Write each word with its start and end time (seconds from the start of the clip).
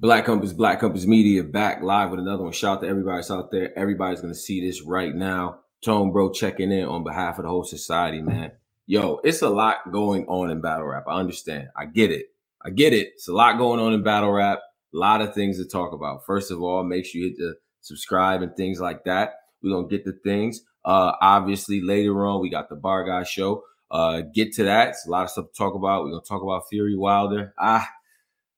Black 0.00 0.26
Compass, 0.26 0.52
Black 0.52 0.78
Compass 0.78 1.06
Media 1.06 1.42
back 1.42 1.82
live 1.82 2.10
with 2.10 2.20
another 2.20 2.44
one. 2.44 2.52
Shout 2.52 2.76
out 2.76 2.82
to 2.82 2.88
everybody 2.88 3.20
out 3.30 3.50
there. 3.50 3.76
Everybody's 3.76 4.20
gonna 4.20 4.32
see 4.32 4.64
this 4.64 4.82
right 4.82 5.12
now. 5.12 5.58
Tone 5.84 6.12
Bro 6.12 6.32
checking 6.32 6.70
in 6.70 6.84
on 6.84 7.02
behalf 7.02 7.38
of 7.38 7.42
the 7.42 7.48
whole 7.48 7.64
society, 7.64 8.22
man. 8.22 8.52
Yo, 8.86 9.20
it's 9.24 9.42
a 9.42 9.50
lot 9.50 9.90
going 9.90 10.24
on 10.26 10.50
in 10.50 10.60
battle 10.60 10.86
rap. 10.86 11.04
I 11.08 11.18
understand. 11.18 11.68
I 11.76 11.86
get 11.86 12.12
it. 12.12 12.26
I 12.64 12.70
get 12.70 12.92
it. 12.92 13.08
It's 13.14 13.26
a 13.26 13.32
lot 13.32 13.58
going 13.58 13.80
on 13.80 13.92
in 13.92 14.04
battle 14.04 14.30
rap. 14.30 14.60
A 14.94 14.96
lot 14.96 15.20
of 15.20 15.34
things 15.34 15.58
to 15.58 15.64
talk 15.64 15.92
about. 15.92 16.24
First 16.24 16.52
of 16.52 16.62
all, 16.62 16.84
make 16.84 17.04
sure 17.04 17.20
you 17.20 17.28
hit 17.30 17.36
the 17.36 17.56
subscribe 17.80 18.40
and 18.42 18.54
things 18.56 18.80
like 18.80 19.02
that. 19.02 19.34
We're 19.64 19.74
gonna 19.74 19.88
get 19.88 20.04
the 20.04 20.12
things. 20.12 20.60
Uh 20.84 21.12
obviously 21.20 21.80
later 21.82 22.24
on, 22.24 22.40
we 22.40 22.50
got 22.50 22.68
the 22.68 22.76
Bar 22.76 23.02
Guy 23.04 23.24
show. 23.24 23.64
Uh 23.90 24.20
get 24.32 24.52
to 24.54 24.62
that. 24.62 24.90
It's 24.90 25.08
a 25.08 25.10
lot 25.10 25.24
of 25.24 25.30
stuff 25.30 25.46
to 25.46 25.58
talk 25.58 25.74
about. 25.74 26.04
We're 26.04 26.10
gonna 26.10 26.22
talk 26.22 26.42
about 26.42 26.68
Fury 26.70 26.96
Wilder. 26.96 27.52
Ah 27.58 27.90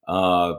uh 0.06 0.54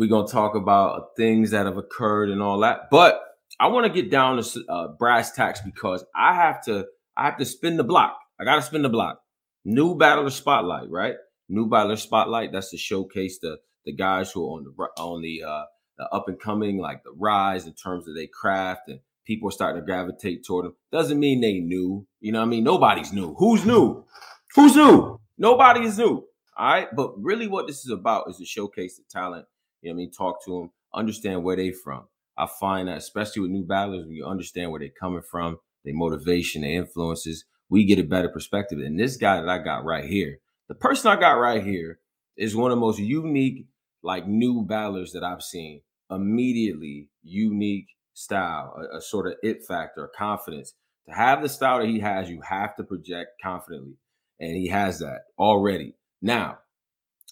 we're 0.00 0.08
going 0.08 0.26
to 0.26 0.32
talk 0.32 0.54
about 0.54 1.14
things 1.14 1.50
that 1.50 1.66
have 1.66 1.76
occurred 1.76 2.30
and 2.30 2.40
all 2.40 2.60
that. 2.60 2.88
But 2.90 3.20
I 3.60 3.66
want 3.66 3.86
to 3.86 3.92
get 3.92 4.10
down 4.10 4.42
to 4.42 4.64
uh, 4.66 4.88
brass 4.98 5.32
tacks 5.32 5.60
because 5.62 6.02
I 6.16 6.34
have 6.34 6.64
to 6.64 6.86
I 7.18 7.26
have 7.26 7.36
to 7.36 7.44
spin 7.44 7.76
the 7.76 7.84
block. 7.84 8.18
I 8.40 8.44
got 8.44 8.56
to 8.56 8.62
spin 8.62 8.80
the 8.80 8.88
block. 8.88 9.20
New 9.66 9.94
Battler 9.94 10.30
Spotlight, 10.30 10.88
right? 10.88 11.16
New 11.50 11.68
Battler 11.68 11.96
Spotlight. 11.96 12.50
That's 12.50 12.70
to 12.70 12.78
showcase 12.78 13.40
the 13.40 13.58
the 13.84 13.92
guys 13.92 14.32
who 14.32 14.42
are 14.42 14.56
on 14.56 14.64
the 14.64 15.02
on 15.02 15.20
the 15.20 15.42
uh, 15.46 15.64
the 15.98 16.08
up 16.08 16.28
and 16.28 16.40
coming, 16.40 16.78
like 16.78 17.02
the 17.04 17.12
rise 17.18 17.66
in 17.66 17.74
terms 17.74 18.08
of 18.08 18.14
their 18.14 18.26
craft, 18.26 18.88
and 18.88 19.00
people 19.26 19.50
are 19.50 19.52
starting 19.52 19.82
to 19.82 19.84
gravitate 19.84 20.46
toward 20.46 20.64
them. 20.64 20.76
Doesn't 20.90 21.20
mean 21.20 21.42
they 21.42 21.58
new. 21.58 22.06
You 22.20 22.32
know 22.32 22.38
what 22.38 22.46
I 22.46 22.48
mean? 22.48 22.64
Nobody's 22.64 23.12
new. 23.12 23.34
Who's 23.34 23.66
new? 23.66 24.06
Who's 24.54 24.74
new? 24.74 25.20
Nobody 25.36 25.84
is 25.84 25.98
new. 25.98 26.24
All 26.56 26.72
right. 26.72 26.88
But 26.96 27.22
really, 27.22 27.48
what 27.48 27.66
this 27.66 27.84
is 27.84 27.90
about 27.90 28.30
is 28.30 28.38
to 28.38 28.46
showcase 28.46 28.96
the 28.96 29.04
talent 29.10 29.44
you 29.82 29.90
know 29.90 29.94
what 29.94 30.00
I 30.00 30.04
mean? 30.04 30.10
Talk 30.10 30.44
to 30.44 30.50
them, 30.50 30.70
understand 30.94 31.42
where 31.42 31.56
they 31.56 31.72
from. 31.72 32.04
I 32.36 32.46
find 32.46 32.88
that 32.88 32.98
especially 32.98 33.42
with 33.42 33.50
new 33.50 33.64
battlers, 33.64 34.04
when 34.04 34.14
you 34.14 34.26
understand 34.26 34.70
where 34.70 34.80
they're 34.80 34.88
coming 34.88 35.22
from, 35.22 35.58
their 35.84 35.94
motivation, 35.94 36.62
their 36.62 36.72
influences, 36.72 37.44
we 37.68 37.84
get 37.84 37.98
a 37.98 38.04
better 38.04 38.28
perspective. 38.28 38.78
And 38.78 38.98
this 38.98 39.16
guy 39.16 39.40
that 39.40 39.48
I 39.48 39.58
got 39.58 39.84
right 39.84 40.04
here, 40.04 40.38
the 40.68 40.74
person 40.74 41.10
I 41.10 41.16
got 41.16 41.32
right 41.32 41.62
here 41.62 42.00
is 42.36 42.56
one 42.56 42.70
of 42.70 42.76
the 42.76 42.80
most 42.80 42.98
unique, 42.98 43.66
like 44.02 44.26
new 44.26 44.64
battlers 44.64 45.12
that 45.12 45.24
I've 45.24 45.42
seen. 45.42 45.82
Immediately 46.10 47.08
unique 47.22 47.88
style, 48.14 48.74
a, 48.76 48.98
a 48.98 49.00
sort 49.00 49.26
of 49.26 49.34
it 49.42 49.64
factor, 49.66 50.10
confidence. 50.16 50.74
To 51.08 51.14
have 51.14 51.42
the 51.42 51.48
style 51.48 51.78
that 51.78 51.88
he 51.88 52.00
has, 52.00 52.28
you 52.28 52.40
have 52.42 52.76
to 52.76 52.84
project 52.84 53.30
confidently. 53.42 53.94
And 54.38 54.56
he 54.56 54.68
has 54.68 54.98
that 55.00 55.22
already. 55.38 55.94
Now, 56.22 56.58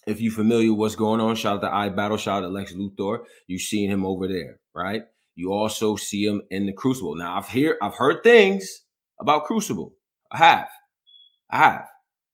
if 0.07 0.21
you're 0.21 0.31
familiar 0.31 0.71
with 0.71 0.79
what's 0.79 0.95
going 0.95 1.21
on, 1.21 1.35
shout 1.35 1.63
out 1.63 1.89
to 1.89 1.91
iBattle, 1.91 2.19
shout 2.19 2.43
out 2.43 2.47
to 2.47 2.53
Lex 2.53 2.73
Luthor. 2.73 3.19
You've 3.47 3.61
seen 3.61 3.89
him 3.89 4.05
over 4.05 4.27
there, 4.27 4.59
right? 4.73 5.03
You 5.35 5.53
also 5.53 5.95
see 5.95 6.25
him 6.25 6.41
in 6.49 6.65
the 6.65 6.73
Crucible. 6.73 7.15
Now 7.15 7.37
I've 7.37 7.47
hear 7.47 7.77
I've 7.81 7.95
heard 7.95 8.23
things 8.23 8.81
about 9.19 9.45
Crucible. 9.45 9.93
I 10.31 10.37
have, 10.37 10.69
I 11.49 11.57
have, 11.57 11.85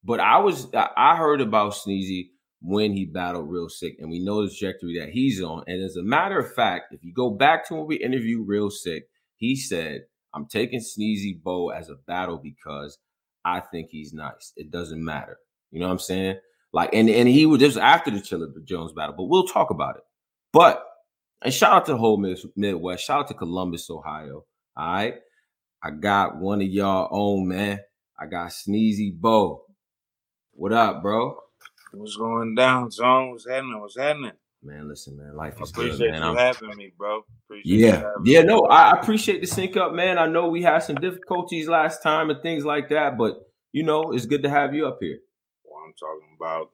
but 0.03 0.19
I 0.19 0.39
was 0.39 0.67
I 0.73 1.15
heard 1.15 1.41
about 1.41 1.73
Sneezy 1.73 2.29
when 2.61 2.93
he 2.93 3.05
battled 3.05 3.49
Real 3.49 3.69
Sick, 3.69 3.95
and 3.99 4.09
we 4.09 4.23
know 4.23 4.41
the 4.41 4.49
trajectory 4.49 4.97
that 4.99 5.09
he's 5.09 5.41
on. 5.41 5.63
And 5.67 5.83
as 5.83 5.95
a 5.95 6.03
matter 6.03 6.39
of 6.39 6.53
fact, 6.53 6.93
if 6.93 7.03
you 7.03 7.13
go 7.13 7.29
back 7.29 7.67
to 7.67 7.75
when 7.75 7.87
we 7.87 7.97
interviewed 7.97 8.47
Real 8.47 8.69
Sick, 8.71 9.03
he 9.35 9.55
said, 9.55 10.05
"I'm 10.33 10.47
taking 10.47 10.79
Sneezy 10.79 11.39
Bo 11.41 11.69
as 11.69 11.89
a 11.89 11.95
battle 11.95 12.39
because 12.41 12.97
I 13.43 13.59
think 13.59 13.89
he's 13.91 14.13
nice. 14.13 14.51
It 14.55 14.71
doesn't 14.71 15.03
matter." 15.03 15.37
You 15.71 15.79
know 15.79 15.87
what 15.87 15.93
I'm 15.93 15.99
saying? 15.99 16.37
Like, 16.75 16.89
and 16.91 17.09
and 17.09 17.29
he 17.29 17.45
was 17.45 17.61
just 17.61 17.77
after 17.77 18.11
the 18.11 18.17
Chilla 18.17 18.51
Jones 18.65 18.91
battle, 18.91 19.15
but 19.17 19.23
we'll 19.23 19.47
talk 19.47 19.69
about 19.69 19.95
it. 19.95 20.01
But 20.51 20.83
and 21.41 21.53
shout 21.53 21.71
out 21.71 21.85
to 21.85 21.93
the 21.93 21.97
whole 21.97 22.17
Midwest. 22.17 23.05
Shout 23.05 23.21
out 23.21 23.27
to 23.29 23.33
Columbus, 23.33 23.89
Ohio. 23.89 24.43
All 24.75 24.93
right. 24.93 25.13
I 25.81 25.91
got 25.91 26.35
one 26.35 26.61
of 26.61 26.67
y'all 26.67 27.07
own, 27.11 27.47
man. 27.47 27.79
I 28.19 28.25
got 28.25 28.49
Sneezy 28.49 29.17
Bo. 29.17 29.63
What 30.51 30.73
up, 30.73 31.01
bro? 31.01 31.37
What's 31.93 32.17
going 32.17 32.55
down, 32.55 32.91
Zone? 32.91 33.31
What's 33.31 33.47
happening? 33.47 33.79
What's 33.79 33.97
happening? 33.97 34.33
Man, 34.61 34.89
listen, 34.89 35.15
man. 35.15 35.33
Life 35.33 35.61
is 35.61 35.69
appreciate 35.69 35.97
good, 35.97 36.11
man. 36.11 36.23
you 36.23 36.27
I'm, 36.27 36.35
having 36.35 36.75
me, 36.75 36.91
bro. 36.97 37.21
Appreciate 37.45 37.79
yeah, 37.79 38.03
yeah. 38.25 38.41
No, 38.41 38.63
I 38.63 38.99
appreciate 38.99 39.39
the 39.39 39.47
sync 39.47 39.77
up, 39.77 39.93
man. 39.93 40.17
I 40.17 40.25
know 40.25 40.49
we 40.49 40.61
had 40.61 40.79
some 40.79 40.97
difficulties 40.97 41.69
last 41.69 42.03
time 42.03 42.29
and 42.29 42.41
things 42.41 42.65
like 42.65 42.89
that, 42.89 43.17
but 43.17 43.37
you 43.71 43.83
know, 43.83 44.11
it's 44.11 44.25
good 44.25 44.43
to 44.43 44.49
have 44.49 44.75
you 44.75 44.87
up 44.87 44.97
here 44.99 45.19
talking 45.93 46.35
about. 46.37 46.71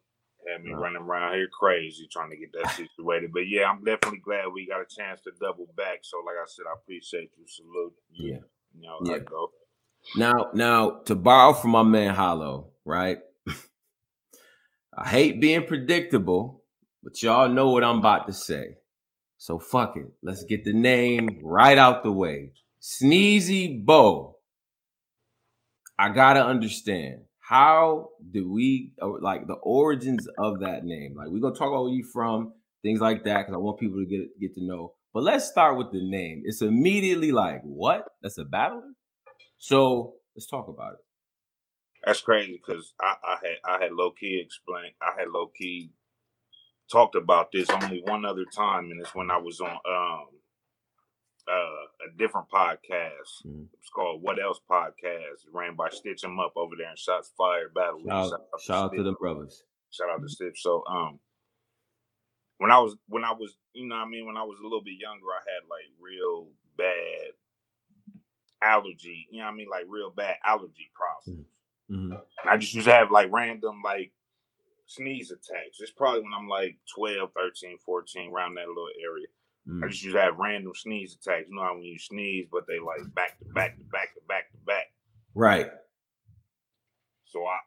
Had 0.52 0.64
me 0.64 0.74
running 0.74 1.04
around 1.04 1.36
here 1.36 1.48
crazy 1.48 2.08
trying 2.12 2.32
to 2.32 2.36
get 2.36 2.52
that 2.54 2.72
situated. 2.76 3.32
But 3.32 3.48
yeah, 3.48 3.70
I'm 3.70 3.84
definitely 3.84 4.24
glad 4.26 4.48
we 4.48 4.66
got 4.66 4.82
a 4.82 4.86
chance 4.90 5.22
to 5.22 5.32
double 5.40 5.68
back. 5.78 6.00
So 6.02 6.18
like 6.26 6.36
I 6.36 6.48
said, 6.48 6.66
I 6.68 6.74
appreciate 6.82 7.30
you. 7.38 7.46
Salute. 7.48 7.94
Yeah. 8.12 8.40
You 8.74 8.82
know, 8.82 9.00
yeah. 9.04 9.20
go. 9.20 9.52
Now, 10.16 10.50
now 10.54 11.02
to 11.06 11.16
borrow 11.16 11.54
from 11.54 11.72
my 11.72 11.84
man 11.84 12.16
Hollow, 12.16 12.72
right? 12.86 13.20
I 14.98 15.08
hate 15.08 15.40
being 15.40 15.66
predictable, 15.66 16.64
but 17.04 17.22
y'all 17.22 17.48
know 17.48 17.70
what 17.70 17.84
I'm 17.84 18.00
about 18.00 18.28
to 18.28 18.34
say. 18.34 18.78
So 19.38 19.58
fuck 19.58 19.96
it. 19.98 20.06
Let's 20.22 20.44
get 20.44 20.66
the 20.66 20.74
name 20.74 21.40
right 21.44 21.78
out 21.78 22.04
the 22.04 22.12
way. 22.12 22.52
Sneezy 22.82 23.84
Bo. 23.84 24.38
I 25.98 26.10
gotta 26.10 26.44
understand 26.44 27.22
how 27.52 28.12
do 28.32 28.50
we 28.50 28.94
uh, 29.02 29.10
like 29.20 29.46
the 29.46 29.56
origins 29.56 30.26
of 30.38 30.62
that 30.62 30.86
name? 30.86 31.16
Like 31.18 31.28
we're 31.28 31.42
gonna 31.42 31.54
talk 31.54 31.68
about 31.68 31.84
where 31.84 31.92
you 31.94 32.06
from, 32.14 32.54
things 32.82 33.02
like 33.02 33.26
that, 33.26 33.40
because 33.40 33.54
I 33.54 33.58
want 33.58 33.78
people 33.78 34.00
to 34.00 34.06
get 34.06 34.40
get 34.40 34.56
to 34.56 34.64
know. 34.66 34.94
But 35.14 35.24
let's 35.24 35.50
start 35.50 35.78
with 35.78 35.92
the 35.92 36.00
name. 36.02 36.44
It's 36.46 36.62
immediately 36.62 37.34
like, 37.34 37.62
what? 37.64 38.06
That's 38.22 38.38
a 38.38 38.46
battler. 38.46 38.94
So 39.58 40.14
let's 40.34 40.48
talk 40.48 40.70
about 40.70 40.94
it. 40.94 41.00
That's 42.06 42.22
crazy 42.22 42.54
because 42.66 42.94
I, 43.02 43.16
I 43.22 43.38
had 43.44 43.58
I 43.80 43.84
had 43.84 43.92
low 43.92 44.12
key 44.12 44.42
explained. 44.46 44.94
I 45.02 45.20
had 45.20 45.28
low 45.28 45.48
key 45.54 45.92
talked 46.90 47.16
about 47.16 47.52
this 47.52 47.70
only 47.70 48.02
one 48.06 48.24
other 48.24 48.46
time, 48.56 48.86
and 48.92 49.02
it's 49.02 49.14
when 49.14 49.30
I 49.30 49.38
was 49.40 49.60
on 49.60 49.72
um 49.72 50.28
uh, 51.47 52.07
a 52.07 52.18
different 52.18 52.47
podcast. 52.50 53.46
Mm. 53.46 53.68
It's 53.79 53.90
called 53.90 54.22
What 54.22 54.41
Else 54.41 54.59
Podcast, 54.69 55.46
ran 55.53 55.75
by 55.75 55.90
Stitch 55.90 56.24
'em 56.24 56.40
Up 56.40 56.53
over 56.56 56.75
there 56.78 56.90
in 56.90 56.96
Shots 56.96 57.31
Fire 57.38 57.69
Battle. 57.69 58.02
Shout, 58.06 58.29
shout, 58.29 58.34
out, 58.34 58.62
shout 58.62 58.84
out 58.85 58.94
to 58.96 59.03
the 59.03 59.13
brothers. 59.13 59.63
Shout 59.91 60.09
out 60.09 60.22
to 60.22 60.29
Stitch. 60.29 60.62
So 60.62 60.84
um 60.88 61.19
when 62.57 62.72
I 62.72 62.79
was 62.79 62.96
when 63.07 63.24
I 63.24 63.31
was 63.31 63.57
you 63.74 63.88
know 63.88 63.96
I 63.96 64.06
mean 64.06 64.25
when 64.25 64.38
I 64.38 64.44
was 64.44 64.59
a 64.59 64.63
little 64.63 64.84
bit 64.84 65.00
younger 65.00 65.25
I 65.28 65.41
had 65.41 65.69
like 65.69 65.90
real 66.00 66.47
bad 66.78 67.34
allergy, 68.62 69.28
you 69.31 69.41
know 69.41 69.47
I 69.47 69.52
mean 69.52 69.68
like 69.69 69.85
real 69.88 70.12
bad 70.12 70.35
allergy 70.46 70.91
problems. 70.94 71.47
Mm-hmm. 71.90 72.13
I 72.50 72.58
just 72.58 72.73
used 72.73 72.88
to 72.88 72.94
have 72.94 73.12
like 73.12 73.31
random 73.31 73.81
like 73.84 74.12
sneeze 74.88 75.31
attacks. 75.31 75.79
It's 75.79 75.91
probably 75.91 76.22
when 76.22 76.34
I'm 76.38 76.47
like 76.47 76.78
12, 76.96 77.31
13, 77.35 77.78
14 77.85 78.31
around 78.31 78.56
that 78.56 78.68
little 78.68 78.90
area. 79.03 79.28
Mm. 79.72 79.84
I 79.84 79.88
just 79.88 80.04
used 80.04 80.16
to 80.16 80.22
have 80.22 80.38
random 80.38 80.74
sneeze 80.76 81.16
attacks. 81.16 81.48
You 81.50 81.56
know 81.56 81.64
how 81.64 81.76
when 81.76 81.84
you 81.84 81.98
sneeze, 81.98 82.48
but 82.52 82.68
they 82.68 82.80
like 82.80 83.14
back 83.16 83.40
to 83.40 83.46
back 83.54 83.78
to 83.78 83.84
back 83.86 84.14
to 84.16 84.22
back 84.28 84.52
to 84.52 84.58
back. 84.66 84.88
Right. 85.34 85.70
So 87.26 87.46
I 87.46 87.59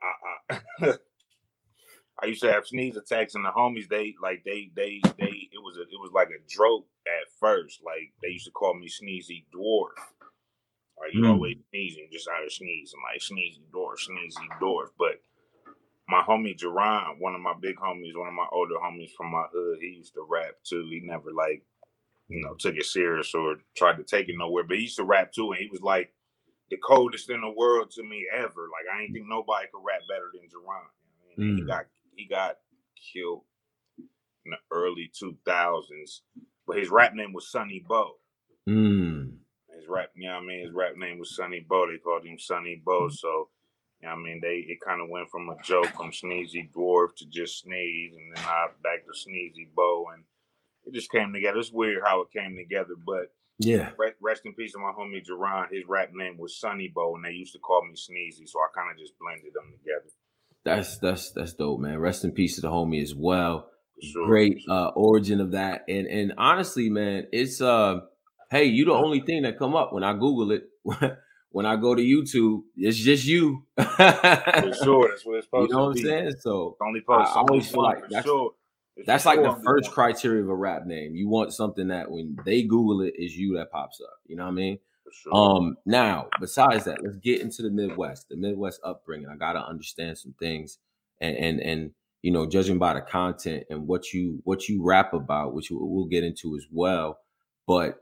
I 0.52 0.60
I, 0.82 0.92
I 2.22 2.26
used 2.26 2.42
to 2.42 2.52
have 2.52 2.66
sneeze 2.66 2.96
attacks, 2.96 3.34
and 3.34 3.44
the 3.44 3.50
homies 3.50 3.88
they 3.88 4.14
like 4.22 4.42
they 4.44 4.70
they 4.76 5.00
they 5.18 5.48
it 5.50 5.62
was 5.62 5.78
a, 5.78 5.82
it 5.82 5.98
was 5.98 6.10
like 6.14 6.28
a 6.28 6.44
joke 6.48 6.86
at 7.06 7.32
first. 7.40 7.80
Like 7.84 8.12
they 8.22 8.28
used 8.28 8.46
to 8.46 8.50
call 8.50 8.74
me 8.74 8.88
Sneezy 8.88 9.46
Dwarf. 9.54 9.96
Like 10.98 11.14
you 11.14 11.22
mm. 11.22 11.30
always 11.30 11.56
sneezing 11.70 12.08
just 12.12 12.28
out 12.28 12.44
of 12.44 12.52
sneezing, 12.52 13.00
like 13.02 13.20
Sneezy 13.20 13.64
Dwarf, 13.72 13.96
Sneezy 14.08 14.46
Dwarf. 14.60 14.88
But 14.98 15.20
my 16.08 16.22
homie 16.22 16.56
Jerron, 16.56 17.18
one 17.18 17.34
of 17.34 17.40
my 17.40 17.54
big 17.60 17.76
homies, 17.76 18.16
one 18.16 18.28
of 18.28 18.34
my 18.34 18.46
older 18.52 18.74
homies 18.74 19.12
from 19.16 19.32
my 19.32 19.44
hood, 19.52 19.78
he 19.80 19.96
used 19.98 20.14
to 20.14 20.26
rap 20.28 20.54
too. 20.62 20.86
He 20.90 21.00
never 21.02 21.32
like 21.32 21.64
you 22.28 22.42
know, 22.42 22.54
took 22.58 22.76
it 22.76 22.86
serious 22.86 23.34
or 23.34 23.56
tried 23.76 23.96
to 23.96 24.04
take 24.04 24.28
it 24.28 24.36
nowhere. 24.38 24.64
But 24.64 24.76
he 24.76 24.84
used 24.84 24.96
to 24.96 25.04
rap 25.04 25.32
too, 25.32 25.52
and 25.52 25.60
he 25.60 25.68
was 25.70 25.82
like 25.82 26.12
the 26.70 26.76
coldest 26.78 27.30
in 27.30 27.40
the 27.40 27.50
world 27.50 27.90
to 27.92 28.02
me 28.02 28.26
ever. 28.34 28.68
Like 28.70 28.94
I 28.94 29.02
ain't 29.02 29.12
think 29.12 29.26
nobody 29.28 29.66
could 29.72 29.82
rap 29.84 30.00
better 30.08 30.30
than 30.32 30.48
Jerron. 30.48 30.84
Mm. 31.38 31.58
He 31.58 31.64
got 31.64 31.86
he 32.16 32.26
got 32.26 32.56
killed 33.12 33.42
in 33.98 34.52
the 34.52 34.56
early 34.70 35.10
two 35.12 35.36
thousands, 35.44 36.22
but 36.66 36.78
his 36.78 36.90
rap 36.90 37.14
name 37.14 37.32
was 37.32 37.50
Sonny 37.50 37.84
Bo. 37.86 38.12
Mm. 38.68 39.36
His 39.76 39.88
rap, 39.88 40.10
you 40.14 40.28
know 40.28 40.36
what 40.36 40.44
I 40.44 40.46
mean? 40.46 40.64
His 40.64 40.74
rap 40.74 40.96
name 40.96 41.18
was 41.18 41.36
Sonny 41.36 41.64
Bo. 41.68 41.86
They 41.86 41.98
called 41.98 42.24
him 42.24 42.38
Sonny 42.38 42.80
Bo. 42.84 43.08
So, 43.08 43.50
you 44.00 44.08
know 44.08 44.14
what 44.14 44.20
I 44.20 44.24
mean? 44.24 44.40
They 44.40 44.64
it 44.68 44.78
kind 44.80 45.02
of 45.02 45.08
went 45.10 45.28
from 45.30 45.48
a 45.48 45.56
joke 45.62 45.88
from 45.96 46.10
Sneezy 46.10 46.70
Dwarf 46.72 47.16
to 47.16 47.26
just 47.26 47.60
Sneeze, 47.60 48.14
and 48.14 48.34
then 48.34 48.44
I 48.44 48.68
back 48.82 49.04
to 49.04 49.12
Sneezy 49.12 49.68
Bo, 49.74 50.06
and 50.14 50.24
it 50.86 50.94
just 50.94 51.10
came 51.10 51.32
together. 51.32 51.58
It's 51.58 51.72
weird 51.72 52.02
how 52.04 52.22
it 52.22 52.28
came 52.32 52.56
together, 52.56 52.94
but 53.04 53.32
yeah. 53.58 53.90
Rest, 53.98 54.14
rest 54.20 54.42
in 54.44 54.52
peace 54.54 54.72
to 54.72 54.78
my 54.78 54.92
homie 54.98 55.24
Jerron. 55.24 55.66
His 55.70 55.84
rap 55.88 56.10
name 56.12 56.36
was 56.38 56.58
Sonny 56.58 56.90
Bo, 56.94 57.14
and 57.16 57.24
they 57.24 57.30
used 57.30 57.52
to 57.52 57.58
call 57.60 57.82
me 57.84 57.94
Sneezy, 57.94 58.48
so 58.48 58.58
I 58.60 58.66
kind 58.74 58.90
of 58.90 58.98
just 58.98 59.12
blended 59.20 59.52
them 59.54 59.72
together. 59.78 60.10
That's 60.64 60.98
that's 60.98 61.30
that's 61.32 61.54
dope, 61.54 61.80
man. 61.80 61.98
Rest 61.98 62.24
in 62.24 62.32
peace 62.32 62.56
to 62.56 62.62
the 62.62 62.68
homie 62.70 63.02
as 63.02 63.14
well. 63.14 63.68
sure. 64.02 64.26
great 64.26 64.58
uh 64.68 64.88
origin 64.96 65.40
of 65.40 65.52
that. 65.52 65.84
And 65.88 66.06
and 66.06 66.32
honestly, 66.38 66.88
man, 66.90 67.26
it's 67.32 67.60
uh 67.60 68.00
hey, 68.50 68.64
you 68.64 68.86
the 68.86 68.92
only 68.92 69.20
thing 69.20 69.42
that 69.42 69.58
come 69.58 69.76
up 69.76 69.92
when 69.92 70.02
I 70.04 70.14
Google 70.14 70.50
it. 70.52 70.64
when 71.50 71.66
I 71.66 71.76
go 71.76 71.94
to 71.94 72.02
YouTube, 72.02 72.62
it's 72.76 72.96
just 72.98 73.24
you. 73.26 73.64
For 73.76 73.84
sure, 74.82 75.08
that's 75.08 75.24
what 75.24 75.36
it's 75.36 75.46
supposed 75.46 75.50
to 75.50 75.58
be. 75.60 75.60
you 75.60 75.68
know 75.68 75.84
what 75.84 75.88
I'm 75.90 75.96
saying? 75.96 76.32
So 76.40 76.76
Only 76.82 77.00
I 77.08 77.12
post. 77.24 77.36
always 77.36 77.70
feel 77.70 77.82
like 77.82 78.00
that's- 78.08 78.24
sure. 78.24 78.50
It's 78.96 79.06
that's 79.06 79.26
like 79.26 79.42
the 79.42 79.60
first 79.64 79.88
one, 79.88 79.94
criteria 79.94 80.42
of 80.42 80.48
a 80.48 80.54
rap 80.54 80.86
name. 80.86 81.14
You 81.16 81.28
want 81.28 81.52
something 81.52 81.88
that 81.88 82.10
when 82.10 82.36
they 82.44 82.62
Google 82.62 83.02
it, 83.02 83.14
is 83.18 83.36
you 83.36 83.56
that 83.56 83.70
pops 83.72 84.00
up. 84.00 84.18
You 84.26 84.36
know 84.36 84.44
what 84.44 84.50
I 84.50 84.54
mean? 84.54 84.78
sure. 85.12 85.34
Um, 85.34 85.76
now, 85.86 86.28
besides 86.40 86.84
that, 86.84 87.02
let's 87.02 87.16
get 87.16 87.40
into 87.40 87.62
the 87.62 87.70
Midwest, 87.70 88.28
the 88.28 88.36
Midwest 88.36 88.80
upbringing. 88.84 89.28
I 89.28 89.36
gotta 89.36 89.64
understand 89.64 90.18
some 90.18 90.34
things, 90.38 90.78
and 91.20 91.36
and 91.36 91.60
and 91.60 91.90
you 92.22 92.30
know, 92.30 92.46
judging 92.46 92.78
by 92.78 92.94
the 92.94 93.00
content 93.02 93.64
and 93.68 93.86
what 93.86 94.12
you 94.12 94.40
what 94.44 94.68
you 94.68 94.82
rap 94.82 95.12
about, 95.12 95.54
which 95.54 95.70
we'll 95.70 95.88
we'll 95.88 96.06
get 96.06 96.24
into 96.24 96.56
as 96.56 96.66
well. 96.70 97.18
But 97.66 97.98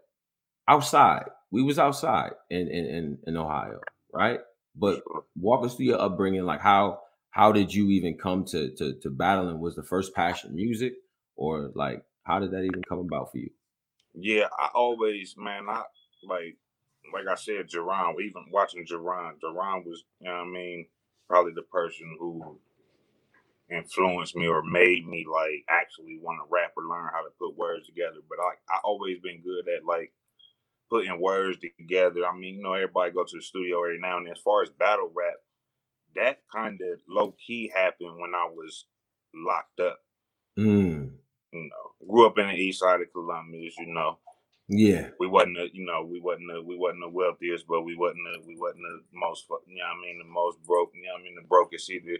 outside, 0.68 1.24
we 1.50 1.62
was 1.62 1.78
outside 1.78 2.32
in 2.50 2.68
in 2.68 2.86
in, 2.86 3.18
in 3.26 3.36
Ohio, 3.36 3.80
right? 4.12 4.40
But 4.74 5.02
Sure. 5.02 5.24
walk 5.36 5.64
us 5.64 5.74
through 5.74 5.86
your 5.86 6.00
upbringing, 6.00 6.44
like 6.44 6.60
how 6.60 7.00
how 7.32 7.50
did 7.50 7.75
you 7.75 7.88
even 7.88 8.17
come 8.17 8.44
to 8.46 8.70
to 8.76 8.94
to 9.00 9.11
battling? 9.11 9.58
Was 9.58 9.75
the 9.75 9.82
first 9.82 10.14
passion 10.14 10.55
music, 10.55 10.94
or 11.34 11.73
like 11.75 12.05
how 12.23 12.38
did 12.38 12.52
that 12.52 12.62
even 12.62 12.82
come 12.88 13.00
about 13.00 13.32
for 13.32 13.38
you? 13.38 13.50
Yeah, 14.14 14.49
I 14.58 14.69
always, 14.75 15.34
man, 15.37 15.69
I 15.69 15.82
like, 16.25 16.56
like 17.12 17.26
I 17.26 17.34
said, 17.34 17.69
Jerron, 17.69 18.14
even 18.20 18.44
watching 18.50 18.87
Jerron, 18.87 19.40
Jerron 19.43 19.84
was, 19.84 20.05
you 20.20 20.29
know 20.29 20.34
what 20.37 20.46
I 20.46 20.50
mean, 20.50 20.87
probably 21.29 21.52
the 21.55 21.62
person 21.62 22.17
who 22.20 22.58
influenced 23.70 24.37
me 24.37 24.46
or 24.46 24.62
made 24.62 25.06
me 25.06 25.25
like 25.31 25.64
actually 25.69 26.19
want 26.20 26.38
to 26.38 26.49
rap 26.50 26.73
or 26.76 26.85
learn 26.85 27.08
how 27.12 27.23
to 27.23 27.31
put 27.38 27.56
words 27.56 27.87
together. 27.87 28.19
But 28.28 28.38
I, 28.38 28.76
I 28.76 28.81
always 28.85 29.19
been 29.20 29.43
good 29.43 29.67
at 29.75 29.87
like 29.87 30.12
putting 30.90 31.20
words 31.20 31.58
together. 31.58 32.26
I 32.26 32.37
mean, 32.37 32.56
you 32.56 32.62
know, 32.62 32.75
everybody 32.75 33.12
go 33.12 33.25
to 33.25 33.37
the 33.37 33.43
studio 33.43 33.82
every 33.82 33.99
now 33.99 34.19
and 34.19 34.26
then. 34.26 34.32
As 34.32 34.43
far 34.43 34.62
as 34.62 34.69
battle 34.69 35.11
rap, 35.14 35.37
that 36.17 36.38
kind 36.55 36.81
of 36.81 37.00
low 37.09 37.35
key 37.47 37.70
happened 37.75 38.19
when 38.19 38.35
I 38.35 38.47
was 38.53 38.87
locked 39.35 39.81
up. 39.81 40.00
Mm, 40.59 41.19
You 41.53 41.69
know, 41.70 42.06
grew 42.09 42.26
up 42.26 42.38
in 42.38 42.49
the 42.49 42.55
east 42.55 42.81
side 42.81 43.00
of 43.00 43.12
Columbus. 43.12 43.75
You 43.79 43.87
know, 43.94 44.19
yeah, 44.69 45.11
we 45.20 45.26
wasn't 45.26 45.56
the, 45.59 45.69
you 45.73 45.85
know 45.85 46.05
we 46.05 46.20
wasn't 46.20 46.49
the, 46.53 46.62
we 46.62 46.76
wasn't 46.76 47.03
the 47.03 47.09
wealthiest, 47.11 47.67
but 47.67 47.82
we 47.82 47.97
wasn't 47.97 48.20
the, 48.32 48.47
we 48.47 48.56
wasn't 48.59 48.82
the 48.82 49.00
most 49.12 49.47
you 49.67 49.76
know 49.76 49.85
what 49.85 49.99
I 49.99 50.03
mean 50.03 50.19
the 50.19 50.25
most 50.32 50.62
broke. 50.64 50.91
You 50.94 51.03
know 51.05 51.12
what 51.14 51.20
I 51.20 51.25
mean 51.25 51.35
the 51.37 51.47
brokest 51.49 51.91
either. 51.91 52.19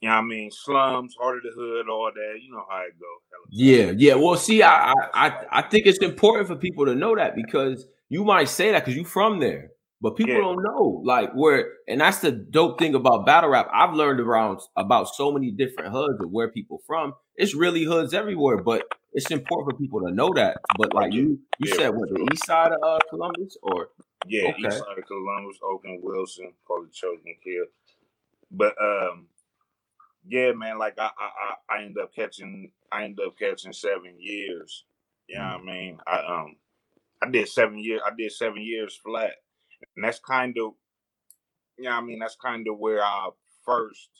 You 0.00 0.08
know 0.10 0.16
what 0.16 0.22
I 0.22 0.26
mean 0.26 0.50
slums, 0.50 1.16
heart 1.18 1.38
of 1.38 1.42
the 1.44 1.52
hood, 1.54 1.88
all 1.88 2.10
that. 2.14 2.38
You 2.42 2.52
know 2.52 2.64
how 2.68 2.82
it 2.82 2.98
go. 3.00 3.06
Yeah, 3.50 3.92
yeah. 3.96 4.14
Well, 4.14 4.36
see, 4.36 4.62
I, 4.62 4.92
I, 4.92 4.94
I, 5.14 5.44
I 5.52 5.62
think 5.62 5.86
it's 5.86 5.98
important 6.02 6.48
for 6.48 6.56
people 6.56 6.84
to 6.86 6.94
know 6.94 7.16
that 7.16 7.34
because 7.34 7.86
you 8.08 8.24
might 8.24 8.48
say 8.48 8.72
that 8.72 8.84
because 8.84 8.96
you 8.96 9.04
from 9.04 9.40
there, 9.40 9.70
but 10.00 10.16
people 10.16 10.34
Yeah. 10.34 10.40
don't 10.40 10.62
know 10.62 11.02
like 11.04 11.32
where. 11.34 11.72
And 11.88 12.00
that's 12.00 12.20
the 12.20 12.32
dope 12.32 12.78
thing 12.78 12.94
about 12.94 13.26
battle 13.26 13.50
rap. 13.50 13.68
I've 13.72 13.94
learned 13.94 14.20
around 14.20 14.60
about 14.76 15.08
so 15.14 15.32
many 15.32 15.50
different 15.50 15.92
hoods 15.92 16.20
of 16.20 16.30
where 16.30 16.48
people 16.50 16.82
from. 16.86 17.14
It's 17.36 17.54
really 17.54 17.84
hoods 17.84 18.14
everywhere, 18.14 18.58
but 18.58 18.84
it's 19.12 19.30
important 19.30 19.74
for 19.76 19.78
people 19.80 20.00
to 20.06 20.12
know 20.12 20.34
that. 20.34 20.58
But 20.78 20.92
like 20.94 21.12
you, 21.12 21.38
you 21.58 21.66
Yeah, 21.70 21.76
said, 21.76 21.88
what 21.90 22.08
the 22.10 22.28
east 22.32 22.46
side 22.46 22.72
of 22.72 22.82
uh, 22.82 22.98
Columbus, 23.10 23.56
or 23.62 23.88
Yeah, 24.28 24.42
Okay. 24.48 24.58
east 24.58 24.78
side 24.78 24.98
of 24.98 25.06
Columbus, 25.06 25.58
Oakland, 25.62 26.00
Wilson, 26.02 26.52
call 26.66 26.86
chosen 26.92 27.34
kill. 27.42 27.64
But 28.50 28.74
um, 28.80 29.26
yeah, 30.28 30.52
man, 30.52 30.78
like 30.78 30.98
I 30.98 31.10
I 31.18 31.30
I 31.70 31.76
I 31.76 31.82
ended 31.82 32.02
up 32.02 32.14
catching 32.14 32.72
I 32.92 33.04
end 33.04 33.18
up 33.20 33.38
catching 33.38 33.72
seven 33.72 34.14
years. 34.18 34.84
You 35.28 35.38
know 35.38 35.44
what 35.44 35.60
I 35.60 35.64
mean? 35.64 35.98
I 36.06 36.18
um 36.18 36.56
I 37.22 37.30
did 37.30 37.48
seven 37.48 37.78
years 37.78 38.02
I 38.06 38.10
did 38.16 38.32
seven 38.32 38.62
years 38.62 38.96
flat. 38.96 39.32
And 39.94 40.04
that's 40.04 40.18
kind 40.18 40.56
of 40.58 40.72
you 41.78 41.84
know 41.84 41.92
I 41.92 42.00
mean, 42.00 42.18
that's 42.18 42.36
kind 42.36 42.66
of 42.68 42.78
where 42.78 43.02
I 43.02 43.30
first 43.64 44.10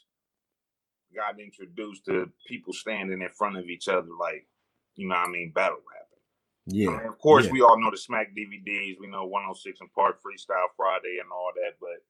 got 1.14 1.40
introduced 1.40 2.04
to 2.06 2.30
people 2.46 2.72
standing 2.72 3.22
in 3.22 3.28
front 3.30 3.56
of 3.56 3.66
each 3.66 3.88
other 3.88 4.08
like, 4.20 4.46
you 4.94 5.08
know 5.08 5.14
what 5.14 5.28
I 5.28 5.30
mean, 5.30 5.52
battle 5.54 5.78
rapping. 5.78 6.22
yeah, 6.66 6.98
And 6.98 7.08
of 7.08 7.18
course, 7.18 7.46
yeah. 7.46 7.52
we 7.52 7.62
all 7.62 7.80
know 7.80 7.90
the 7.90 7.96
Smack 7.96 8.32
DVDs. 8.36 8.96
We 9.00 9.08
know 9.08 9.24
106 9.24 9.80
and 9.80 9.92
Park 9.92 10.18
Freestyle 10.18 10.68
Friday 10.76 11.18
and 11.20 11.32
all 11.32 11.50
that. 11.54 11.74
But 11.80 12.04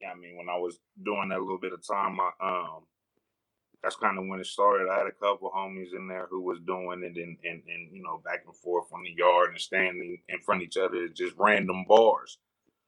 yeah, 0.00 0.10
I 0.12 0.14
mean, 0.14 0.36
when 0.36 0.48
I 0.48 0.58
was 0.58 0.78
doing 1.04 1.28
that 1.28 1.40
little 1.40 1.58
bit 1.58 1.72
of 1.72 1.86
time, 1.86 2.18
I, 2.20 2.30
um, 2.40 2.82
that's 3.82 3.96
kind 3.96 4.18
of 4.18 4.26
when 4.26 4.40
it 4.40 4.46
started. 4.46 4.88
I 4.90 4.98
had 4.98 5.06
a 5.06 5.12
couple 5.12 5.50
homies 5.50 5.94
in 5.94 6.06
there 6.06 6.26
who 6.30 6.40
was 6.42 6.60
doing 6.60 7.02
it, 7.02 7.16
and 7.16 7.36
and 7.44 7.62
and 7.66 7.92
you 7.92 8.02
know, 8.02 8.20
back 8.24 8.44
and 8.46 8.56
forth 8.56 8.86
on 8.92 9.02
the 9.02 9.10
yard 9.10 9.50
and 9.50 9.60
standing 9.60 10.18
in 10.28 10.40
front 10.40 10.62
of 10.62 10.66
each 10.66 10.76
other, 10.76 11.08
just 11.08 11.34
random 11.36 11.84
bars. 11.88 12.38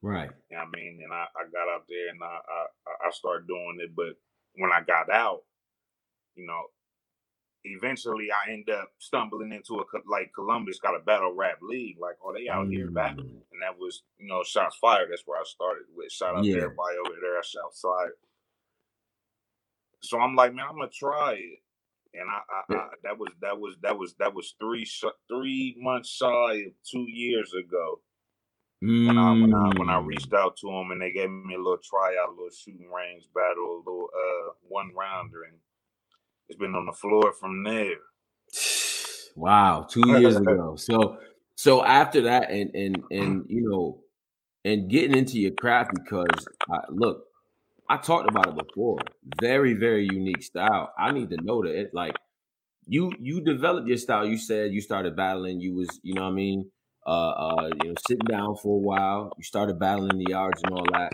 Right, 0.05 0.31
You 0.51 0.57
know 0.57 0.63
I 0.63 0.69
mean? 0.75 0.99
And 1.03 1.13
I, 1.13 1.25
I 1.35 1.43
got 1.51 1.73
out 1.73 1.85
there 1.89 2.09
and 2.09 2.21
I, 2.23 2.27
I 2.27 3.07
I 3.07 3.11
started 3.11 3.47
doing 3.47 3.77
it. 3.81 3.95
But 3.95 4.15
when 4.55 4.71
I 4.71 4.81
got 4.81 5.11
out, 5.11 5.41
you 6.35 6.45
know, 6.47 6.63
eventually 7.65 8.27
I 8.31 8.51
end 8.53 8.69
up 8.69 8.89
stumbling 8.99 9.51
into 9.53 9.75
a 9.79 9.85
like 10.09 10.31
Columbus 10.35 10.79
got 10.79 10.95
a 10.95 10.99
battle 11.03 11.33
rap 11.35 11.59
league. 11.61 11.97
Like, 11.99 12.17
oh, 12.23 12.33
they 12.33 12.49
out 12.49 12.69
here 12.69 12.89
battling, 12.91 13.27
Mm, 13.27 13.41
and 13.53 13.61
that 13.63 13.79
was 13.79 14.03
you 14.19 14.27
know 14.27 14.43
shots 14.43 14.77
fired. 14.77 15.09
That's 15.11 15.23
where 15.25 15.39
I 15.39 15.43
started 15.45 15.85
with. 15.95 16.11
Shout 16.11 16.35
out 16.37 16.49
to 16.53 16.61
everybody 16.63 16.97
over 17.05 17.15
there. 17.21 17.43
Shots 17.43 17.81
fired. 17.81 18.13
So 20.01 20.19
I'm 20.19 20.35
like, 20.35 20.53
man, 20.53 20.65
I'm 20.69 20.77
gonna 20.77 20.89
try 20.93 21.33
it. 21.33 21.59
And 22.13 22.29
I, 22.29 22.41
I, 22.49 22.77
I 22.77 22.87
that 23.03 23.17
was 23.19 23.31
that 23.41 23.59
was 23.59 23.75
that 23.81 23.97
was 23.97 24.15
that 24.19 24.33
was 24.33 24.55
three 24.59 24.85
three 25.29 25.75
months 25.79 26.09
shy 26.09 26.53
of 26.67 26.73
two 26.89 27.05
years 27.09 27.53
ago 27.53 28.01
when 29.03 29.17
I 29.17 29.33
when 29.33 29.53
I 29.53 29.71
when 29.77 29.89
I 29.89 29.97
Mm. 29.97 30.05
reached 30.05 30.33
out 30.33 30.57
to 30.57 30.67
them 30.67 30.91
and 30.91 31.01
they 31.01 31.11
gave 31.11 31.29
me 31.29 31.55
a 31.55 31.57
little 31.57 31.79
tryout, 31.83 32.29
a 32.29 32.31
little 32.31 32.49
shooting 32.49 32.89
range 32.91 33.25
battle, 33.33 33.77
a 33.77 33.83
little 33.85 34.09
uh 34.15 34.53
one 34.67 34.91
rounder, 34.95 35.43
and 35.43 35.57
it's 36.49 36.59
been 36.59 36.75
on 36.75 36.85
the 36.85 36.93
floor 36.93 37.33
from 37.33 37.63
there. 37.63 37.97
Wow, 39.35 39.85
two 39.89 40.07
years 40.07 40.39
ago. 40.39 40.75
So 40.77 41.19
so 41.55 41.83
after 41.83 42.21
that, 42.21 42.51
and 42.51 42.73
and 42.75 43.03
and 43.11 43.45
you 43.49 43.69
know, 43.69 44.03
and 44.65 44.89
getting 44.89 45.17
into 45.17 45.39
your 45.39 45.51
craft 45.51 45.91
because 45.93 46.47
I, 46.69 46.79
look, 46.89 47.25
I 47.89 47.97
talked 47.97 48.27
about 48.29 48.49
it 48.49 48.55
before. 48.67 48.99
Very 49.41 49.73
very 49.73 50.05
unique 50.07 50.43
style. 50.43 50.93
I 50.97 51.11
need 51.11 51.29
to 51.31 51.37
know 51.37 51.63
that 51.63 51.75
it 51.79 51.91
like 51.93 52.15
you 52.87 53.11
you 53.19 53.41
developed 53.41 53.87
your 53.87 53.97
style. 53.97 54.27
You 54.27 54.37
said 54.37 54.73
you 54.73 54.81
started 54.81 55.15
battling. 55.15 55.61
You 55.61 55.75
was 55.75 55.99
you 56.03 56.13
know 56.15 56.23
what 56.23 56.31
I 56.31 56.35
mean. 56.35 56.71
Uh, 57.05 57.09
uh, 57.09 57.69
you 57.83 57.89
know, 57.89 57.95
sitting 58.07 58.25
down 58.27 58.55
for 58.55 58.75
a 58.75 58.79
while. 58.81 59.31
You 59.37 59.43
started 59.43 59.79
battling 59.79 60.17
the 60.17 60.31
yards 60.31 60.61
and 60.63 60.73
all 60.73 60.85
that. 60.93 61.11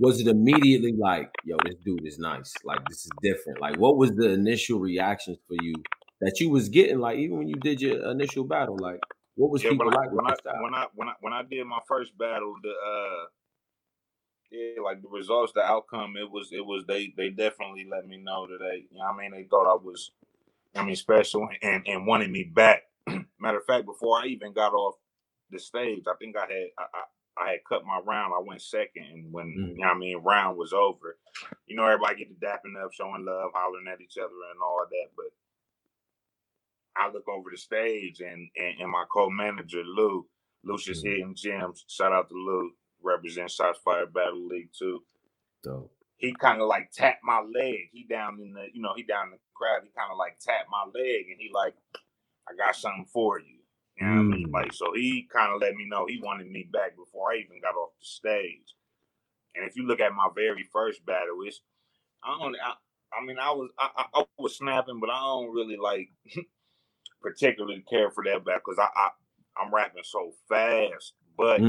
Was 0.00 0.20
it 0.20 0.26
immediately 0.26 0.92
like, 0.98 1.30
yo, 1.44 1.56
this 1.64 1.76
dude 1.84 2.06
is 2.06 2.18
nice. 2.18 2.52
Like 2.64 2.80
this 2.88 3.04
is 3.04 3.10
different. 3.22 3.60
Like, 3.60 3.78
what 3.78 3.96
was 3.96 4.10
the 4.12 4.30
initial 4.30 4.80
reactions 4.80 5.38
for 5.46 5.56
you 5.62 5.74
that 6.20 6.40
you 6.40 6.50
was 6.50 6.68
getting? 6.68 6.98
Like, 6.98 7.18
even 7.18 7.38
when 7.38 7.48
you 7.48 7.56
did 7.56 7.80
your 7.80 8.10
initial 8.10 8.44
battle, 8.44 8.76
like, 8.80 9.00
what 9.36 9.50
was 9.50 9.62
Yeah, 9.62 9.70
people 9.70 9.86
when 9.86 9.94
like 9.94 10.10
with 10.10 10.22
when 10.22 10.26
I 10.26 10.62
when 10.62 10.74
I 10.74 10.86
when 10.94 11.08
I 11.08 11.14
when 11.20 11.32
I 11.32 11.42
did 11.42 11.64
my 11.66 11.80
first 11.86 12.16
battle, 12.18 12.54
the 12.62 12.70
uh 12.70 13.26
yeah, 14.50 14.82
like 14.82 15.02
the 15.02 15.08
results, 15.08 15.52
the 15.54 15.62
outcome, 15.62 16.16
it 16.16 16.30
was 16.30 16.50
it 16.52 16.64
was 16.64 16.84
they 16.86 17.12
they 17.16 17.30
definitely 17.30 17.86
let 17.90 18.06
me 18.06 18.18
know 18.18 18.46
that 18.46 18.58
they 18.60 18.86
you 18.90 18.98
know 18.98 19.06
what 19.06 19.14
I 19.14 19.18
mean 19.18 19.32
they 19.32 19.44
thought 19.44 19.70
I 19.70 19.76
was 19.76 20.12
I 20.74 20.84
mean 20.84 20.96
special 20.96 21.48
and 21.62 21.86
and 21.86 22.06
wanted 22.06 22.30
me 22.30 22.44
back. 22.44 22.82
Matter 23.40 23.58
of 23.58 23.64
fact, 23.66 23.86
before 23.86 24.18
I 24.18 24.26
even 24.26 24.52
got 24.52 24.72
off 24.74 24.96
the 25.50 25.58
stage, 25.58 26.04
I 26.08 26.14
think 26.18 26.36
I 26.36 26.42
had 26.42 26.68
I, 26.78 26.84
I 26.94 27.04
I 27.46 27.50
had 27.52 27.64
cut 27.68 27.84
my 27.86 28.00
round. 28.06 28.34
I 28.34 28.40
went 28.40 28.62
second, 28.62 29.04
and 29.04 29.32
when 29.32 29.46
Mhm. 29.48 29.76
you 29.76 29.82
know 29.82 29.88
what 29.88 29.96
I 29.96 29.98
mean 29.98 30.18
round 30.18 30.58
was 30.58 30.72
over, 30.72 31.18
you 31.66 31.76
know 31.76 31.86
everybody 31.86 32.16
get 32.16 32.28
to 32.40 32.46
dapping 32.46 32.82
up, 32.82 32.92
showing 32.92 33.24
love, 33.24 33.52
hollering 33.54 33.88
at 33.88 34.00
each 34.00 34.18
other, 34.18 34.28
and 34.52 34.62
all 34.62 34.86
that. 34.90 35.10
But 35.16 35.32
I 36.96 37.10
look 37.10 37.28
over 37.28 37.50
the 37.50 37.58
stage, 37.58 38.20
and 38.20 38.50
and, 38.56 38.80
and 38.82 38.90
my 38.90 39.04
co-manager 39.12 39.84
Lou, 39.84 40.28
Lucius 40.64 41.02
Mhm. 41.02 41.04
Hidden 41.04 41.34
Gems, 41.36 41.84
shout 41.88 42.12
out 42.12 42.28
to 42.30 42.34
Lou, 42.34 42.72
represents 43.02 43.54
Shots 43.54 43.80
Fire 43.80 44.06
Battle 44.06 44.46
League 44.46 44.70
too. 44.78 45.04
Dope. 45.62 45.92
He 46.18 46.34
kind 46.34 46.60
of 46.62 46.68
like 46.68 46.90
tapped 46.92 47.24
my 47.24 47.40
leg. 47.40 47.90
He 47.92 48.04
down 48.04 48.40
in 48.40 48.54
the, 48.54 48.68
you 48.72 48.82
know, 48.82 48.94
he 48.96 49.02
down 49.04 49.26
in 49.26 49.32
the 49.32 49.38
crowd. 49.54 49.82
He 49.84 49.90
kind 49.90 50.10
of 50.12 50.18
like 50.18 50.38
tapped 50.40 50.70
my 50.70 50.84
leg, 50.94 51.26
and 51.30 51.40
he 51.40 51.50
like, 51.52 51.74
I 52.48 52.54
got 52.56 52.76
something 52.76 53.06
for 53.06 53.38
you. 53.40 53.53
You 54.00 54.06
know 54.06 54.12
what 54.14 54.20
I 54.20 54.22
mean? 54.24 54.48
Mm. 54.48 54.52
Like, 54.52 54.72
so 54.72 54.92
he 54.94 55.28
kind 55.32 55.54
of 55.54 55.60
let 55.60 55.74
me 55.74 55.86
know 55.88 56.06
he 56.06 56.20
wanted 56.22 56.50
me 56.50 56.68
back 56.72 56.96
before 56.96 57.32
I 57.32 57.36
even 57.36 57.60
got 57.62 57.76
off 57.76 57.90
the 58.00 58.04
stage. 58.06 58.74
And 59.54 59.64
if 59.68 59.76
you 59.76 59.86
look 59.86 60.00
at 60.00 60.12
my 60.14 60.28
very 60.34 60.68
first 60.72 61.04
battle, 61.06 61.38
it's 61.46 61.60
I 62.24 62.36
don't. 62.40 62.56
I, 62.56 62.74
I 63.16 63.24
mean, 63.24 63.38
I 63.38 63.50
was 63.52 63.70
I, 63.78 64.06
I, 64.14 64.24
was 64.38 64.56
snapping, 64.58 64.98
but 65.00 65.10
I 65.10 65.20
don't 65.20 65.54
really 65.54 65.76
like 65.76 66.10
particularly 67.22 67.84
care 67.88 68.10
for 68.10 68.24
that 68.24 68.44
battle 68.44 68.62
because 68.66 68.78
I, 68.80 68.88
I 68.98 69.10
I'm 69.62 69.72
rapping 69.72 70.02
so 70.04 70.32
fast. 70.48 71.14
But 71.36 71.66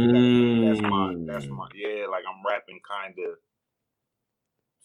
that's 0.61 0.81
my 0.81 1.13
that's 1.25 1.45
Mm. 1.45 1.49
my 1.49 1.67
yeah. 1.75 2.07
Like 2.09 2.23
I'm 2.27 2.43
rapping 2.47 2.79
kind 2.89 3.13
of 3.19 3.35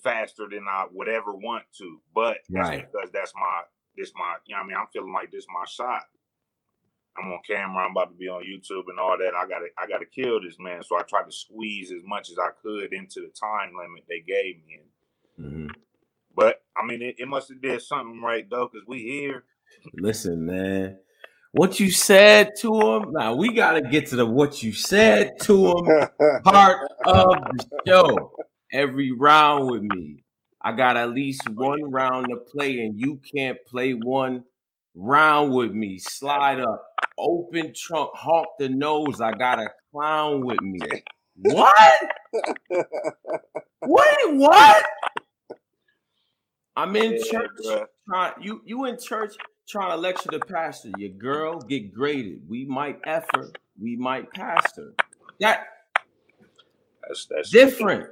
faster 0.03 0.47
than 0.51 0.67
I 0.69 0.87
would 0.93 1.09
ever 1.09 1.35
want 1.35 1.65
to, 1.79 2.01
but 2.15 2.39
that's 2.53 2.69
Right. 2.69 2.87
because 2.93 3.11
that's 3.13 3.33
my 3.35 3.63
this 3.97 4.13
my, 4.17 4.37
you 4.47 4.55
know, 4.55 4.63
I 4.63 4.67
mean, 4.67 4.77
I'm 4.77 4.87
feeling 4.93 5.13
like 5.13 5.31
this 5.31 5.47
my 5.53 5.65
shot. 5.67 6.03
I'm 7.21 7.33
on 7.33 7.41
camera. 7.47 7.85
I'm 7.85 7.93
about 7.93 8.11
to 8.11 8.17
be 8.17 8.29
on 8.29 8.43
YouTube 8.43 8.85
and 8.89 8.99
all 8.99 9.17
that. 9.19 9.35
I 9.35 9.47
gotta, 9.47 9.67
I 9.79 9.87
gotta 9.87 10.07
kill 10.07 10.41
this 10.41 10.57
man. 10.59 10.83
So 10.83 10.97
I 10.97 11.03
tried 11.03 11.25
to 11.25 11.33
squeeze 11.33 11.93
as 11.93 12.03
much 12.05 12.31
as 12.31 12.39
I 12.39 12.51
could 12.63 12.93
into 12.93 13.21
the 13.21 13.29
time 13.29 13.73
limit 13.77 14.05
they 14.09 14.21
gave 14.21 14.57
me. 14.67 14.81
Mm-hmm. 15.39 15.69
But 16.35 16.63
I 16.77 16.87
mean, 16.87 17.03
it, 17.03 17.17
it 17.19 17.29
must 17.29 17.49
have 17.49 17.61
did 17.61 17.83
something 17.83 18.21
right 18.23 18.49
though, 18.49 18.71
because 18.73 18.87
we 18.87 19.03
here. 19.03 19.45
Listen, 19.95 20.47
man. 20.47 20.99
What 21.53 21.81
you 21.81 21.91
said 21.91 22.53
to 22.61 22.81
him. 22.81 23.13
Now 23.13 23.35
we 23.35 23.53
gotta 23.53 23.83
get 23.83 24.07
to 24.09 24.17
the 24.17 24.27
what 24.27 24.63
you 24.63 24.73
said 24.73 25.33
to 25.43 25.69
him 25.69 26.09
part 26.45 26.91
of 27.05 27.27
the 27.27 27.67
show. 27.87 28.33
Every 28.73 29.11
round 29.11 29.71
with 29.71 29.83
me. 29.83 30.23
I 30.63 30.73
got 30.73 30.97
at 30.97 31.11
least 31.11 31.49
one 31.49 31.91
round 31.91 32.29
to 32.29 32.37
play, 32.37 32.81
and 32.81 33.01
you 33.01 33.21
can't 33.35 33.59
play 33.67 33.93
one 33.93 34.45
round 34.95 35.53
with 35.53 35.73
me. 35.73 35.99
Slide 35.99 36.61
up, 36.61 36.85
open 37.19 37.73
trunk, 37.75 38.11
honk 38.15 38.47
the 38.59 38.69
nose. 38.69 39.21
I 39.21 39.33
got 39.33 39.59
a 39.59 39.69
clown 39.93 40.45
with 40.45 40.61
me. 40.61 40.81
What? 41.37 42.01
Wait, 42.71 44.37
what? 44.37 44.85
I'm 46.77 46.97
in 46.97 47.13
yeah, 47.13 47.19
church. 47.31 47.87
Trying, 48.09 48.33
you 48.41 48.63
you 48.65 48.85
in 48.87 48.99
church 48.99 49.35
trying 49.69 49.91
to 49.91 49.97
lecture 49.97 50.29
the 50.31 50.41
pastor. 50.41 50.91
Your 50.99 51.11
girl 51.11 51.61
get 51.61 51.93
graded. 51.93 52.43
We 52.49 52.65
might 52.65 53.01
effort. 53.05 53.57
We 53.81 53.97
might 53.97 54.31
pastor. 54.33 54.95
That 55.41 55.67
that's 57.07 57.27
that's 57.31 57.51
different. 57.51 58.09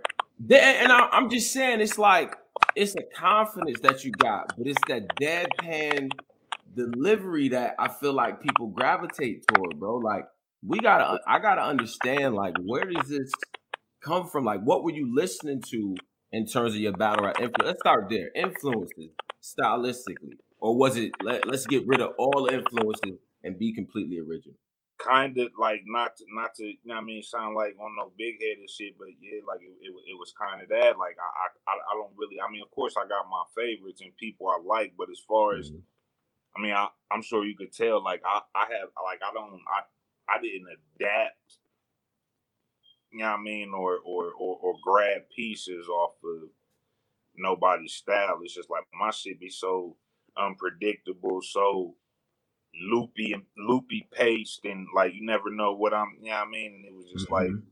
And 0.50 0.92
I, 0.92 1.08
I'm 1.12 1.28
just 1.28 1.52
saying, 1.52 1.80
it's 1.80 1.98
like 1.98 2.36
it's 2.76 2.94
a 2.94 3.02
confidence 3.14 3.80
that 3.80 4.04
you 4.04 4.12
got, 4.12 4.56
but 4.56 4.66
it's 4.66 4.78
that 4.88 5.08
deadpan 5.20 6.10
delivery 6.74 7.50
that 7.50 7.74
I 7.78 7.88
feel 7.88 8.12
like 8.12 8.40
people 8.40 8.68
gravitate 8.68 9.44
toward, 9.48 9.78
bro. 9.78 9.96
Like 9.96 10.24
we 10.62 10.80
gotta, 10.80 11.18
I 11.26 11.38
gotta 11.38 11.62
understand, 11.62 12.34
like 12.34 12.54
where 12.64 12.84
does 12.84 13.08
this 13.08 13.30
come 14.02 14.28
from? 14.28 14.44
Like 14.44 14.60
what 14.60 14.84
were 14.84 14.92
you 14.92 15.14
listening 15.14 15.62
to 15.70 15.96
in 16.32 16.46
terms 16.46 16.74
of 16.74 16.80
your 16.80 16.92
battle 16.92 17.26
rap 17.26 17.40
influence? 17.40 17.64
Let's 17.64 17.80
start 17.80 18.06
there. 18.10 18.30
Influences 18.34 19.10
stylistically, 19.42 20.38
or 20.58 20.76
was 20.76 20.96
it? 20.96 21.12
Let, 21.22 21.46
let's 21.46 21.66
get 21.66 21.86
rid 21.86 22.00
of 22.00 22.10
all 22.18 22.48
influences 22.50 23.18
and 23.42 23.58
be 23.58 23.74
completely 23.74 24.18
original 24.18 24.56
kind 24.98 25.38
of 25.38 25.48
like 25.58 25.82
not 25.86 26.16
to 26.16 26.24
not 26.34 26.54
to 26.56 26.64
you 26.66 26.90
know 26.90 26.96
I 26.96 27.00
mean 27.00 27.22
sound 27.22 27.54
like 27.54 27.78
on 27.78 27.94
no 27.96 28.10
big 28.18 28.42
headed 28.42 28.68
shit, 28.68 28.98
but 28.98 29.08
yeah, 29.22 29.40
like 29.46 29.62
it, 29.62 29.70
it, 29.80 29.94
it 29.94 30.18
was 30.18 30.34
kind 30.34 30.60
of 30.60 30.68
that. 30.68 30.98
Like 30.98 31.16
I, 31.16 31.30
I 31.70 31.74
I 31.78 31.92
don't 31.94 32.12
really. 32.18 32.42
I 32.42 32.50
mean, 32.50 32.62
of 32.62 32.70
course, 32.70 32.94
I 32.98 33.06
got 33.06 33.30
my 33.30 33.46
favorites 33.54 34.02
and 34.02 34.16
people 34.18 34.50
I 34.50 34.58
like, 34.58 34.94
but 34.98 35.08
as 35.10 35.22
far 35.22 35.56
as 35.56 35.70
mm-hmm. 35.70 35.86
I 36.56 36.60
mean, 36.62 36.72
I, 36.72 36.88
I'm 37.10 37.22
sure 37.22 37.44
you 37.44 37.56
could 37.56 37.72
tell. 37.72 38.02
Like 38.02 38.22
I 38.24 38.40
I 38.54 38.60
have 38.60 38.88
like 39.04 39.20
I 39.22 39.32
don't 39.32 39.60
I 39.68 39.82
I 40.32 40.40
didn't 40.40 40.66
adapt. 40.96 41.58
You 43.12 43.20
know 43.20 43.30
what 43.30 43.40
I 43.40 43.42
mean, 43.42 43.72
or 43.74 43.98
or 44.04 44.32
or, 44.38 44.58
or 44.60 44.74
grab 44.82 45.22
pieces 45.34 45.88
off 45.88 46.14
of 46.24 46.48
nobody's 47.36 47.94
style. 47.94 48.40
It's 48.42 48.54
just 48.54 48.70
like 48.70 48.84
my 48.98 49.10
shit 49.10 49.40
be 49.40 49.50
so 49.50 49.96
unpredictable, 50.36 51.40
so 51.42 51.94
loopy 52.80 53.32
and 53.32 53.42
loopy 53.56 54.08
paced 54.12 54.64
and 54.64 54.86
like 54.94 55.14
you 55.14 55.24
never 55.24 55.50
know 55.50 55.74
what 55.74 55.94
I'm 55.94 56.18
you 56.20 56.30
know 56.30 56.36
what 56.36 56.48
I 56.48 56.50
mean? 56.50 56.74
And 56.74 56.84
it 56.84 56.94
was 56.94 57.10
just 57.10 57.28
mm-hmm. 57.28 57.34
like 57.34 57.62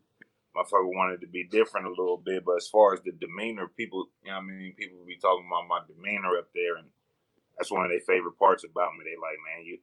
motherfucker 0.57 0.89
wanted 0.89 1.21
to 1.21 1.27
be 1.27 1.45
different 1.45 1.87
a 1.87 1.91
little 1.91 2.17
bit. 2.17 2.45
But 2.45 2.57
as 2.57 2.69
far 2.69 2.95
as 2.95 3.01
the 3.03 3.13
demeanor, 3.13 3.69
people 3.69 4.07
you 4.23 4.31
know 4.31 4.39
what 4.39 4.45
I 4.45 4.47
mean, 4.47 4.75
people 4.79 4.99
be 5.07 5.19
talking 5.21 5.47
about 5.47 5.69
my 5.69 5.81
demeanor 5.87 6.39
up 6.39 6.49
there 6.55 6.77
and 6.77 6.89
that's 7.57 7.73
one 7.73 7.85
of 7.85 7.91
their 7.91 8.05
favorite 8.07 8.39
parts 8.39 8.65
about 8.65 8.93
me. 8.95 9.05
They 9.05 9.17
like, 9.17 9.41
man, 9.43 9.65
you 9.65 9.79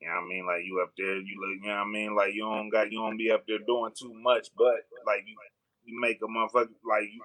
you 0.00 0.08
know 0.08 0.16
what 0.16 0.24
I 0.24 0.32
mean? 0.32 0.44
Like 0.46 0.62
you 0.64 0.80
up 0.80 0.92
there, 0.96 1.20
you 1.20 1.36
look, 1.36 1.60
you 1.60 1.68
know 1.68 1.76
what 1.76 1.90
I 1.90 1.92
mean? 1.92 2.16
Like 2.16 2.32
you 2.32 2.42
don't 2.42 2.70
got 2.70 2.90
you 2.90 2.98
don't 2.98 3.18
be 3.18 3.30
up 3.30 3.44
there 3.46 3.60
doing 3.66 3.92
too 3.92 4.12
much, 4.16 4.48
but 4.56 4.88
like 5.04 5.24
you 5.26 5.36
you 5.84 6.00
make 6.00 6.18
a 6.22 6.28
motherfucker 6.28 6.72
like 6.88 7.04
you 7.10 7.20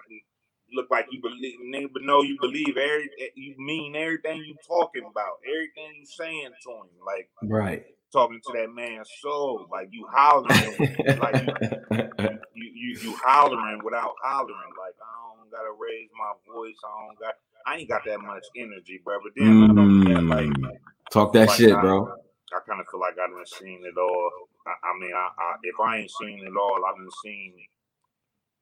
look 0.73 0.87
like 0.91 1.05
you 1.11 1.21
believe, 1.21 1.89
but 1.93 2.01
no, 2.03 2.21
you 2.21 2.37
believe 2.41 2.75
every, 2.75 3.09
eh, 3.21 3.29
you 3.35 3.55
mean 3.57 3.95
everything 3.95 4.43
you 4.43 4.55
talking 4.67 5.03
about, 5.09 5.39
everything 5.45 5.95
you 5.99 6.05
saying 6.05 6.51
to 6.63 6.71
him, 6.71 6.89
like 7.05 7.29
right, 7.43 7.85
talking 8.11 8.41
to 8.45 8.53
that 8.53 8.73
man 8.73 9.03
soul, 9.21 9.67
like 9.71 9.87
you 9.91 10.05
hollering, 10.11 10.75
like 11.19 11.47
you, 11.91 12.09
you, 12.55 12.71
you, 12.75 12.99
you 13.01 13.15
hollering 13.23 13.81
without 13.83 14.15
hollering, 14.23 14.73
like 14.75 14.95
I 14.99 15.37
don't 15.37 15.51
gotta 15.51 15.73
raise 15.79 16.09
my 16.17 16.33
voice, 16.51 16.79
I 16.83 17.07
don't 17.07 17.19
got, 17.19 17.35
I 17.65 17.77
ain't 17.77 17.89
got 17.89 18.01
that 18.05 18.19
much 18.19 18.45
energy, 18.55 19.01
bro. 19.03 19.17
But 19.23 19.33
then 19.35 19.47
mm, 19.47 19.63
I 19.63 19.73
don't 19.73 20.07
yeah, 20.07 20.35
like 20.35 20.45
mm. 20.45 20.71
talk 21.11 21.33
that 21.33 21.47
like 21.47 21.57
shit, 21.57 21.73
I, 21.73 21.81
bro. 21.81 22.07
I 22.53 22.59
kind 22.67 22.79
of 22.79 22.87
feel 22.89 22.99
like 22.99 23.13
I 23.13 23.27
done 23.27 23.45
seen 23.45 23.81
it 23.83 23.97
all. 23.97 24.31
I, 24.67 24.71
I 24.71 24.99
mean, 24.99 25.11
I, 25.13 25.29
I, 25.37 25.55
if 25.63 25.75
I 25.79 25.97
ain't 25.97 26.11
seen 26.21 26.39
it 26.39 26.55
all, 26.55 26.79
I've 26.85 26.97
been 26.97 27.09
seen 27.23 27.53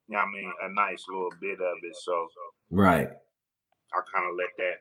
you 0.07 0.15
know 0.15 0.19
I 0.19 0.31
mean, 0.31 0.51
a 0.63 0.69
nice 0.74 1.03
little 1.07 1.31
bit 1.39 1.60
of 1.60 1.77
it. 1.81 1.95
So 1.95 2.27
right, 2.72 3.07
I 3.07 4.00
kind 4.13 4.29
of 4.29 4.36
let 4.38 4.50
that, 4.57 4.77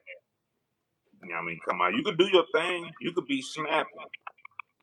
you 1.23 1.29
know 1.31 1.37
I 1.37 1.43
mean, 1.43 1.59
come 1.69 1.81
on. 1.81 1.95
You 1.95 2.03
could 2.03 2.19
do 2.19 2.29
your 2.33 2.45
thing. 2.55 2.91
You 3.01 3.13
could 3.13 3.27
be 3.27 3.43
snapping. 3.43 3.87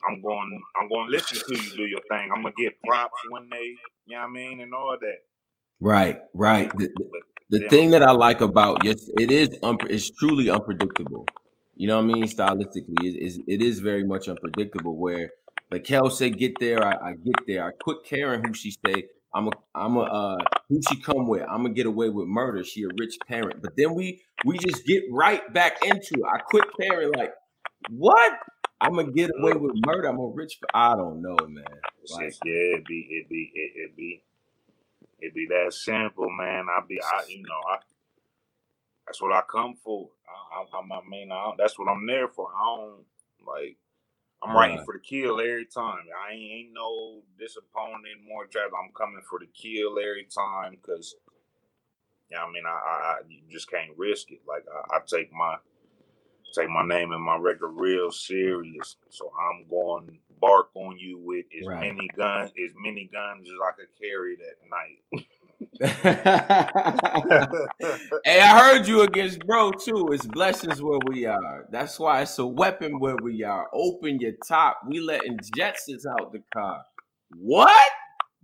I'm 0.08 0.22
going. 0.22 0.62
I'm 0.80 0.88
going 0.88 1.08
to 1.08 1.12
listen 1.12 1.38
to 1.38 1.64
you 1.64 1.78
do 1.78 1.86
your 1.86 2.02
thing. 2.10 2.30
I'm 2.34 2.42
gonna 2.42 2.54
get 2.58 2.82
props 2.86 3.20
when 3.30 3.50
they, 3.50 3.76
you 4.06 4.16
know 4.16 4.20
I 4.20 4.28
mean, 4.28 4.62
and 4.62 4.74
all 4.74 4.98
that. 5.00 5.18
Right, 5.82 6.20
right. 6.34 6.72
The, 6.78 6.90
the, 7.50 7.60
the 7.60 7.70
thing 7.70 7.92
that 7.92 8.04
I 8.04 8.12
like 8.12 8.42
about 8.42 8.84
yes, 8.84 9.10
it 9.18 9.32
is 9.32 9.50
un, 9.64 9.78
it's 9.90 10.10
truly 10.12 10.50
unpredictable. 10.50 11.26
You 11.76 11.88
know 11.88 11.96
what 11.98 12.12
I 12.12 12.14
mean? 12.14 12.24
Stylistically, 12.26 13.04
it 13.04 13.18
is 13.18 13.40
it 13.48 13.62
is 13.62 13.80
very 13.80 14.04
much 14.04 14.28
unpredictable. 14.28 14.98
Where 14.98 15.32
like 15.72 15.84
Kel 15.84 16.10
said, 16.10 16.38
get 16.38 16.60
there, 16.60 16.84
I, 16.84 17.10
I 17.10 17.12
get 17.14 17.36
there. 17.48 17.66
I 17.66 17.72
quit 17.72 18.04
caring 18.06 18.44
who 18.44 18.54
she 18.54 18.72
say. 18.72 19.06
I'm 19.34 19.48
a 19.48 19.52
I'm 19.76 19.96
a 19.96 20.02
uh 20.02 20.38
who 20.70 20.80
she 20.90 21.00
come 21.02 21.28
with. 21.28 21.44
I'm 21.44 21.64
gonna 21.64 21.74
get 21.74 21.86
away 21.86 22.10
with 22.10 22.28
murder. 22.28 22.64
She 22.64 22.84
a 22.84 22.90
rich 23.00 23.18
parent. 23.28 23.62
But 23.62 23.76
then 23.78 23.94
we 23.94 24.22
we 24.46 24.58
just 24.58 24.86
get 24.86 25.04
right 25.12 25.42
back 25.54 25.84
into 25.86 26.16
it. 26.16 26.26
I 26.32 26.40
quit 26.40 26.66
caring 26.80 27.12
like 27.14 27.34
what? 27.90 28.34
I'm 28.82 28.96
gonna 28.96 29.12
get 29.12 29.32
away 29.40 29.54
with 29.54 29.74
murder. 29.86 30.08
I'm 30.08 30.20
a 30.20 30.28
rich 30.28 30.60
I 30.74 30.96
don't 30.96 31.22
know, 31.22 31.38
man. 31.48 31.66
Like, 32.12 32.34
yeah, 32.44 32.78
it 32.78 32.86
be 32.86 33.08
it 33.12 33.30
be 33.30 33.52
it, 33.54 33.72
it 33.76 33.96
be 33.96 34.24
it 35.22 35.34
be 35.34 35.48
that 35.48 35.74
simple, 35.74 36.30
man. 36.30 36.68
I 36.70 36.82
be 36.88 37.00
I 37.02 37.24
you 37.28 37.44
know 37.44 37.62
I 37.72 37.78
that's 39.06 39.22
what 39.22 39.34
I 39.34 39.42
come 39.50 39.76
for. 39.76 40.10
I, 40.54 40.62
I, 40.62 40.80
I 40.80 41.10
mean 41.10 41.32
I, 41.32 41.52
that's 41.58 41.80
what 41.80 41.88
I'm 41.88 42.06
there 42.06 42.28
for. 42.28 42.50
I 42.56 42.76
don't 42.78 43.06
like 43.46 43.78
I'm 44.42 44.56
writing 44.56 44.84
for 44.86 44.94
the 44.94 45.00
kill 45.00 45.40
every 45.40 45.66
time. 45.66 46.06
I 46.28 46.34
ain't, 46.34 46.52
ain't 46.52 46.74
no 46.74 47.22
disappointed 47.38 48.18
more 48.28 48.46
trap. 48.46 48.70
I'm 48.78 48.92
coming 48.94 49.22
for 49.30 49.40
the 49.40 49.48
kill 49.48 50.00
every 50.00 50.28
time 50.34 50.78
because, 50.82 51.16
yeah, 52.32 52.44
I 52.44 52.52
mean, 52.52 52.64
I, 52.66 52.70
I, 52.70 53.16
you 53.28 53.42
just 53.50 53.70
can't 53.70 53.92
risk 53.98 54.32
it. 54.32 54.40
Like 54.48 54.64
I, 54.74 54.98
I, 54.98 55.00
take 55.06 55.34
my 55.34 55.58
take 56.56 56.70
my 56.70 56.86
name 56.86 57.12
and 57.12 57.24
my 57.24 57.36
record 57.36 57.72
real 57.76 58.12
serious. 58.12 58.96
So 59.10 59.32
I'm 59.38 59.66
going 59.70 60.20
bark 60.40 60.70
on 60.76 60.98
you 60.98 61.20
with 61.20 61.46
as 61.60 61.68
right. 61.68 61.82
many 61.82 62.08
guns 62.16 62.52
as 62.64 62.72
many 62.84 63.10
guns 63.12 63.48
as 63.48 63.56
I 63.62 63.72
could 63.76 63.90
carry 64.00 64.38
that 64.38 64.56
night. 64.70 65.26
hey, 68.24 68.40
I 68.40 68.60
heard 68.60 68.88
you 68.88 69.02
against 69.02 69.46
bro 69.46 69.72
too. 69.72 70.10
It's 70.12 70.26
blessings 70.26 70.82
where 70.82 71.00
we 71.08 71.26
are. 71.26 71.66
That's 71.70 72.00
why 72.00 72.22
it's 72.22 72.40
a 72.40 72.46
weapon 72.46 73.00
where 73.00 73.18
we 73.22 73.44
are. 73.44 73.68
Open 73.74 74.20
your 74.20 74.34
top. 74.48 74.82
We 74.88 75.02
letting 75.02 75.38
Jetsons 75.58 76.06
out 76.06 76.32
the 76.32 76.42
car. 76.54 76.84
What? 77.38 77.92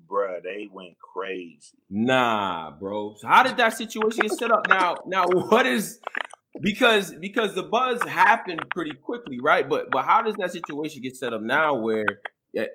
Bruh, 0.07 0.43
they 0.43 0.69
went 0.71 0.97
crazy. 0.99 1.77
Nah, 1.89 2.71
bro. 2.71 3.15
So 3.17 3.27
how 3.27 3.43
did 3.43 3.57
that 3.57 3.75
situation 3.75 4.21
get 4.21 4.31
set 4.37 4.51
up? 4.51 4.67
Now, 4.67 4.97
now 5.07 5.25
what 5.25 5.65
is 5.65 5.99
because 6.62 7.13
because 7.13 7.55
the 7.55 7.63
buzz 7.63 8.01
happened 8.03 8.65
pretty 8.71 8.93
quickly, 8.93 9.39
right? 9.39 9.67
But 9.67 9.91
but 9.91 10.05
how 10.05 10.21
does 10.21 10.35
that 10.35 10.51
situation 10.51 11.01
get 11.01 11.15
set 11.15 11.33
up 11.33 11.41
now 11.41 11.75
where 11.75 12.05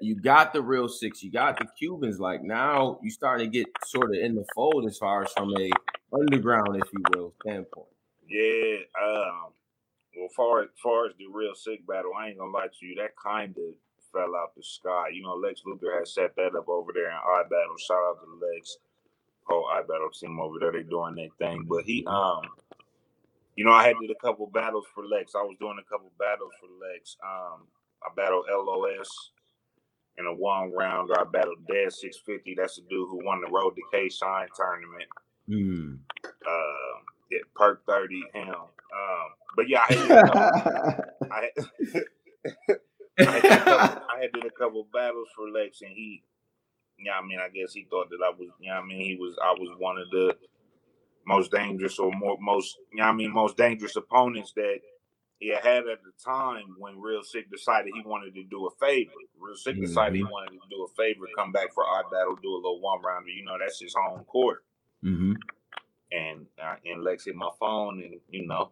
you 0.01 0.15
got 0.15 0.53
the 0.53 0.63
Real 0.63 0.89
Sick, 0.89 1.23
you 1.23 1.31
got 1.31 1.59
the 1.59 1.67
Cubans. 1.79 2.21
Like 2.21 2.43
now, 2.43 2.99
you 3.03 3.11
starting 3.11 3.51
to 3.51 3.59
get 3.59 3.67
sort 3.87 4.11
of 4.11 4.23
in 4.23 4.35
the 4.35 4.45
fold 4.55 4.87
as 4.87 4.99
far 4.99 5.23
as 5.23 5.33
from 5.33 5.55
a 5.57 5.71
underground, 6.13 6.77
if 6.77 6.93
you 6.93 7.03
will, 7.15 7.35
standpoint. 7.43 7.89
Yeah. 8.29 8.79
Um. 9.03 9.53
Well, 10.17 10.29
far 10.37 10.63
as 10.63 10.69
far 10.83 11.07
as 11.07 11.13
the 11.19 11.27
real 11.33 11.55
sick 11.55 11.87
battle, 11.87 12.13
I 12.19 12.29
ain't 12.29 12.39
gonna 12.39 12.51
lie 12.51 12.67
to 12.67 12.87
you. 12.87 12.97
That 12.97 13.17
kind 13.17 13.57
of 13.57 13.75
fell 14.13 14.37
out 14.37 14.55
the 14.57 14.63
sky. 14.63 15.09
You 15.13 15.23
know, 15.23 15.35
Lex 15.35 15.63
Luthor 15.67 15.99
has 15.99 16.13
set 16.13 16.37
that 16.37 16.55
up 16.57 16.69
over 16.69 16.93
there 16.93 17.09
in 17.09 17.17
I 17.17 17.43
Battle. 17.45 17.77
Shout 17.79 17.97
out 17.97 18.19
to 18.21 18.47
Lex, 18.47 18.77
whole 19.45 19.67
I 19.67 19.81
Battle 19.83 20.11
team 20.11 20.39
over 20.41 20.59
there. 20.59 20.73
They 20.73 20.83
doing 20.83 21.15
their 21.15 21.29
thing. 21.39 21.65
But 21.69 21.85
he, 21.85 22.05
um, 22.07 22.43
you 23.61 23.67
know, 23.67 23.73
I 23.73 23.89
had 23.89 23.97
did 24.01 24.11
a 24.11 24.15
couple 24.15 24.47
battles 24.47 24.87
for 24.95 25.05
Lex. 25.05 25.35
I 25.35 25.43
was 25.43 25.55
doing 25.61 25.77
a 25.79 25.85
couple 25.87 26.11
battles 26.19 26.53
for 26.59 26.67
Lex. 26.81 27.19
Um, 27.23 27.67
I 28.03 28.09
battled 28.17 28.47
LOS 28.51 29.33
in 30.17 30.25
a 30.25 30.33
one 30.33 30.73
rounder. 30.73 31.21
I 31.21 31.25
battled 31.25 31.67
Dead 31.69 31.93
650. 31.93 32.55
That's 32.57 32.77
the 32.77 32.83
dude 32.89 33.11
who 33.11 33.21
won 33.23 33.43
the 33.43 33.51
Road 33.51 33.75
to 33.77 33.83
K 33.93 34.09
Shine 34.09 34.49
tournament. 34.57 35.11
Mm. 35.47 35.99
Uh, 36.25 37.01
Yeah, 37.31 37.41
perk 37.55 37.85
thirty 37.85 38.23
him. 38.33 38.49
Um, 38.49 39.29
but 39.55 39.69
yeah, 39.69 39.85
I 39.87 39.93
had, 39.93 40.11
I, 41.31 41.41
had, 41.45 42.07
I, 43.29 43.31
had 43.31 43.43
couple, 43.43 44.03
I 44.09 44.21
had 44.23 44.33
did 44.33 44.47
a 44.47 44.51
couple 44.59 44.89
battles 44.91 45.29
for 45.37 45.51
Lex, 45.51 45.83
and 45.83 45.91
he, 45.91 46.23
yeah, 46.99 47.13
I 47.13 47.27
mean, 47.27 47.39
I 47.39 47.51
guess 47.51 47.75
he 47.75 47.87
thought 47.91 48.09
that 48.09 48.25
I 48.25 48.31
was, 48.31 48.49
yeah, 48.59 48.79
I 48.79 48.83
mean, 48.83 49.05
he 49.05 49.17
was, 49.17 49.37
I 49.45 49.53
was 49.53 49.77
one 49.79 49.99
of 49.99 50.09
the 50.09 50.35
most 51.31 51.53
dangerous 51.53 51.99
or 51.99 52.11
more 52.13 52.37
most, 52.41 52.77
yeah, 52.93 53.09
I 53.09 53.13
mean, 53.13 53.33
most 53.33 53.57
dangerous 53.57 53.95
opponents 53.97 54.53
that 54.57 54.81
he 55.39 55.49
had 55.49 55.87
at 55.89 56.03
the 56.03 56.13
time 56.23 56.75
when 56.79 57.01
Real 57.01 57.23
Sick 57.23 57.51
decided 57.51 57.93
he 57.95 58.03
wanted 58.05 58.35
to 58.35 58.43
do 58.45 58.67
a 58.67 58.71
favor. 58.85 59.13
Real 59.39 59.57
Sick 59.57 59.75
mm-hmm. 59.75 59.85
decided 59.85 60.17
he 60.17 60.25
wanted 60.25 60.51
to 60.51 60.69
do 60.69 60.85
a 60.85 60.89
favor, 61.03 61.27
come 61.37 61.53
back 61.53 61.73
for 61.73 61.85
our 61.85 62.03
battle, 62.11 62.37
do 62.43 62.53
a 62.53 62.57
little 62.57 62.81
one 62.81 63.01
rounder. 63.03 63.31
You 63.31 63.45
know, 63.45 63.57
that's 63.59 63.81
his 63.81 63.95
home 63.95 64.25
court. 64.25 64.65
Mm-hmm. 65.05 65.33
And 66.13 66.47
uh, 66.63 66.75
and 66.85 67.05
Lex 67.05 67.25
hit 67.25 67.37
my 67.37 67.51
phone 67.59 68.03
and 68.03 68.21
you 68.29 68.47
know 68.47 68.71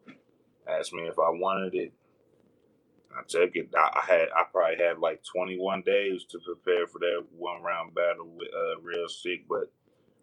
asked 0.68 0.92
me 0.92 1.02
if 1.04 1.18
I 1.18 1.30
wanted 1.30 1.74
it. 1.74 1.92
I 3.16 3.22
took 3.26 3.52
it. 3.54 3.70
I, 3.74 4.02
had 4.06 4.28
I 4.36 4.44
probably 4.52 4.84
had 4.84 4.98
like 4.98 5.22
21 5.24 5.82
days 5.86 6.24
to 6.30 6.38
prepare 6.44 6.86
for 6.86 6.98
that 6.98 7.24
one 7.36 7.62
round 7.62 7.94
battle 7.94 8.28
with 8.36 8.48
uh, 8.48 8.80
Real 8.82 9.08
Sick, 9.08 9.46
but 9.48 9.72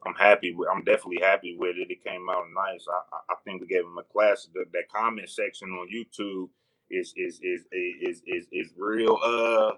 I'm 0.05 0.13
happy. 0.15 0.53
With, 0.53 0.69
I'm 0.71 0.83
definitely 0.83 1.21
happy 1.21 1.55
with 1.57 1.77
it. 1.77 1.91
It 1.91 2.03
came 2.03 2.29
out 2.29 2.45
nice. 2.53 2.85
I, 2.89 3.33
I 3.33 3.35
think 3.43 3.61
we 3.61 3.67
gave 3.67 3.83
him 3.83 3.97
a 3.97 4.03
class. 4.03 4.47
The, 4.53 4.65
that 4.73 4.89
comment 4.93 5.29
section 5.29 5.69
on 5.69 5.87
YouTube 5.93 6.49
is 6.89 7.13
is 7.17 7.39
is 7.41 7.65
is 7.71 8.21
is 8.27 8.47
is, 8.51 8.71
real 8.77 9.17
uh 9.23 9.71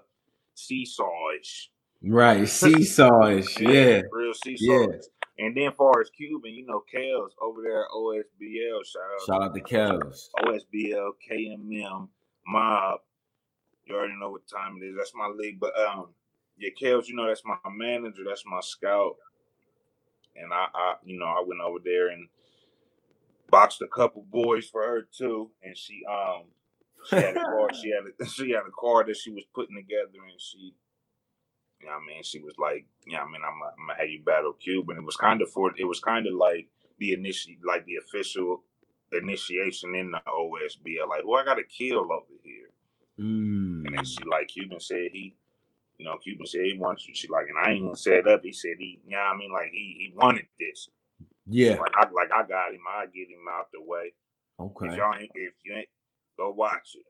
seesawish. 0.56 1.68
Right, 2.02 2.42
seesawish. 2.42 3.58
yeah, 3.60 3.70
yeah, 3.70 4.02
real 4.12 4.32
seesawish. 4.32 4.58
Yeah. 4.60 4.86
And 5.40 5.56
then 5.56 5.70
far 5.72 6.00
as 6.00 6.10
Cuban, 6.10 6.52
you 6.52 6.66
know, 6.66 6.82
Kels 6.92 7.30
over 7.40 7.62
there 7.62 7.82
at 7.82 7.90
OSBL. 7.94 8.84
Shout 8.84 9.02
out, 9.02 9.26
shout 9.26 9.42
out 9.44 9.54
to 9.54 9.60
Kels. 9.60 10.30
OSBL, 10.44 11.10
KMM, 11.30 12.08
Mob. 12.44 13.00
You 13.84 13.94
already 13.94 14.14
know 14.18 14.30
what 14.30 14.48
time 14.48 14.78
it 14.82 14.86
is. 14.86 14.96
That's 14.96 15.14
my 15.14 15.28
league. 15.28 15.60
But 15.60 15.78
um, 15.78 16.08
yeah, 16.58 16.70
Kels, 16.80 17.06
you 17.06 17.14
know, 17.14 17.28
that's 17.28 17.44
my 17.44 17.56
manager. 17.70 18.24
That's 18.26 18.44
my 18.46 18.60
scout 18.60 19.14
and 20.40 20.52
I, 20.52 20.66
I, 20.74 20.94
you 21.04 21.18
know, 21.18 21.26
I 21.26 21.42
went 21.46 21.60
over 21.60 21.78
there 21.84 22.08
and 22.08 22.28
boxed 23.50 23.82
a 23.82 23.88
couple 23.88 24.24
boys 24.30 24.68
for 24.68 24.82
her 24.82 25.08
too, 25.16 25.50
and 25.62 25.76
she, 25.76 26.02
um, 26.10 26.44
she 27.08 27.16
had 27.16 27.36
a 27.36 27.40
car, 27.40 27.68
she 27.74 27.90
had 27.90 28.04
a, 28.04 28.26
she 28.30 28.50
had 28.50 28.66
a 28.66 28.72
car 28.78 29.04
that 29.04 29.16
she 29.16 29.30
was 29.30 29.44
putting 29.54 29.76
together, 29.76 30.18
and 30.30 30.40
she, 30.40 30.74
you 31.80 31.86
know, 31.86 31.92
I 31.92 32.00
mean, 32.06 32.22
she 32.22 32.40
was 32.40 32.54
like, 32.58 32.86
yeah, 33.06 33.12
you 33.12 33.16
know, 33.18 33.22
I 33.22 33.26
mean, 33.26 33.42
I'm, 33.44 33.54
I'm 33.80 33.86
gonna 33.86 34.00
have 34.00 34.10
you 34.10 34.22
battle 34.24 34.52
Cuban. 34.52 34.96
It 34.96 35.04
was 35.04 35.16
kind 35.16 35.40
of 35.42 35.50
for, 35.50 35.72
it 35.76 35.84
was 35.84 36.00
kind 36.00 36.26
of 36.26 36.34
like 36.34 36.68
the 36.98 37.12
initial, 37.12 37.52
like 37.66 37.84
the 37.86 37.96
official 37.96 38.62
initiation 39.12 39.94
in 39.94 40.10
the 40.10 40.20
OSBL. 40.26 41.08
Like, 41.08 41.22
well, 41.24 41.40
I 41.40 41.44
got 41.44 41.58
a 41.58 41.64
kill 41.64 42.12
over 42.12 42.26
here, 42.42 42.70
mm. 43.18 43.86
and 43.86 43.96
then 43.96 44.04
she 44.04 44.18
like 44.24 44.48
Cuban 44.48 44.80
said 44.80 45.08
he 45.12 45.34
you 45.98 46.04
know, 46.04 46.16
Cuban 46.22 46.46
said 46.46 46.60
he 46.64 46.78
wants 46.78 47.06
you. 47.06 47.14
She 47.14 47.28
like, 47.28 47.46
and 47.48 47.58
I 47.58 47.72
ain't 47.72 47.84
gonna 47.84 47.96
set 47.96 48.26
up. 48.28 48.42
He 48.42 48.52
said 48.52 48.76
he, 48.78 49.00
you 49.04 49.10
know 49.10 49.18
I 49.18 49.36
mean? 49.36 49.52
Like 49.52 49.70
he 49.72 49.96
he 49.98 50.12
wanted 50.16 50.46
this. 50.58 50.88
Yeah. 51.46 51.74
Like 51.74 51.92
I 51.96 52.02
like 52.12 52.30
I 52.32 52.46
got 52.46 52.72
him. 52.72 52.80
I 52.88 53.06
get 53.06 53.28
him 53.28 53.44
out 53.50 53.66
the 53.72 53.82
way. 53.82 54.12
Okay. 54.60 54.92
If 54.92 54.96
y'all 54.96 55.14
ain't, 55.14 55.30
if 55.34 55.54
you 55.64 55.74
ain't, 55.74 55.88
go 56.36 56.50
watch 56.50 56.94
it. 56.94 57.04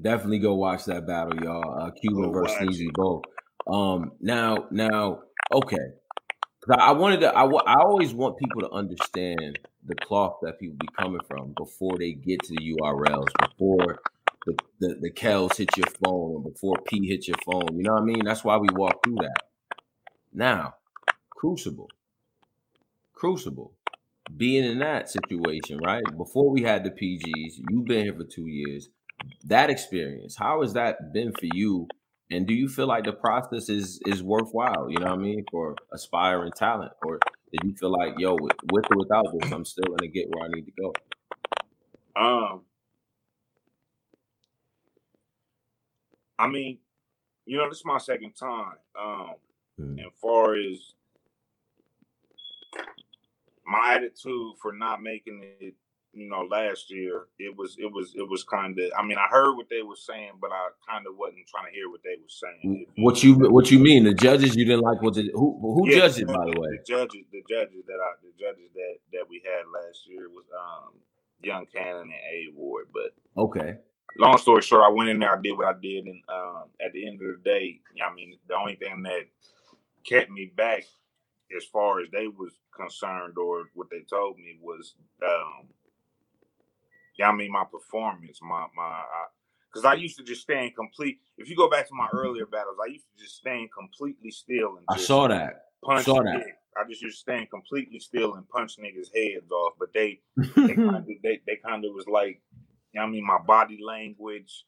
Definitely 0.00 0.38
go 0.38 0.54
watch 0.54 0.84
that 0.86 1.06
battle, 1.06 1.42
y'all. 1.42 1.78
Uh, 1.78 1.90
Cuban 1.90 2.24
go 2.24 2.32
versus 2.32 2.56
Sneezy 2.58 2.92
Bo. 2.92 3.22
Um, 3.66 4.12
now, 4.20 4.66
now, 4.70 5.20
okay. 5.52 5.76
I 6.70 6.92
wanted 6.92 7.20
to. 7.20 7.34
I, 7.34 7.44
I 7.44 7.80
always 7.80 8.14
want 8.14 8.38
people 8.38 8.60
to 8.62 8.70
understand 8.70 9.58
the 9.86 9.94
cloth 9.96 10.38
that 10.42 10.58
people 10.58 10.76
be 10.78 10.88
coming 10.98 11.20
from 11.26 11.54
before 11.56 11.96
they 11.98 12.12
get 12.12 12.42
to 12.44 12.54
the 12.54 12.74
URLs, 12.74 13.28
before 13.40 14.00
the, 14.46 14.56
the, 14.80 14.98
the 15.00 15.10
Kels 15.10 15.56
hit 15.56 15.76
your 15.76 15.86
phone 16.04 16.42
before 16.42 16.76
P 16.86 17.06
hit 17.06 17.28
your 17.28 17.36
phone. 17.44 17.76
You 17.76 17.82
know 17.82 17.94
what 17.94 18.02
I 18.02 18.04
mean? 18.04 18.24
That's 18.24 18.44
why 18.44 18.56
we 18.56 18.68
walk 18.72 19.04
through 19.04 19.16
that. 19.16 19.42
Now, 20.32 20.74
Crucible. 21.40 21.88
Crucible. 23.14 23.72
Being 24.36 24.64
in 24.64 24.78
that 24.80 25.08
situation, 25.08 25.78
right? 25.78 26.04
Before 26.18 26.50
we 26.50 26.62
had 26.62 26.84
the 26.84 26.90
PGs, 26.90 27.62
you've 27.70 27.86
been 27.86 28.04
here 28.04 28.14
for 28.14 28.24
two 28.24 28.46
years. 28.46 28.90
That 29.44 29.70
experience, 29.70 30.36
how 30.36 30.60
has 30.60 30.74
that 30.74 31.14
been 31.14 31.32
for 31.32 31.46
you? 31.54 31.88
And 32.30 32.46
do 32.46 32.52
you 32.52 32.68
feel 32.68 32.86
like 32.86 33.04
the 33.04 33.14
process 33.14 33.70
is 33.70 34.00
is 34.06 34.22
worthwhile? 34.22 34.88
You 34.90 34.98
know 34.98 35.06
what 35.06 35.18
I 35.18 35.22
mean 35.22 35.44
for 35.50 35.74
aspiring 35.94 36.52
talent, 36.52 36.92
or 37.02 37.18
did 37.52 37.62
you 37.64 37.74
feel 37.74 37.90
like, 37.90 38.14
yo, 38.18 38.34
with, 38.34 38.52
with 38.70 38.84
or 38.90 38.98
without 38.98 39.26
this, 39.40 39.50
I'm 39.50 39.64
still 39.64 39.84
gonna 39.96 40.10
get 40.10 40.28
where 40.28 40.44
I 40.44 40.48
need 40.48 40.66
to 40.66 40.72
go? 40.78 40.92
Um, 42.20 42.62
I 46.40 46.46
mean, 46.48 46.78
you 47.44 47.58
know, 47.58 47.68
this 47.68 47.78
is 47.78 47.84
my 47.84 47.98
second 47.98 48.32
time. 48.32 48.78
Um, 48.98 49.34
mm. 49.78 49.98
and 49.98 50.10
far 50.22 50.54
as 50.54 50.94
my 53.66 53.94
attitude 53.94 54.54
for 54.60 54.72
not 54.72 55.02
making 55.02 55.42
it, 55.60 55.74
you 56.12 56.28
know, 56.28 56.48
last 56.50 56.90
year, 56.90 57.26
it 57.38 57.54
was, 57.56 57.76
it 57.78 57.92
was, 57.92 58.14
it 58.16 58.28
was 58.28 58.42
kind 58.42 58.76
of. 58.80 58.90
I 58.98 59.04
mean, 59.04 59.18
I 59.18 59.28
heard 59.30 59.54
what 59.54 59.68
they 59.68 59.82
were 59.82 59.96
saying, 59.96 60.32
but 60.40 60.50
I 60.50 60.70
kind 60.88 61.06
of 61.06 61.16
wasn't 61.16 61.46
trying 61.46 61.66
to 61.66 61.72
hear 61.72 61.90
what 61.90 62.00
they 62.02 62.16
were 62.16 62.26
saying. 62.26 62.86
What 62.96 63.22
you, 63.22 63.34
what 63.34 63.70
you 63.70 63.78
mean? 63.78 64.04
The 64.04 64.14
judges 64.14 64.56
you 64.56 64.64
didn't 64.64 64.80
like? 64.80 65.02
Was 65.02 65.18
it 65.18 65.26
who? 65.34 65.58
Who 65.60 65.88
yeah, 65.88 66.08
judged 66.08 66.20
it? 66.20 66.26
By 66.26 66.46
the 66.50 66.58
way, 66.58 66.68
the 66.72 66.84
judges, 66.86 67.26
the 67.30 67.42
judges 67.48 67.84
that 67.86 68.00
I, 68.02 68.10
the 68.22 68.32
judges 68.40 68.70
that 68.74 68.94
that 69.12 69.28
we 69.28 69.40
had 69.44 69.66
last 69.70 70.08
year 70.08 70.28
was 70.28 70.46
um 70.50 70.94
Young 71.42 71.66
Cannon 71.66 72.02
and 72.02 72.12
A 72.12 72.52
Ward, 72.56 72.86
but 72.92 73.14
okay 73.40 73.76
long 74.18 74.38
story 74.38 74.62
short, 74.62 74.84
I 74.84 74.88
went 74.88 75.10
in 75.10 75.18
there, 75.18 75.36
I 75.36 75.40
did 75.40 75.56
what 75.56 75.66
I 75.66 75.78
did, 75.80 76.06
and 76.06 76.22
um, 76.28 76.64
at 76.84 76.92
the 76.92 77.06
end 77.06 77.20
of 77.22 77.28
the 77.28 77.40
day, 77.44 77.80
I 78.04 78.14
mean, 78.14 78.36
the 78.48 78.54
only 78.54 78.76
thing 78.76 79.02
that 79.02 79.26
kept 80.04 80.30
me 80.30 80.52
back, 80.56 80.84
as 81.56 81.64
far 81.64 82.00
as 82.00 82.08
they 82.10 82.28
was 82.28 82.52
concerned, 82.74 83.36
or 83.38 83.64
what 83.74 83.88
they 83.90 84.00
told 84.08 84.36
me 84.36 84.58
was, 84.60 84.94
um, 85.22 85.68
yeah, 87.18 87.28
I 87.28 87.32
mean, 87.32 87.52
my 87.52 87.64
performance, 87.64 88.40
my 88.42 88.66
my, 88.74 89.02
because 89.70 89.84
I, 89.84 89.92
I, 89.92 89.94
used 89.94 90.16
to 90.18 90.24
just 90.24 90.42
stand 90.42 90.74
complete. 90.74 91.18
If 91.38 91.48
you 91.48 91.56
go 91.56 91.68
back 91.68 91.88
to 91.88 91.94
my 91.94 92.08
earlier 92.12 92.46
battles, 92.46 92.76
I 92.82 92.90
used 92.90 93.06
to 93.16 93.22
just 93.22 93.36
stand 93.36 93.68
completely 93.76 94.30
still 94.30 94.76
and 94.76 94.86
I 94.88 94.96
saw 94.96 95.28
that. 95.28 95.66
Punch 95.84 96.04
saw 96.04 96.22
that. 96.22 96.44
I 96.76 96.88
just 96.88 97.02
used 97.02 97.18
to 97.18 97.20
stand 97.20 97.50
completely 97.50 97.98
still 97.98 98.34
and 98.34 98.48
punch 98.48 98.76
niggas' 98.78 99.14
heads 99.14 99.50
off. 99.50 99.74
But 99.78 99.92
they, 99.92 100.20
they 100.36 100.44
kind 100.74 100.96
of, 100.96 101.06
they, 101.22 101.40
they 101.46 101.58
kind 101.64 101.84
of 101.84 101.92
was 101.94 102.06
like, 102.06 102.40
you 102.92 103.00
know 103.00 103.06
I 103.06 103.10
mean, 103.10 103.26
my 103.26 103.38
body 103.38 103.78
language. 103.82 104.64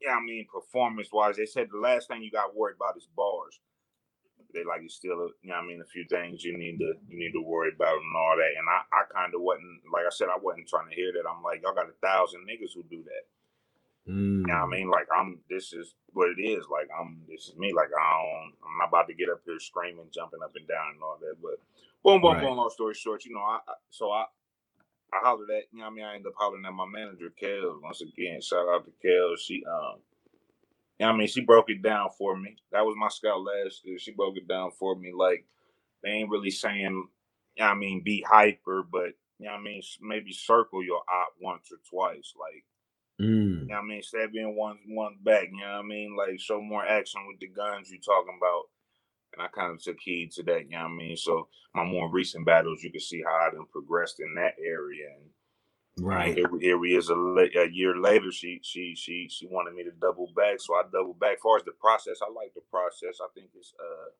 Yeah, 0.00 0.12
I 0.12 0.20
mean, 0.20 0.46
performance 0.52 1.08
wise, 1.10 1.36
they 1.36 1.46
said 1.46 1.68
the 1.72 1.78
last 1.78 2.08
thing 2.08 2.22
you 2.22 2.30
got 2.30 2.54
worried 2.54 2.76
about 2.76 2.98
is 2.98 3.08
bars. 3.16 3.58
They 4.52 4.62
like 4.62 4.80
it's 4.84 4.94
still, 4.94 5.20
a, 5.24 5.28
you 5.42 5.50
know, 5.50 5.56
I 5.56 5.64
mean, 5.64 5.80
a 5.80 5.88
few 5.88 6.04
things 6.08 6.44
you 6.44 6.56
need 6.56 6.78
to 6.78 6.92
you 7.08 7.18
need 7.18 7.32
to 7.32 7.42
worry 7.42 7.72
about 7.74 7.96
and 7.96 8.16
all 8.16 8.36
that. 8.36 8.56
And 8.56 8.68
I, 8.68 8.84
I 8.92 9.02
kind 9.12 9.34
of 9.34 9.40
wasn't, 9.40 9.84
like 9.92 10.04
I 10.04 10.12
said, 10.12 10.28
I 10.28 10.38
wasn't 10.40 10.68
trying 10.68 10.88
to 10.88 10.94
hear 10.94 11.12
that. 11.12 11.28
I'm 11.28 11.42
like, 11.42 11.62
y'all 11.62 11.74
got 11.74 11.88
a 11.88 11.96
thousand 12.04 12.44
niggas 12.44 12.76
who 12.76 12.84
do 12.84 13.02
that. 13.04 13.24
Mm. 14.08 14.46
You 14.46 14.46
know 14.46 14.54
I 14.54 14.66
mean? 14.66 14.90
Like 14.90 15.08
I'm 15.14 15.38
this 15.50 15.72
is 15.72 15.94
what 16.12 16.28
it 16.30 16.40
is. 16.40 16.64
Like 16.70 16.88
I'm 16.94 17.22
this 17.28 17.48
is 17.48 17.56
me. 17.56 17.72
Like 17.74 17.90
I 17.90 18.22
don't 18.22 18.52
I'm 18.62 18.78
not 18.78 18.88
about 18.88 19.08
to 19.08 19.14
get 19.14 19.28
up 19.28 19.40
here 19.44 19.58
screaming, 19.58 20.06
jumping 20.14 20.40
up 20.44 20.54
and 20.54 20.66
down 20.68 20.94
and 20.94 21.02
all 21.02 21.18
that. 21.20 21.34
But 21.42 21.58
boom, 22.04 22.20
boom, 22.20 22.34
right. 22.34 22.42
boom, 22.42 22.56
long 22.56 22.70
story 22.70 22.94
short, 22.94 23.24
you 23.24 23.34
know, 23.34 23.40
I, 23.40 23.58
I 23.66 23.74
so 23.90 24.10
I 24.12 24.26
I 25.12 25.18
hollered 25.22 25.50
at, 25.50 25.64
you 25.72 25.78
know 25.78 25.84
what 25.84 25.92
I 25.92 25.94
mean? 25.94 26.04
I 26.04 26.14
ended 26.14 26.28
up 26.28 26.34
hollering 26.36 26.64
at 26.66 26.72
my 26.72 26.86
manager, 26.86 27.30
Kel. 27.38 27.80
Once 27.82 28.00
again, 28.00 28.40
shout 28.40 28.68
out 28.68 28.84
to 28.84 28.92
Kel. 29.00 29.36
She, 29.36 29.64
um, 29.64 30.00
you 30.98 31.06
know 31.06 31.12
I 31.12 31.16
mean? 31.16 31.28
She 31.28 31.42
broke 31.42 31.70
it 31.70 31.82
down 31.82 32.08
for 32.16 32.36
me. 32.36 32.56
That 32.72 32.84
was 32.84 32.96
my 32.98 33.08
scout 33.08 33.40
last 33.40 33.84
year. 33.84 33.98
She 33.98 34.12
broke 34.12 34.36
it 34.36 34.48
down 34.48 34.70
for 34.78 34.96
me. 34.96 35.12
Like, 35.16 35.46
they 36.02 36.10
ain't 36.10 36.30
really 36.30 36.50
saying, 36.50 37.08
you 37.56 37.64
know 37.64 37.66
I 37.66 37.74
mean, 37.74 38.02
be 38.04 38.24
hyper, 38.28 38.82
but, 38.82 39.12
you 39.38 39.46
know 39.46 39.52
I 39.52 39.60
mean? 39.60 39.82
Maybe 40.00 40.32
circle 40.32 40.82
your 40.82 41.02
op 41.08 41.34
once 41.40 41.70
or 41.70 41.78
twice. 41.88 42.34
Like, 42.38 42.64
mm. 43.20 43.60
you 43.62 43.66
know 43.66 43.76
I 43.76 43.82
mean? 43.82 44.02
Stab 44.02 44.30
in 44.34 44.56
one, 44.56 44.78
one 44.88 45.16
back, 45.22 45.48
you 45.52 45.60
know 45.60 45.72
what 45.72 45.84
I 45.84 45.88
mean? 45.88 46.16
Like, 46.16 46.40
show 46.40 46.60
more 46.60 46.84
action 46.84 47.22
with 47.28 47.38
the 47.40 47.48
guns 47.48 47.90
you 47.90 48.00
talking 48.00 48.38
about 48.38 48.64
and 49.36 49.44
I 49.44 49.48
kind 49.48 49.72
of 49.72 49.82
took 49.82 49.98
heed 50.00 50.32
to 50.32 50.42
that. 50.44 50.64
You 50.64 50.76
know 50.76 50.84
what 50.84 50.90
I 50.90 50.94
mean? 50.94 51.16
So 51.16 51.48
my 51.74 51.84
more 51.84 52.10
recent 52.10 52.46
battles, 52.46 52.82
you 52.82 52.90
can 52.90 53.00
see 53.00 53.22
how 53.22 53.34
I 53.34 53.50
done 53.50 53.66
progressed 53.70 54.20
in 54.20 54.34
that 54.36 54.54
area. 54.58 55.08
And 55.16 56.06
right 56.06 56.34
here, 56.34 56.50
here 56.60 56.82
he 56.84 56.96
is 56.96 57.10
a, 57.10 57.14
a, 57.14 57.68
year 57.70 57.96
later. 57.96 58.32
She 58.32 58.60
she 58.62 58.94
she 58.96 59.28
she 59.30 59.46
wanted 59.46 59.74
me 59.74 59.84
to 59.84 59.90
double 60.00 60.32
back, 60.34 60.60
so 60.60 60.74
I 60.74 60.82
double 60.92 61.14
back. 61.14 61.34
As 61.34 61.42
far 61.42 61.56
as 61.58 61.64
the 61.64 61.72
process, 61.72 62.18
I 62.22 62.32
like 62.32 62.54
the 62.54 62.62
process. 62.70 63.18
I 63.20 63.28
think 63.34 63.50
it's 63.54 63.74
uh 63.78 64.10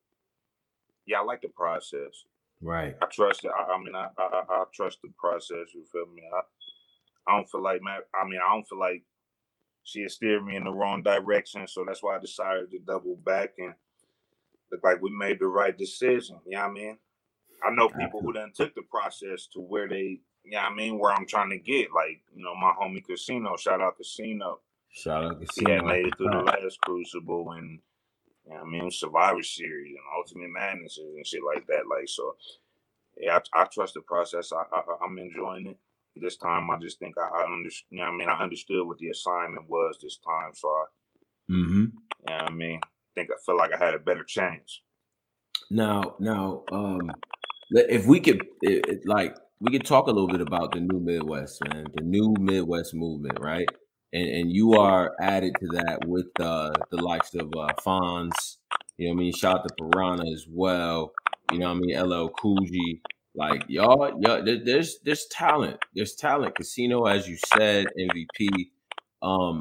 yeah, 1.06 1.20
I 1.20 1.24
like 1.24 1.42
the 1.42 1.48
process. 1.48 2.24
Right. 2.60 2.96
I 3.00 3.06
trust 3.06 3.44
it. 3.44 3.52
I, 3.56 3.72
I 3.72 3.78
mean, 3.78 3.94
I, 3.94 4.08
I 4.18 4.42
I 4.48 4.64
trust 4.74 4.98
the 5.02 5.10
process. 5.18 5.74
You 5.74 5.84
feel 5.90 6.06
me? 6.14 6.22
I 6.32 7.30
I 7.30 7.36
don't 7.36 7.50
feel 7.50 7.62
like 7.62 7.82
man. 7.82 8.00
I 8.14 8.24
mean, 8.28 8.40
I 8.44 8.52
don't 8.52 8.68
feel 8.68 8.78
like 8.78 9.02
she 9.84 10.02
had 10.02 10.10
steered 10.10 10.44
me 10.44 10.56
in 10.56 10.64
the 10.64 10.72
wrong 10.72 11.02
direction, 11.02 11.66
so 11.66 11.84
that's 11.86 12.02
why 12.02 12.16
I 12.16 12.20
decided 12.20 12.70
to 12.70 12.78
double 12.80 13.16
back 13.24 13.52
and 13.58 13.72
look 14.70 14.82
like 14.82 15.00
we 15.00 15.10
made 15.10 15.38
the 15.40 15.46
right 15.46 15.76
decision. 15.76 16.38
You 16.46 16.56
know 16.56 16.62
what 16.62 16.70
I 16.70 16.74
mean? 16.74 16.98
I 17.64 17.70
know 17.70 17.88
people 17.88 18.20
who 18.20 18.32
done 18.32 18.52
took 18.54 18.74
the 18.74 18.82
process 18.82 19.46
to 19.52 19.60
where 19.60 19.88
they, 19.88 20.20
yeah, 20.44 20.66
I 20.66 20.74
mean, 20.74 20.98
where 20.98 21.12
I'm 21.12 21.26
trying 21.26 21.50
to 21.50 21.58
get. 21.58 21.88
Like, 21.94 22.20
you 22.34 22.42
know, 22.42 22.54
my 22.54 22.72
homie 22.80 23.04
Casino, 23.04 23.56
shout 23.56 23.80
out 23.80 23.96
Casino. 23.96 24.60
Shout 24.90 25.24
out 25.24 25.40
Casino. 25.40 25.70
He 25.70 25.74
had 25.74 25.84
made 25.84 26.06
it 26.06 26.16
through 26.16 26.30
the 26.30 26.42
last 26.42 26.80
Crucible 26.82 27.52
and, 27.52 27.80
you 28.46 28.54
know, 28.54 28.60
I 28.60 28.64
mean, 28.64 28.90
Survivor 28.90 29.42
Series 29.42 29.94
and 29.94 30.04
Ultimate 30.16 30.50
Madness 30.50 30.98
and 30.98 31.26
shit 31.26 31.42
like 31.44 31.66
that. 31.66 31.84
Like, 31.88 32.08
so, 32.08 32.36
yeah, 33.18 33.38
I, 33.54 33.62
I 33.62 33.64
trust 33.64 33.94
the 33.94 34.02
process. 34.02 34.52
I, 34.52 34.62
I, 34.76 35.04
am 35.04 35.18
enjoying 35.18 35.68
it. 35.68 35.78
This 36.18 36.36
time, 36.38 36.70
I 36.70 36.78
just 36.78 36.98
think 36.98 37.16
I, 37.18 37.42
I 37.42 37.52
understand. 37.52 37.88
You 37.90 37.98
know 37.98 38.04
I 38.04 38.16
mean, 38.16 38.28
I 38.28 38.42
understood 38.42 38.86
what 38.86 38.96
the 38.96 39.10
assignment 39.10 39.68
was 39.68 39.98
this 40.00 40.18
time. 40.18 40.52
So, 40.54 40.68
I, 40.68 40.84
mm-hmm. 41.50 41.84
you 41.84 41.90
know 42.26 42.34
I 42.34 42.50
mean, 42.50 42.80
think 43.16 43.30
I 43.30 43.34
feel 43.44 43.56
like 43.56 43.72
I 43.74 43.84
had 43.84 43.94
a 43.94 43.98
better 43.98 44.22
chance. 44.22 44.82
Now, 45.70 46.14
now, 46.20 46.62
um, 46.70 47.10
if 47.70 48.06
we 48.06 48.20
could, 48.20 48.46
it, 48.62 48.86
it, 48.86 49.00
like, 49.06 49.36
we 49.58 49.72
could 49.72 49.86
talk 49.86 50.06
a 50.06 50.10
little 50.10 50.28
bit 50.28 50.40
about 50.40 50.72
the 50.72 50.80
new 50.80 51.00
Midwest, 51.00 51.62
man, 51.64 51.86
the 51.94 52.04
new 52.04 52.34
Midwest 52.38 52.94
movement, 52.94 53.38
right? 53.40 53.68
And 54.12 54.28
and 54.28 54.52
you 54.52 54.74
are 54.74 55.14
added 55.20 55.54
to 55.60 55.66
that 55.68 56.06
with 56.06 56.28
uh, 56.38 56.72
the 56.90 56.98
likes 56.98 57.34
of 57.34 57.48
uh, 57.56 57.72
Fonz, 57.84 58.30
you 58.98 59.08
know 59.08 59.14
what 59.14 59.20
I 59.20 59.24
mean? 59.24 59.32
Shout 59.32 59.58
out 59.58 59.68
to 59.68 59.74
Piranha 59.74 60.30
as 60.32 60.46
well. 60.48 61.12
You 61.52 61.58
know 61.58 61.68
what 61.68 61.76
I 61.76 61.80
mean? 61.80 62.10
LL 62.10 62.28
Cool. 62.28 62.58
Like 63.34 63.64
y'all, 63.68 64.18
y'all, 64.20 64.42
there's 64.42 64.98
there's 65.04 65.26
talent. 65.30 65.78
There's 65.94 66.14
talent. 66.14 66.54
Casino, 66.54 67.04
as 67.04 67.28
you 67.28 67.36
said, 67.36 67.86
MVP. 67.98 68.48
Um, 69.22 69.60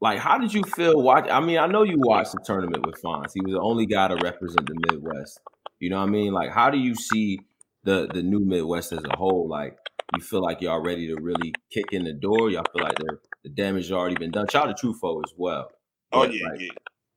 like 0.00 0.18
how 0.18 0.38
did 0.38 0.52
you 0.52 0.62
feel 0.62 1.02
watch? 1.02 1.28
I 1.30 1.40
mean, 1.40 1.58
I 1.58 1.66
know 1.66 1.82
you 1.82 1.96
watched 1.98 2.32
the 2.32 2.40
tournament 2.44 2.86
with 2.86 3.00
Fonz. 3.02 3.32
He 3.34 3.40
was 3.42 3.52
the 3.52 3.60
only 3.60 3.86
guy 3.86 4.08
to 4.08 4.16
represent 4.16 4.66
the 4.66 4.74
Midwest. 4.90 5.40
You 5.78 5.90
know 5.90 5.98
what 5.98 6.08
I 6.08 6.10
mean? 6.10 6.32
Like, 6.32 6.50
how 6.50 6.70
do 6.70 6.78
you 6.78 6.94
see 6.94 7.40
the 7.84 8.08
the 8.12 8.22
new 8.22 8.40
Midwest 8.40 8.92
as 8.92 9.04
a 9.04 9.16
whole? 9.16 9.48
Like, 9.48 9.76
you 10.16 10.22
feel 10.22 10.42
like 10.42 10.60
y'all 10.60 10.82
ready 10.82 11.06
to 11.08 11.16
really 11.20 11.52
kick 11.72 11.92
in 11.92 12.04
the 12.04 12.12
door? 12.12 12.50
Y'all 12.50 12.64
feel 12.72 12.84
like 12.84 12.96
the 13.42 13.50
damage 13.50 13.84
has 13.84 13.92
already 13.92 14.16
been 14.16 14.30
done. 14.30 14.46
Shout 14.48 14.68
out 14.68 14.76
to 14.76 14.86
Trufo 14.86 15.22
as 15.24 15.32
well. 15.36 15.70
Oh 16.12 16.20
but, 16.20 16.34
yeah, 16.34 16.48
like, 16.48 16.60
yeah, 16.60 16.68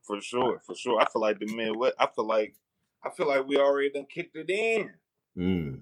for 0.03 0.21
sure, 0.21 0.61
for 0.65 0.75
sure. 0.75 0.99
I 0.99 1.05
feel 1.05 1.21
like 1.21 1.39
the 1.39 1.53
Midwest. 1.53 1.95
I 1.99 2.07
feel 2.13 2.27
like 2.27 2.55
I 3.03 3.09
feel 3.09 3.27
like 3.27 3.47
we 3.47 3.57
already 3.57 3.91
done 3.91 4.07
kicked 4.13 4.35
it 4.35 4.49
in. 4.49 4.91
Mm. 5.37 5.79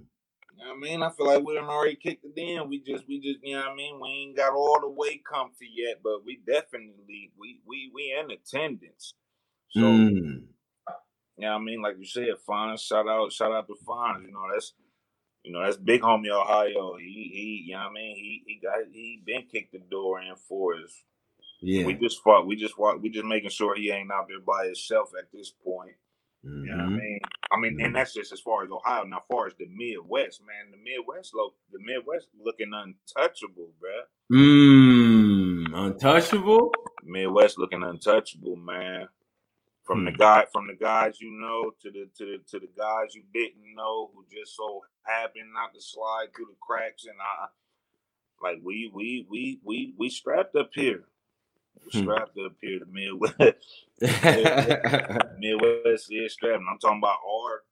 I 0.63 0.78
mean, 0.78 1.02
I 1.02 1.10
feel 1.10 1.28
like 1.28 1.43
we 1.43 1.56
done 1.56 1.65
already 1.65 1.95
kicked 1.95 2.24
it 2.24 2.39
in. 2.39 2.69
We 2.69 2.84
just, 2.84 3.08
we 3.08 3.19
just, 3.19 3.39
you 3.43 3.56
know 3.56 3.62
what 3.62 3.71
I 3.71 3.76
mean. 3.76 4.00
We 4.02 4.10
ain't 4.10 4.38
got 4.38 4.54
all 4.54 4.80
the 4.82 4.89
way 4.89 5.21
comfy 5.28 5.69
yet, 5.74 5.97
but 6.04 6.24
we 6.26 6.39
definitely, 6.45 7.32
we, 7.38 7.60
we, 7.65 7.91
we 7.93 8.15
in 8.19 8.32
attendance. 8.32 9.13
So 9.71 9.82
mm. 9.82 10.41
You 11.41 11.47
know 11.47 11.54
what 11.54 11.62
I 11.62 11.63
mean? 11.63 11.82
Like 11.82 11.95
you 11.97 12.06
said, 12.06 12.28
Fonz, 12.47 12.82
shout 12.82 13.08
out, 13.08 13.32
shout 13.32 13.52
out 13.52 13.65
to 13.65 13.74
Fonz. 13.88 14.26
You 14.28 14.32
know, 14.32 14.45
that's 14.54 14.74
you 15.43 15.52
know, 15.52 15.63
that's 15.63 15.78
big 15.78 16.02
homie 16.02 16.30
Ohio. 16.30 16.97
He 17.00 17.32
he, 17.34 17.63
you 17.67 17.74
know 17.74 17.80
what 17.80 17.89
I 17.89 17.93
mean? 17.93 18.15
He 18.15 18.43
he 18.45 18.60
got 18.62 18.78
he 18.91 19.24
been 19.26 19.47
kicked 19.52 19.71
the 19.71 19.80
door 19.80 20.21
in 20.21 20.36
for 20.47 20.76
us. 20.76 21.04
Yeah. 21.62 21.88
We 21.88 21.95
just 21.95 22.21
fought, 22.21 22.45
we 22.45 22.56
just 22.56 22.76
fought, 22.76 23.02
we 23.02 23.10
just 23.10 23.26
making 23.26 23.50
sure 23.50 23.76
he 23.76 23.91
ain't 23.91 24.12
out 24.12 24.28
there 24.28 24.39
by 24.39 24.65
himself 24.65 25.12
at 25.17 25.32
this 25.32 25.52
point. 25.63 25.93
Mm-hmm. 26.45 26.65
You 26.65 26.71
know 26.71 26.77
what 26.77 26.82
I 26.82 26.88
mm-hmm. 26.88 26.97
mean? 26.97 27.19
I 27.51 27.60
mean, 27.60 27.73
mm-hmm. 27.73 27.86
and 27.86 27.95
that's 27.95 28.13
just 28.13 28.32
as 28.32 28.39
far 28.39 28.63
as 28.63 28.71
Ohio. 28.71 29.04
Now, 29.04 29.17
as 29.17 29.23
far 29.30 29.47
as 29.47 29.54
the 29.60 29.67
Midwest, 29.67 30.41
man, 30.41 30.71
the 30.71 30.77
Midwest 30.77 31.36
look, 31.36 31.54
the 31.71 31.80
Midwest 31.80 32.27
looking 32.43 32.71
untouchable, 32.73 33.69
bruh. 33.82 34.08
Mmm, 34.32 35.75
untouchable. 35.75 36.71
Midwest 37.04 37.60
looking 37.60 37.84
untouchable, 37.84 38.56
man. 38.56 39.08
From 39.84 40.06
the 40.06 40.12
hmm. 40.12 40.17
guy, 40.17 40.45
from 40.54 40.67
the 40.67 40.75
guys 40.75 41.19
you 41.19 41.32
know 41.32 41.71
to 41.82 41.91
the 41.91 42.08
to 42.17 42.25
the 42.25 42.38
to 42.49 42.60
the 42.60 42.71
guys 42.77 43.13
you 43.13 43.23
didn't 43.34 43.75
know 43.75 44.12
who 44.13 44.23
just 44.32 44.56
so 44.56 44.82
happened 45.04 45.51
not 45.54 45.73
to 45.73 45.82
slide 45.82 46.27
through 46.36 46.45
the 46.45 46.56
cracks 46.62 47.06
and 47.06 47.17
I 47.19 47.47
like 48.41 48.60
we 48.63 48.91
we 48.93 49.25
we 49.30 49.60
we 49.63 49.93
we 49.97 50.10
strapped 50.10 50.56
up 50.56 50.69
here. 50.73 51.04
Hmm. 51.91 51.99
strapped 51.99 52.38
up 52.38 52.53
here 52.62 52.79
the 52.79 52.86
Midwest. 52.86 53.36
Midwest 55.39 56.12
is 56.12 56.34
strapped. 56.34 56.63
I'm 56.69 56.79
talking 56.79 56.99
about 56.99 57.19
our 57.27 57.63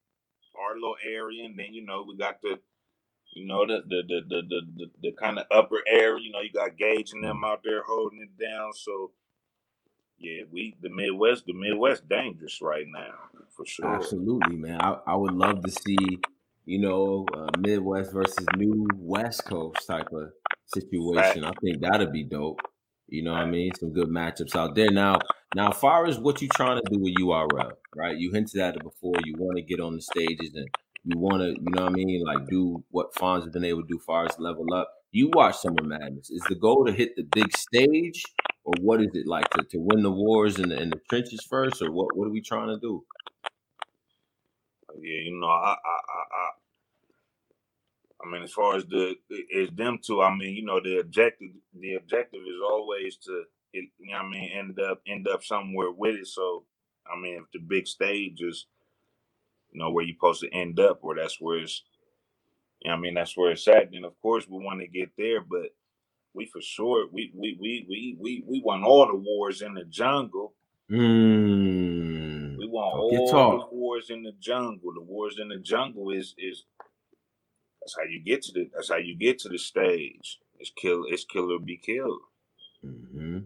our 0.59 0.75
little 0.75 0.97
area, 1.05 1.45
and 1.45 1.57
then 1.57 1.73
you 1.73 1.85
know 1.85 2.05
we 2.07 2.17
got 2.17 2.41
the 2.41 2.59
you 3.33 3.45
know 3.45 3.65
the 3.65 3.81
the 3.87 4.03
the 4.07 4.21
the 4.27 4.41
the, 4.47 4.61
the, 4.77 4.91
the 5.03 5.11
kind 5.13 5.39
of 5.39 5.45
upper 5.51 5.81
area. 5.87 6.23
You 6.23 6.31
know 6.31 6.41
you 6.41 6.51
got 6.51 6.77
Gage 6.77 7.11
and 7.13 7.23
them 7.23 7.43
out 7.45 7.61
there 7.63 7.83
holding 7.83 8.21
it 8.21 8.43
down. 8.43 8.73
So 8.73 9.11
yeah, 10.17 10.43
we 10.51 10.75
the 10.81 10.89
Midwest, 10.89 11.45
the 11.45 11.53
Midwest 11.53 12.09
dangerous 12.09 12.59
right 12.61 12.85
now 12.87 13.41
for 13.55 13.65
sure. 13.65 13.87
Absolutely, 13.87 14.55
man. 14.55 14.79
I, 14.81 14.97
I 15.07 15.15
would 15.15 15.33
love 15.33 15.63
to 15.63 15.71
see, 15.71 16.19
you 16.65 16.79
know, 16.79 17.25
uh, 17.33 17.49
Midwest 17.57 18.11
versus 18.13 18.45
new 18.57 18.87
West 18.95 19.45
Coast 19.45 19.85
type 19.87 20.07
of 20.11 20.31
situation. 20.65 21.43
I 21.43 21.51
think 21.61 21.81
that'd 21.81 22.11
be 22.11 22.23
dope. 22.23 22.61
You 23.09 23.23
know 23.23 23.31
what 23.31 23.41
I 23.41 23.45
mean? 23.45 23.71
Some 23.75 23.91
good 23.91 24.09
matchups 24.09 24.55
out 24.55 24.75
there. 24.75 24.91
Now, 24.91 25.17
now, 25.55 25.69
as 25.69 25.77
far 25.77 26.05
as 26.05 26.19
what 26.19 26.41
you 26.41 26.47
trying 26.55 26.79
to 26.81 26.89
do 26.91 26.99
with 26.99 27.15
URL, 27.15 27.71
right? 27.95 28.15
You 28.15 28.31
hinted 28.31 28.61
at 28.61 28.75
it 28.75 28.83
before. 28.83 29.15
You 29.25 29.33
want 29.37 29.57
to 29.57 29.63
get 29.63 29.79
on 29.79 29.95
the 29.95 30.01
stages 30.01 30.53
and 30.53 30.67
you 31.03 31.17
want 31.17 31.41
to, 31.41 31.47
you 31.49 31.71
know 31.71 31.83
what 31.83 31.91
I 31.91 31.95
mean? 31.95 32.23
Like 32.23 32.47
do 32.47 32.83
what 32.91 33.13
Fonz 33.15 33.43
have 33.43 33.53
been 33.53 33.65
able 33.65 33.81
to 33.81 33.87
do, 33.87 33.99
far 34.05 34.25
as 34.25 34.37
level 34.37 34.73
up. 34.73 34.91
You 35.11 35.31
watch 35.33 35.57
Summer 35.57 35.81
Madness. 35.81 36.29
Is 36.29 36.43
the 36.49 36.55
goal 36.55 36.85
to 36.85 36.91
hit 36.91 37.15
the 37.15 37.23
big 37.23 37.55
stage, 37.57 38.23
or 38.63 38.73
what 38.81 39.01
is 39.01 39.09
it 39.13 39.25
like 39.25 39.49
to, 39.51 39.63
to 39.63 39.77
win 39.79 40.03
the 40.03 40.11
wars 40.11 40.59
in 40.59 40.69
the, 40.69 40.75
the 40.75 41.01
trenches 41.09 41.43
first, 41.49 41.81
or 41.81 41.91
what? 41.91 42.15
What 42.15 42.27
are 42.27 42.31
we 42.31 42.41
trying 42.41 42.67
to 42.67 42.79
do? 42.79 43.03
Yeah, 45.01 45.21
you 45.23 45.39
know, 45.39 45.47
I, 45.47 45.71
I, 45.71 45.75
I, 45.75 46.49
I 48.21 48.29
mean, 48.29 48.43
as 48.43 48.51
far 48.51 48.75
as 48.75 48.85
the 48.85 49.15
is 49.49 49.69
them 49.71 49.99
two, 50.05 50.21
I 50.21 50.35
mean, 50.35 50.53
you 50.53 50.65
know, 50.65 50.81
the 50.81 50.99
objective, 50.99 51.49
the 51.73 51.95
objective 51.95 52.41
is 52.41 52.61
always 52.63 53.15
to, 53.17 53.43
you 53.73 53.87
know, 53.99 54.17
I 54.17 54.27
mean, 54.27 54.51
end 54.51 54.79
up 54.79 55.01
end 55.07 55.27
up 55.27 55.43
somewhere 55.43 55.91
with 55.91 56.15
it. 56.15 56.27
So, 56.27 56.65
I 57.11 57.19
mean, 57.19 57.35
if 57.35 57.45
the 57.53 57.59
big 57.59 57.87
stage 57.87 58.41
is, 58.41 58.65
you 59.71 59.79
know, 59.79 59.91
where 59.91 60.03
you're 60.03 60.15
supposed 60.15 60.41
to 60.41 60.53
end 60.53 60.79
up, 60.79 60.99
or 61.01 61.15
that's 61.15 61.39
where 61.39 61.59
it's, 61.59 61.83
you 62.81 62.89
know, 62.89 62.97
I 62.97 62.99
mean, 62.99 63.13
that's 63.13 63.37
where 63.37 63.51
it's 63.51 63.67
at. 63.67 63.91
Then 63.91 64.03
of 64.03 64.19
course 64.21 64.47
we 64.49 64.63
want 64.63 64.81
to 64.81 64.87
get 64.87 65.11
there, 65.17 65.41
but 65.41 65.73
we 66.33 66.45
for 66.45 66.61
sure 66.61 67.07
we 67.11 67.31
we 67.33 67.57
we 67.59 67.85
we 67.89 68.17
we 68.19 68.43
we 68.45 68.61
won 68.63 68.83
all 68.83 69.07
the 69.07 69.15
wars 69.15 69.61
in 69.61 69.73
the 69.73 69.85
jungle. 69.85 70.53
Mm. 70.91 72.57
We 72.57 72.67
won 72.67 72.99
all 72.99 73.69
the 73.69 73.75
wars 73.75 74.09
in 74.09 74.23
the 74.23 74.33
jungle. 74.39 74.93
The 74.93 75.01
wars 75.01 75.37
in 75.39 75.47
the 75.47 75.57
jungle 75.57 76.11
is 76.11 76.35
is 76.37 76.65
that's 77.89 77.97
how 77.97 78.11
you 78.11 78.19
get 78.23 78.43
to 78.43 78.51
the 78.51 78.69
that's 78.73 78.89
how 78.89 78.97
you 78.97 79.15
get 79.15 79.39
to 79.39 79.49
the 79.49 79.57
stage. 79.57 80.39
It's 80.59 80.71
kill 80.75 81.05
it's 81.07 81.25
kill 81.25 81.51
or 81.51 81.59
be 81.59 81.77
killed. 81.77 82.19
Mm-hmm. 82.85 83.39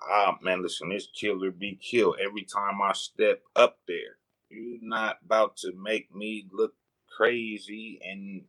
Ah 0.00 0.36
man, 0.42 0.62
listen, 0.62 0.92
it's 0.92 1.08
kill 1.18 1.42
or 1.44 1.50
be 1.50 1.76
killed 1.76 2.16
every 2.24 2.44
time 2.44 2.80
I 2.80 2.92
step 2.92 3.42
up 3.56 3.78
there. 3.88 4.18
You're 4.48 4.78
not 4.80 5.18
about 5.24 5.56
to 5.58 5.72
make 5.74 6.14
me 6.14 6.46
look 6.52 6.74
crazy 7.16 7.98
in 8.02 8.44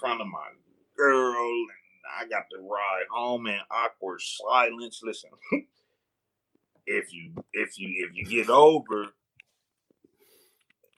front 0.00 0.22
of 0.22 0.26
my 0.28 0.48
girl 0.96 1.66
I 2.18 2.26
got 2.26 2.44
to 2.50 2.58
ride 2.58 3.06
home 3.10 3.46
in 3.46 3.58
awkward 3.70 4.20
silence. 4.22 5.00
Listen, 5.02 5.30
if 6.86 7.12
you 7.12 7.32
if 7.52 7.78
you 7.78 8.08
if 8.08 8.16
you 8.16 8.24
get 8.24 8.48
over, 8.48 9.08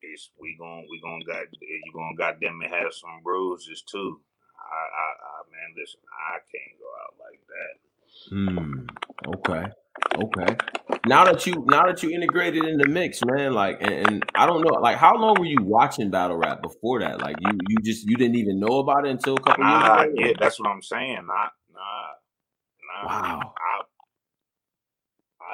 it's 0.03 0.31
we 0.39 0.57
going 0.59 0.87
we 0.91 1.01
gonna 1.01 1.25
got 1.25 1.47
you 1.61 1.93
gonna 1.95 2.17
goddamn 2.19 2.61
it 2.63 2.71
have 2.71 2.93
some 2.93 3.23
bruises 3.23 3.83
too. 3.83 4.21
I, 4.59 4.83
I, 4.83 5.07
I 5.23 5.35
man, 5.51 5.75
listen, 5.77 6.01
I 6.13 6.39
can't 6.51 6.79
go 6.79 6.89
out 7.03 7.15
like 7.19 7.41
that. 7.51 7.75
Hmm. 8.31 8.87
Okay. 9.27 9.65
Okay. 10.17 10.57
Now 11.07 11.25
that 11.25 11.47
you 11.47 11.65
now 11.69 11.87
that 11.87 12.03
you 12.03 12.11
integrated 12.11 12.65
in 12.65 12.79
the 12.79 12.87
mix, 12.87 13.21
man, 13.25 13.55
like 13.55 13.79
and, 13.81 13.93
and, 14.07 14.23
I 14.35 14.47
don't 14.47 14.63
know, 14.63 14.75
like 14.75 14.97
how 14.97 15.17
long 15.17 15.37
were 15.39 15.47
you 15.47 15.59
watching 15.61 16.11
battle 16.11 16.37
rap 16.37 16.63
before 16.63 17.01
that? 17.01 17.21
Like 17.21 17.37
you 17.41 17.59
you 17.69 17.77
just 17.83 18.09
you 18.09 18.17
didn't 18.17 18.37
even 18.37 18.61
know 18.61 18.79
about 18.79 19.07
it 19.07 19.11
until 19.11 19.37
a 19.37 19.41
couple 19.41 19.65
nah, 19.65 20.03
years 20.03 20.13
ago? 20.13 20.27
Yeah, 20.27 20.33
that's 20.39 20.61
what 20.61 20.69
I'm 20.69 20.83
saying. 20.83 21.27
Not 21.27 21.53
nah, 21.73 23.05
nah. 23.05 23.07
Wow. 23.09 23.52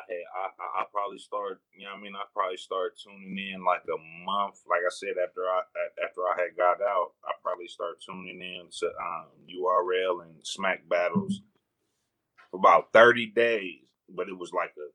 Had 0.08 0.24
I, 0.34 0.46
I, 0.58 0.82
I 0.82 0.84
probably 0.92 1.18
start 1.18 1.60
you 1.76 1.86
know 1.86 1.92
I 1.92 2.00
mean 2.00 2.14
I 2.16 2.24
probably 2.34 2.56
started 2.56 2.98
tuning 3.02 3.52
in 3.54 3.64
like 3.64 3.84
a 3.86 3.98
month 4.24 4.62
like 4.68 4.80
I 4.86 4.90
said 4.90 5.16
after 5.22 5.42
I 5.42 5.62
after 6.04 6.22
I 6.26 6.42
had 6.42 6.56
got 6.56 6.80
out 6.82 7.12
I 7.24 7.32
probably 7.42 7.68
start 7.68 8.00
tuning 8.00 8.40
in 8.40 8.68
to 8.80 8.86
um, 8.86 9.28
URL 9.48 10.22
and 10.24 10.34
smack 10.44 10.88
battles 10.88 11.42
for 12.50 12.58
about 12.58 12.92
30 12.92 13.32
days 13.36 13.80
but 14.08 14.28
it 14.28 14.38
was 14.38 14.52
like 14.52 14.72
a 14.78 14.88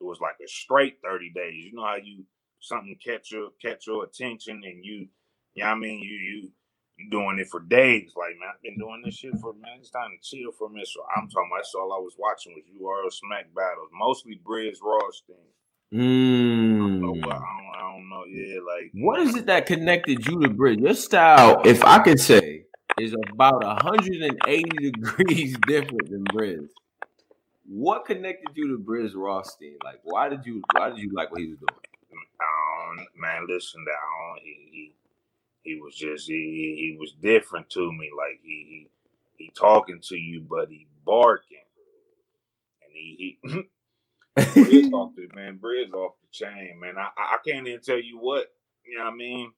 it 0.00 0.04
was 0.04 0.20
like 0.20 0.36
a 0.44 0.48
straight 0.48 0.98
30 1.02 1.32
days. 1.34 1.64
You 1.64 1.74
know 1.74 1.84
how 1.84 1.96
you 1.96 2.24
something 2.60 2.96
catch 3.04 3.32
your 3.32 3.50
catch 3.62 3.86
your 3.86 4.04
attention 4.04 4.62
and 4.64 4.84
you 4.84 5.08
you 5.54 5.64
know 5.64 5.70
I 5.70 5.74
mean 5.74 6.00
you 6.00 6.16
you 6.16 6.50
you 6.98 7.10
doing 7.10 7.38
it 7.38 7.48
for 7.48 7.60
days. 7.60 8.12
Like 8.16 8.38
man, 8.40 8.50
I've 8.54 8.62
been 8.62 8.78
doing 8.78 9.02
this 9.04 9.14
shit 9.14 9.38
for 9.40 9.52
man. 9.54 9.78
It's 9.80 9.90
time 9.90 10.10
to 10.10 10.28
chill 10.28 10.52
for 10.52 10.68
me. 10.68 10.82
So 10.84 11.00
I'm 11.16 11.28
talking 11.28 11.50
about 11.50 11.58
that's 11.58 11.74
all 11.74 11.92
I 11.92 11.98
was 11.98 12.14
watching 12.18 12.54
was 12.54 12.64
URL 12.64 13.12
Smack 13.12 13.54
battles, 13.54 13.90
mostly 13.92 14.40
Briz 14.44 14.76
Rawsteen. 14.82 15.46
Mm. 15.94 16.96
I, 16.96 17.00
don't 17.00 17.20
know, 17.20 17.28
I, 17.28 17.32
don't, 17.32 17.72
I 17.76 17.92
don't 17.92 18.08
know. 18.08 18.24
Yeah, 18.28 18.58
like 18.60 18.90
what 18.94 19.20
is 19.20 19.36
it 19.36 19.46
that 19.46 19.66
connected 19.66 20.26
you 20.26 20.40
to 20.40 20.48
Briz? 20.48 20.80
Your 20.80 20.94
style, 20.94 21.62
if 21.64 21.84
I 21.84 22.00
could 22.00 22.18
say, 22.18 22.64
is 22.98 23.14
about 23.32 23.62
180 23.62 24.62
degrees 24.90 25.56
different 25.66 26.10
than 26.10 26.24
Briz. 26.24 26.68
What 27.68 28.06
connected 28.06 28.56
you 28.56 28.76
to 28.76 28.82
Briz 28.82 29.14
Rawsteen? 29.14 29.76
Like, 29.84 30.00
why 30.04 30.28
did 30.28 30.46
you 30.46 30.62
why 30.72 30.90
did 30.90 30.98
you 30.98 31.10
like 31.12 31.30
what 31.30 31.40
he 31.40 31.48
was 31.48 31.58
doing? 31.58 31.80
Um, 32.40 33.06
man, 33.18 33.46
listen, 33.48 33.84
down. 33.84 34.36
He, 34.42 34.68
he 34.70 34.92
he 35.66 35.80
was 35.80 35.94
just 35.94 36.28
he 36.28 36.76
he 36.78 36.96
was 36.98 37.12
different 37.20 37.68
to 37.70 37.92
me. 37.92 38.10
Like 38.16 38.40
he 38.42 38.88
he, 39.36 39.44
he 39.44 39.50
talking 39.50 40.00
to 40.04 40.16
you, 40.16 40.46
but 40.48 40.68
he 40.70 40.86
barking, 41.04 41.58
and 42.82 42.92
he 42.92 43.38
he. 43.42 43.62
Briz 44.36 44.92
off 44.92 45.12
the 45.16 45.28
man, 45.34 45.58
Briz 45.58 45.92
off 45.94 46.12
the 46.20 46.28
chain, 46.30 46.78
man. 46.80 46.94
I 46.98 47.08
I 47.16 47.38
can't 47.46 47.66
even 47.66 47.80
tell 47.80 48.00
you 48.00 48.18
what 48.18 48.52
you 48.84 48.98
know 48.98 49.04
what 49.04 49.14
I 49.14 49.16
mean. 49.16 49.52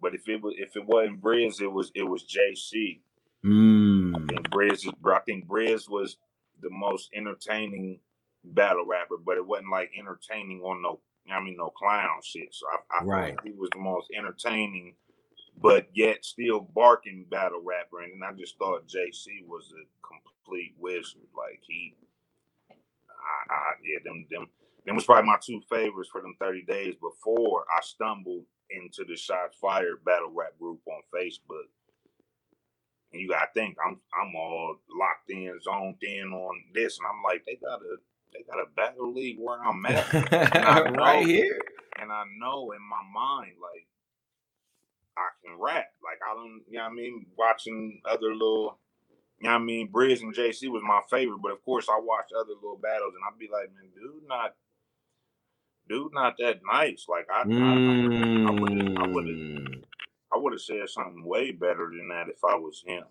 But 0.00 0.14
if 0.14 0.28
it 0.28 0.42
was 0.42 0.54
if 0.58 0.76
it 0.76 0.84
wasn't 0.84 1.20
Briz, 1.20 1.60
it 1.60 1.72
was 1.72 1.92
it 1.94 2.02
was 2.02 2.24
JC. 2.24 3.00
Mm. 3.44 4.16
I 4.16 4.26
think 4.26 4.50
Briz 4.50 4.86
I 5.06 5.20
think 5.20 5.46
Briz 5.46 5.88
was 5.88 6.16
the 6.60 6.70
most 6.70 7.10
entertaining 7.14 8.00
battle 8.44 8.86
rapper, 8.86 9.16
but 9.24 9.36
it 9.36 9.46
wasn't 9.46 9.70
like 9.70 9.90
entertaining 9.98 10.60
on 10.62 10.82
no 10.82 11.00
I 11.32 11.40
mean 11.40 11.56
no 11.56 11.70
clown 11.70 12.20
shit. 12.24 12.48
So 12.52 12.66
I, 12.72 12.98
I 12.98 13.04
right. 13.04 13.36
he 13.44 13.52
was 13.52 13.70
the 13.72 13.80
most 13.80 14.08
entertaining, 14.16 14.94
but 15.60 15.88
yet 15.94 16.24
still 16.24 16.60
barking 16.60 17.26
battle 17.30 17.62
rapper. 17.64 18.00
And 18.02 18.22
I 18.24 18.32
just 18.32 18.58
thought 18.58 18.88
JC 18.88 19.46
was 19.46 19.72
a 19.72 19.84
complete 20.06 20.74
wizard. 20.78 21.28
Like 21.36 21.60
he, 21.66 21.94
I, 23.10 23.54
I 23.54 23.72
yeah, 23.84 23.98
them 24.04 24.26
them 24.30 24.48
them 24.86 24.96
was 24.96 25.04
probably 25.04 25.28
my 25.28 25.38
two 25.42 25.60
favorites 25.70 26.10
for 26.10 26.20
them 26.22 26.34
thirty 26.40 26.62
days 26.62 26.94
before 27.00 27.64
I 27.76 27.80
stumbled 27.82 28.44
into 28.70 29.04
the 29.06 29.16
Shots 29.16 29.56
Fired 29.60 30.04
battle 30.04 30.32
rap 30.34 30.58
group 30.58 30.80
on 30.86 31.02
Facebook. 31.14 31.68
And 33.12 33.20
you 33.20 33.28
gotta 33.28 33.48
think 33.54 33.76
I'm 33.84 33.98
I'm 34.20 34.34
all 34.34 34.76
locked 34.90 35.30
in, 35.30 35.58
zoned 35.62 36.02
in 36.02 36.32
on 36.32 36.62
this, 36.74 36.98
and 36.98 37.06
I'm 37.06 37.22
like, 37.22 37.44
they 37.46 37.56
got 37.56 37.80
a 37.80 37.96
they 38.32 38.42
got 38.44 38.62
a 38.62 38.70
battle 38.74 39.12
league 39.12 39.38
where 39.38 39.62
I'm 39.62 39.84
at, 39.86 40.12
right 40.96 41.26
here, 41.26 41.60
and 42.00 42.10
I 42.10 42.24
know 42.40 42.72
in 42.72 42.80
my 42.82 43.02
mind 43.14 43.52
like 43.60 43.86
I 45.16 45.28
can 45.44 45.58
rap. 45.60 45.86
Like 46.02 46.18
I 46.28 46.34
don't, 46.34 46.62
you 46.68 46.78
know 46.78 46.84
what 46.84 46.92
I 46.92 46.94
mean? 46.94 47.26
Watching 47.36 48.00
other 48.04 48.32
little, 48.32 48.78
you 49.40 49.48
know 49.48 49.54
what 49.54 49.62
I 49.62 49.64
mean? 49.64 49.88
Briz 49.92 50.20
and 50.20 50.34
JC 50.34 50.68
was 50.68 50.82
my 50.84 51.00
favorite, 51.10 51.40
but 51.42 51.52
of 51.52 51.64
course 51.64 51.88
I 51.88 51.98
watched 52.00 52.32
other 52.38 52.54
little 52.54 52.80
battles, 52.82 53.14
and 53.14 53.22
I'd 53.26 53.38
be 53.38 53.48
like, 53.52 53.70
man, 53.74 53.90
dude, 53.94 54.28
not 54.28 54.54
dude 55.88 56.12
not 56.14 56.34
that 56.38 56.60
nice. 56.70 57.06
Like 57.08 57.26
I, 57.32 57.44
mm. 57.44 58.48
I, 58.48 58.50
I 58.50 59.08
would 59.08 59.28
have, 59.28 59.82
I 60.32 60.38
would 60.38 60.52
have 60.52 60.60
said 60.60 60.88
something 60.88 61.24
way 61.24 61.52
better 61.52 61.90
than 61.90 62.08
that 62.08 62.28
if 62.28 62.42
I 62.44 62.56
was 62.56 62.82
him. 62.86 63.04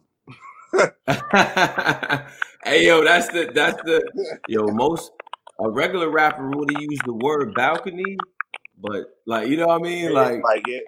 hey 2.63 2.87
yo, 2.87 3.03
that's 3.03 3.27
the 3.29 3.51
that's 3.53 3.81
the 3.83 4.01
yo 4.47 4.67
most 4.67 5.11
a 5.59 5.69
regular 5.69 6.09
rapper 6.09 6.49
would 6.49 6.71
have 6.71 6.81
used 6.81 7.05
the 7.05 7.13
word 7.13 7.53
balcony, 7.53 8.17
but 8.77 9.05
like 9.27 9.47
you 9.49 9.57
know 9.57 9.67
what 9.67 9.81
I 9.81 9.83
mean, 9.83 10.13
like 10.13 10.43
like 10.43 10.67
it. 10.67 10.85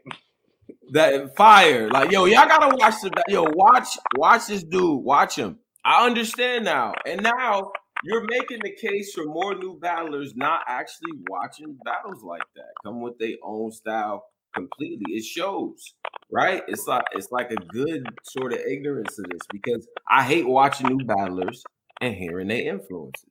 That 0.94 1.36
fire, 1.36 1.90
like 1.90 2.12
yo, 2.12 2.26
y'all 2.26 2.48
gotta 2.48 2.76
watch 2.76 3.02
the 3.02 3.12
yo 3.28 3.46
watch 3.56 3.98
watch 4.16 4.46
this 4.46 4.64
dude, 4.64 5.04
watch 5.04 5.36
him. 5.36 5.58
I 5.84 6.06
understand 6.06 6.66
now, 6.66 6.94
and 7.08 7.24
now 7.24 7.72
you're 8.04 8.28
making 8.30 8.60
the 8.62 8.76
case 8.76 9.12
for 9.12 9.26
more 9.26 9.56
new 9.56 9.80
battlers 9.80 10.36
not 10.36 10.62
actually 10.68 11.14
watching 11.28 11.76
battles 11.84 12.22
like 12.22 12.44
that. 12.56 12.70
Come 12.86 13.02
with 13.02 13.18
their 13.18 13.38
own 13.44 13.72
style 13.72 14.26
completely. 14.54 15.16
It 15.16 15.24
shows, 15.24 15.96
right? 16.32 16.62
It's 16.68 16.86
like 16.86 17.06
it's 17.14 17.32
like 17.32 17.50
a 17.50 17.56
good 17.56 18.06
sort 18.24 18.54
of 18.54 18.60
ignorance 18.60 19.18
of 19.18 19.26
this 19.32 19.42
because 19.52 19.88
I 20.08 20.24
hate 20.24 20.48
watching 20.48 20.96
new 20.96 21.04
battlers 21.06 21.64
and 22.02 22.14
hearing 22.14 22.50
their 22.50 22.68
influences. 22.68 23.26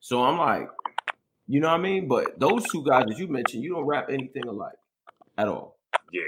So 0.00 0.22
I'm 0.22 0.38
like, 0.38 0.68
you 1.46 1.60
know 1.60 1.68
what 1.68 1.80
I 1.80 1.82
mean? 1.82 2.08
But 2.08 2.40
those 2.40 2.64
two 2.70 2.82
guys 2.84 3.04
that 3.08 3.18
you 3.18 3.28
mentioned, 3.28 3.64
you 3.64 3.74
don't 3.74 3.84
rap 3.84 4.06
anything 4.08 4.44
alike 4.48 4.78
at 5.36 5.46
all. 5.46 5.76
Yeah, 6.10 6.22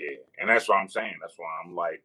yeah. 0.00 0.16
And 0.38 0.48
that's 0.48 0.68
what 0.68 0.78
I'm 0.78 0.88
saying. 0.88 1.14
That's 1.20 1.34
why 1.36 1.46
I'm 1.64 1.74
like, 1.74 2.02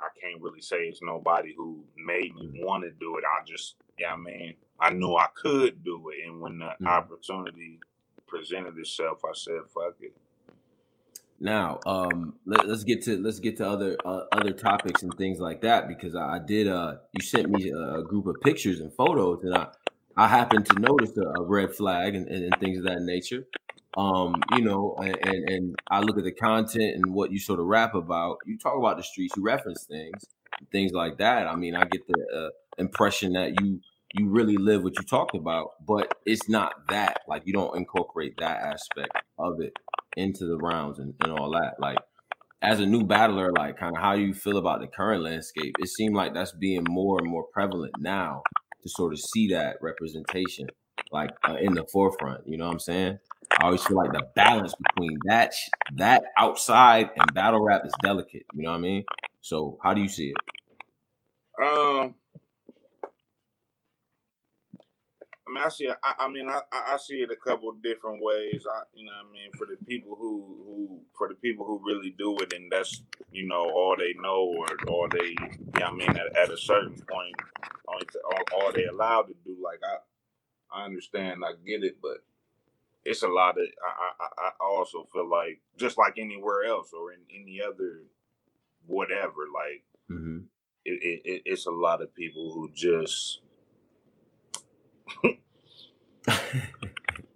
I 0.00 0.08
can't 0.20 0.42
really 0.42 0.60
say 0.60 0.76
it's 0.84 1.02
nobody 1.02 1.54
who 1.56 1.84
made 1.96 2.34
me 2.36 2.60
want 2.62 2.84
to 2.84 2.90
do 2.90 3.18
it. 3.18 3.24
I 3.24 3.44
just, 3.44 3.76
yeah, 3.98 4.12
I 4.12 4.16
mean, 4.16 4.54
I 4.80 4.90
knew 4.90 5.16
I 5.16 5.26
could 5.34 5.84
do 5.84 6.10
it, 6.10 6.28
and 6.28 6.40
when 6.40 6.58
the 6.58 6.66
mm-hmm. 6.66 6.86
opportunity 6.86 7.80
presented 8.26 8.78
itself, 8.78 9.20
I 9.24 9.32
said, 9.34 9.60
"Fuck 9.74 9.96
it." 10.00 10.16
Now, 11.40 11.78
um, 11.86 12.34
let, 12.46 12.66
us 12.66 12.84
get 12.84 13.02
to 13.04 13.16
let's 13.16 13.40
get 13.40 13.56
to 13.58 13.68
other 13.68 13.96
uh, 14.04 14.22
other 14.32 14.52
topics 14.52 15.02
and 15.02 15.12
things 15.16 15.40
like 15.40 15.60
that 15.62 15.88
because 15.88 16.14
I, 16.14 16.36
I 16.36 16.38
did. 16.38 16.68
Uh, 16.68 16.96
you 17.12 17.24
sent 17.24 17.50
me 17.50 17.70
a, 17.70 18.00
a, 18.00 18.04
group 18.04 18.26
of 18.26 18.36
pictures 18.42 18.80
and 18.80 18.92
photos, 18.92 19.42
and 19.42 19.54
I 19.54 19.68
I 20.16 20.28
happened 20.28 20.66
to 20.66 20.78
notice 20.80 21.16
a, 21.16 21.40
a 21.40 21.42
red 21.42 21.74
flag 21.74 22.14
and, 22.14 22.28
and, 22.28 22.44
and, 22.44 22.56
things 22.60 22.78
of 22.78 22.84
that 22.84 23.02
nature. 23.02 23.46
Um, 23.96 24.34
you 24.54 24.62
know, 24.62 24.96
and, 24.98 25.48
and 25.48 25.74
I 25.90 26.00
look 26.00 26.18
at 26.18 26.24
the 26.24 26.32
content 26.32 26.94
and 26.94 27.12
what 27.12 27.32
you 27.32 27.38
sort 27.38 27.58
of 27.58 27.66
rap 27.66 27.94
about. 27.94 28.38
You 28.46 28.58
talk 28.58 28.78
about 28.78 28.96
the 28.96 29.02
streets, 29.02 29.34
you 29.36 29.42
reference 29.42 29.86
things, 29.88 30.24
things 30.70 30.92
like 30.92 31.18
that. 31.18 31.46
I 31.46 31.56
mean, 31.56 31.74
I 31.74 31.84
get 31.84 32.06
the 32.06 32.26
uh, 32.34 32.50
impression 32.78 33.32
that 33.32 33.60
you 33.60 33.80
you 34.14 34.28
really 34.30 34.56
live 34.56 34.82
what 34.82 34.96
you 34.96 35.04
talked 35.04 35.34
about, 35.34 35.84
but 35.86 36.14
it's 36.24 36.48
not 36.48 36.88
that. 36.88 37.20
Like 37.28 37.42
you 37.44 37.52
don't 37.52 37.76
incorporate 37.76 38.38
that 38.38 38.58
aspect 38.62 39.10
of 39.38 39.60
it 39.60 39.72
into 40.16 40.46
the 40.46 40.56
rounds 40.56 40.98
and, 40.98 41.14
and 41.22 41.32
all 41.32 41.50
that. 41.52 41.74
Like 41.78 41.98
as 42.62 42.80
a 42.80 42.86
new 42.86 43.04
battler, 43.04 43.52
like 43.52 43.78
kind 43.78 43.96
of 43.96 44.02
how 44.02 44.14
you 44.14 44.34
feel 44.34 44.56
about 44.56 44.80
the 44.80 44.86
current 44.86 45.22
landscape, 45.22 45.74
it 45.78 45.88
seemed 45.88 46.14
like 46.14 46.34
that's 46.34 46.52
being 46.52 46.84
more 46.88 47.18
and 47.18 47.30
more 47.30 47.44
prevalent 47.52 47.92
now 47.98 48.42
to 48.82 48.88
sort 48.88 49.12
of 49.12 49.20
see 49.20 49.48
that 49.48 49.76
representation 49.80 50.66
like 51.10 51.30
uh, 51.48 51.56
in 51.60 51.74
the 51.74 51.84
forefront. 51.84 52.46
You 52.46 52.58
know 52.58 52.66
what 52.66 52.72
I'm 52.74 52.80
saying? 52.80 53.18
I 53.58 53.64
always 53.64 53.82
feel 53.84 53.96
like 53.96 54.12
the 54.12 54.26
balance 54.34 54.74
between 54.74 55.18
that 55.24 55.54
that 55.96 56.24
outside 56.36 57.10
and 57.16 57.34
battle 57.34 57.62
rap 57.62 57.82
is 57.84 57.94
delicate. 58.02 58.44
You 58.54 58.64
know 58.64 58.70
what 58.70 58.78
I 58.78 58.80
mean? 58.80 59.04
So 59.40 59.78
how 59.82 59.94
do 59.94 60.02
you 60.02 60.08
see 60.08 60.30
it? 60.30 60.36
Um, 61.60 62.14
I 65.48 65.50
mean, 65.50 65.64
I 65.64 65.68
see. 65.70 65.88
I, 65.88 66.14
I 66.18 66.28
mean, 66.28 66.48
I, 66.48 66.60
I 66.70 66.98
see 66.98 67.16
it 67.16 67.30
a 67.30 67.36
couple 67.36 67.72
different 67.82 68.22
ways. 68.22 68.66
I, 68.70 68.82
you 68.92 69.06
know, 69.06 69.12
I 69.12 69.32
mean, 69.32 69.50
for 69.56 69.66
the 69.66 69.82
people 69.86 70.14
who, 70.14 70.44
who, 70.64 71.00
for 71.16 71.28
the 71.28 71.34
people 71.34 71.64
who 71.64 71.80
really 71.84 72.14
do 72.18 72.36
it, 72.38 72.52
and 72.52 72.70
that's, 72.70 73.02
you 73.32 73.48
know, 73.48 73.64
all 73.64 73.96
they 73.98 74.14
know, 74.20 74.54
or, 74.58 74.66
or 74.88 75.08
they, 75.08 75.28
you 75.28 75.80
know, 75.80 75.86
I 75.86 75.92
mean, 75.92 76.10
at, 76.10 76.36
at 76.36 76.50
a 76.50 76.56
certain 76.56 76.94
point, 77.10 77.34
all, 77.88 78.00
all 78.60 78.72
they 78.72 78.84
allowed 78.84 79.22
to 79.28 79.34
do. 79.44 79.56
Like, 79.64 79.80
I, 79.82 79.96
I 80.72 80.84
understand, 80.84 81.42
I 81.44 81.52
get 81.66 81.84
it, 81.84 81.96
but 82.02 82.18
it's 83.04 83.22
a 83.22 83.28
lot 83.28 83.58
of. 83.58 83.64
I, 83.82 84.24
I, 84.24 84.48
I 84.48 84.50
also 84.60 85.06
feel 85.12 85.28
like, 85.28 85.60
just 85.76 85.98
like 85.98 86.14
anywhere 86.18 86.64
else, 86.64 86.92
or 86.92 87.12
in 87.12 87.20
any 87.34 87.60
other, 87.62 88.02
whatever, 88.86 89.46
like, 89.54 89.84
mm-hmm. 90.10 90.40
it, 90.84 91.20
it, 91.24 91.42
it's 91.44 91.66
a 91.66 91.70
lot 91.70 92.02
of 92.02 92.14
people 92.14 92.52
who 92.52 92.70
just 92.74 93.40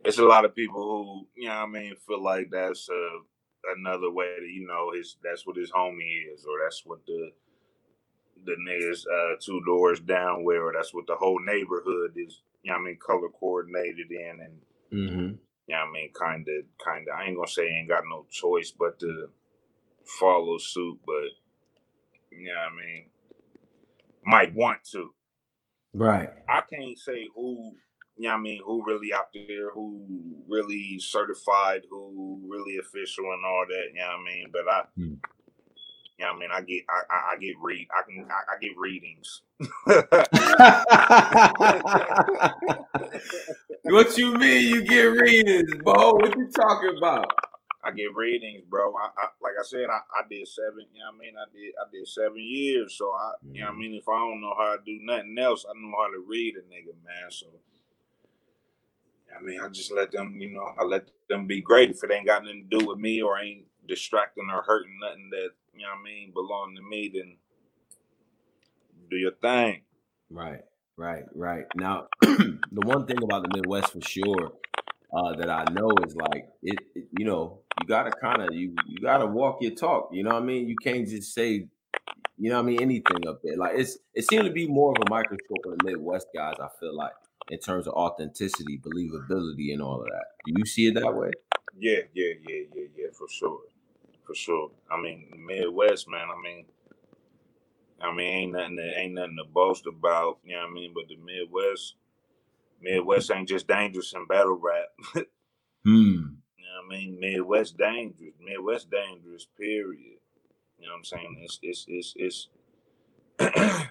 it's 0.04 0.18
a 0.18 0.24
lot 0.24 0.44
of 0.44 0.54
people 0.54 0.82
who, 0.82 1.26
you 1.40 1.48
know, 1.48 1.54
I 1.54 1.66
mean, 1.66 1.94
feel 2.06 2.22
like 2.22 2.48
that's 2.50 2.88
uh, 2.88 3.72
another 3.76 4.10
way 4.10 4.26
to, 4.38 4.46
you 4.46 4.66
know, 4.66 4.92
his 4.92 5.16
that's 5.22 5.46
what 5.46 5.56
his 5.56 5.70
homie 5.70 6.32
is, 6.34 6.44
or 6.44 6.64
that's 6.64 6.82
what 6.84 7.04
the 7.06 7.30
the 8.44 8.56
niggas 8.68 9.06
uh, 9.06 9.36
two 9.40 9.60
doors 9.64 10.00
down 10.00 10.44
where, 10.44 10.66
or 10.66 10.72
that's 10.72 10.92
what 10.92 11.06
the 11.06 11.14
whole 11.14 11.40
neighborhood 11.44 12.12
is. 12.16 12.42
You 12.62 12.72
know, 12.72 12.78
I 12.78 12.82
mean, 12.82 12.98
color 13.04 13.28
coordinated 13.28 14.10
in, 14.10 14.40
and 14.40 14.60
mm-hmm. 14.92 15.34
you 15.66 15.74
know, 15.74 15.76
I 15.76 15.90
mean, 15.92 16.10
kind 16.12 16.46
of, 16.48 16.64
kind 16.84 17.06
of. 17.08 17.18
I 17.18 17.24
ain't 17.24 17.36
gonna 17.36 17.48
say 17.48 17.68
ain't 17.68 17.88
got 17.88 18.04
no 18.08 18.26
choice 18.30 18.70
but 18.70 18.98
to 19.00 19.28
follow 20.04 20.58
suit, 20.58 20.98
but 21.04 21.30
you 22.30 22.46
know, 22.46 22.54
I 22.54 22.70
mean, 22.74 23.06
might 24.24 24.54
want 24.54 24.78
to. 24.92 25.12
Right. 25.94 26.30
I 26.48 26.62
can't 26.72 26.98
say 26.98 27.28
who, 27.34 27.72
you 28.16 28.28
know 28.28 28.34
I 28.34 28.38
mean, 28.38 28.62
who 28.64 28.84
really 28.86 29.12
out 29.12 29.28
there, 29.34 29.70
who 29.72 30.00
really 30.48 30.98
certified, 30.98 31.82
who 31.90 32.40
really 32.48 32.78
official 32.78 33.24
and 33.24 33.44
all 33.44 33.64
that, 33.68 33.88
you 33.92 34.00
know 34.00 34.06
what 34.06 34.20
I 34.20 34.24
mean? 34.24 34.46
But 34.52 34.68
I, 34.70 34.82
hmm. 34.96 35.14
You 36.18 36.24
know 36.24 36.32
I 36.32 36.38
mean? 36.38 36.50
I 36.52 36.62
get, 36.62 36.84
I, 36.88 37.02
I, 37.10 37.32
I 37.32 37.36
get 37.38 37.56
read, 37.60 37.88
I 37.96 38.02
can, 38.02 38.26
I, 38.30 38.42
I 38.54 38.58
get 38.60 38.78
readings. 38.78 39.42
what 43.84 44.18
you 44.18 44.34
mean 44.34 44.68
you 44.68 44.82
get 44.82 45.04
readings, 45.04 45.72
Bo? 45.82 46.14
What 46.14 46.36
you 46.36 46.50
talking 46.50 46.96
about? 46.98 47.32
I 47.84 47.90
get 47.90 48.14
readings, 48.14 48.62
bro. 48.68 48.94
I, 48.94 49.08
I 49.18 49.28
like 49.42 49.54
I 49.58 49.64
said, 49.64 49.90
I, 49.90 49.98
I 50.18 50.22
did 50.30 50.46
seven. 50.46 50.86
You 50.94 51.00
know 51.00 51.10
what 51.10 51.16
I 51.16 51.18
mean? 51.18 51.34
I 51.36 51.46
did 51.52 51.74
I 51.74 51.90
did 51.90 52.06
seven 52.06 52.38
years. 52.38 52.94
So 52.96 53.10
I, 53.10 53.32
mm-hmm. 53.44 53.54
you 53.54 53.60
know 53.60 53.66
what 53.66 53.70
I 53.70 53.72
mm-hmm. 53.72 53.80
mean. 53.80 53.94
If 53.94 54.08
I 54.08 54.18
don't 54.18 54.40
know 54.40 54.54
how 54.56 54.76
to 54.76 54.82
do 54.86 55.00
nothing 55.02 55.36
else, 55.38 55.66
I 55.68 55.72
know 55.74 55.92
how 55.98 56.12
to 56.12 56.20
read 56.24 56.54
a 56.56 56.60
nigga, 56.60 56.94
man. 57.04 57.30
So 57.30 57.48
I 59.36 59.42
mean, 59.42 59.60
I 59.60 59.68
just 59.68 59.92
let 59.92 60.12
them, 60.12 60.36
you 60.40 60.50
know, 60.50 60.74
I 60.78 60.84
let 60.84 61.06
them 61.28 61.46
be 61.46 61.60
great. 61.60 61.90
If 61.90 62.04
it 62.04 62.12
ain't 62.12 62.26
got 62.26 62.44
nothing 62.44 62.66
to 62.68 62.78
do 62.78 62.86
with 62.86 62.98
me 62.98 63.22
or 63.22 63.38
ain't 63.38 63.64
distracting 63.86 64.48
or 64.50 64.62
hurting 64.62 64.98
nothing 65.00 65.30
that, 65.30 65.50
you 65.74 65.82
know 65.82 65.88
what 65.88 66.00
I 66.00 66.04
mean, 66.04 66.32
belong 66.32 66.74
to 66.76 66.82
me, 66.82 67.10
then 67.12 67.36
do 69.10 69.16
your 69.16 69.32
thing. 69.32 69.82
Right, 70.30 70.62
right, 70.96 71.24
right. 71.34 71.64
Now, 71.76 72.08
the 72.20 72.58
one 72.72 73.06
thing 73.06 73.22
about 73.22 73.42
the 73.42 73.56
Midwest 73.56 73.92
for 73.92 74.00
sure 74.00 74.52
uh, 75.12 75.34
that 75.36 75.50
I 75.50 75.64
know 75.72 75.90
is 76.06 76.16
like 76.16 76.48
it, 76.62 76.78
it 76.94 77.08
you 77.18 77.24
know, 77.26 77.60
you 77.80 77.86
gotta 77.86 78.10
kind 78.10 78.42
of 78.42 78.54
you 78.54 78.74
you 78.86 78.98
gotta 78.98 79.26
walk 79.26 79.58
your 79.60 79.74
talk. 79.74 80.10
You 80.12 80.22
know 80.22 80.30
what 80.30 80.42
I 80.42 80.46
mean? 80.46 80.68
You 80.68 80.76
can't 80.82 81.06
just 81.06 81.34
say, 81.34 81.68
you 82.38 82.50
know 82.50 82.56
what 82.56 82.62
I 82.62 82.66
mean, 82.66 82.80
anything 82.80 83.26
up 83.28 83.40
there. 83.42 83.56
Like 83.56 83.72
it's 83.76 83.98
it 84.14 84.28
seemed 84.28 84.44
to 84.44 84.50
be 84.50 84.66
more 84.66 84.92
of 84.92 85.02
a 85.06 85.10
microscope 85.10 85.64
of 85.66 85.78
the 85.78 85.84
Midwest 85.84 86.28
guys. 86.34 86.54
I 86.60 86.68
feel 86.80 86.96
like 86.96 87.12
in 87.50 87.58
terms 87.58 87.86
of 87.86 87.94
authenticity, 87.94 88.78
believability, 88.78 89.72
and 89.72 89.82
all 89.82 90.00
of 90.00 90.06
that. 90.06 90.24
Do 90.46 90.54
you 90.56 90.64
see 90.64 90.86
it 90.86 90.94
that 90.94 91.14
way? 91.14 91.30
Yeah, 91.78 92.00
yeah, 92.14 92.32
yeah, 92.48 92.62
yeah, 92.74 92.84
yeah, 92.96 93.06
for 93.12 93.28
sure, 93.28 93.60
for 94.32 94.36
sure. 94.36 94.70
I 94.90 95.00
mean, 95.00 95.26
Midwest, 95.46 96.08
man. 96.08 96.28
I 96.30 96.40
mean, 96.42 96.64
I 98.00 98.14
mean, 98.14 98.26
ain't 98.26 98.52
nothing, 98.52 98.76
to, 98.76 98.98
ain't 98.98 99.14
nothing 99.14 99.36
to 99.36 99.44
boast 99.52 99.86
about. 99.86 100.38
You 100.44 100.54
know 100.54 100.62
what 100.62 100.70
I 100.70 100.72
mean? 100.72 100.92
But 100.94 101.08
the 101.08 101.16
Midwest, 101.16 101.94
Midwest 102.80 103.30
ain't 103.30 103.48
just 103.48 103.68
dangerous 103.68 104.12
in 104.14 104.26
battle 104.26 104.58
rap. 104.60 104.88
Hmm. 105.84 105.90
You 106.56 106.62
know 106.62 106.86
what 106.86 106.94
I 106.94 106.96
mean? 106.96 107.18
Midwest 107.18 107.76
dangerous. 107.76 108.34
Midwest 108.40 108.88
dangerous, 108.88 109.48
period. 109.58 110.20
You 110.78 110.86
know 110.86 110.92
what 110.92 110.98
I'm 110.98 111.04
saying? 111.04 111.40
It's 111.42 111.58
it's 111.60 111.84
it's 111.88 112.12
it's 112.14 112.48
I 113.40 113.88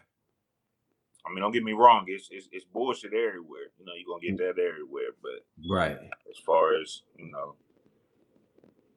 mean, 1.34 1.42
don't 1.42 1.52
get 1.52 1.66
me 1.66 1.74
wrong, 1.74 2.06
it's 2.08 2.30
it's, 2.32 2.48
it's 2.54 2.64
bullshit 2.64 3.12
everywhere. 3.14 3.72
You 3.78 3.84
know, 3.84 3.92
you're 3.98 4.08
gonna 4.08 4.22
get 4.26 4.38
that 4.38 4.62
everywhere. 4.62 5.12
But 5.22 5.46
Right. 5.70 5.98
as 6.30 6.38
far 6.46 6.80
as, 6.80 7.02
you 7.18 7.30
know, 7.30 7.56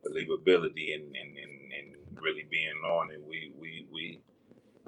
believability 0.06 0.94
and 0.94 1.04
and, 1.04 1.36
and, 1.36 1.72
and 1.78 2.22
really 2.22 2.44
being 2.50 2.76
on 2.86 3.10
it, 3.10 3.20
we 3.26 3.52
we 3.58 3.86
we 3.92 4.20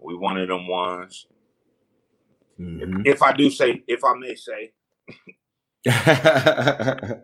we 0.02 0.16
one 0.16 0.38
of 0.38 0.48
them 0.48 0.68
ones. 0.68 1.26
Mhm. 2.58 3.06
If 3.06 3.22
I 3.22 3.32
do 3.32 3.50
say, 3.50 3.82
if 3.86 4.02
I 4.04 4.14
may 4.18 4.34
say, 4.34 4.72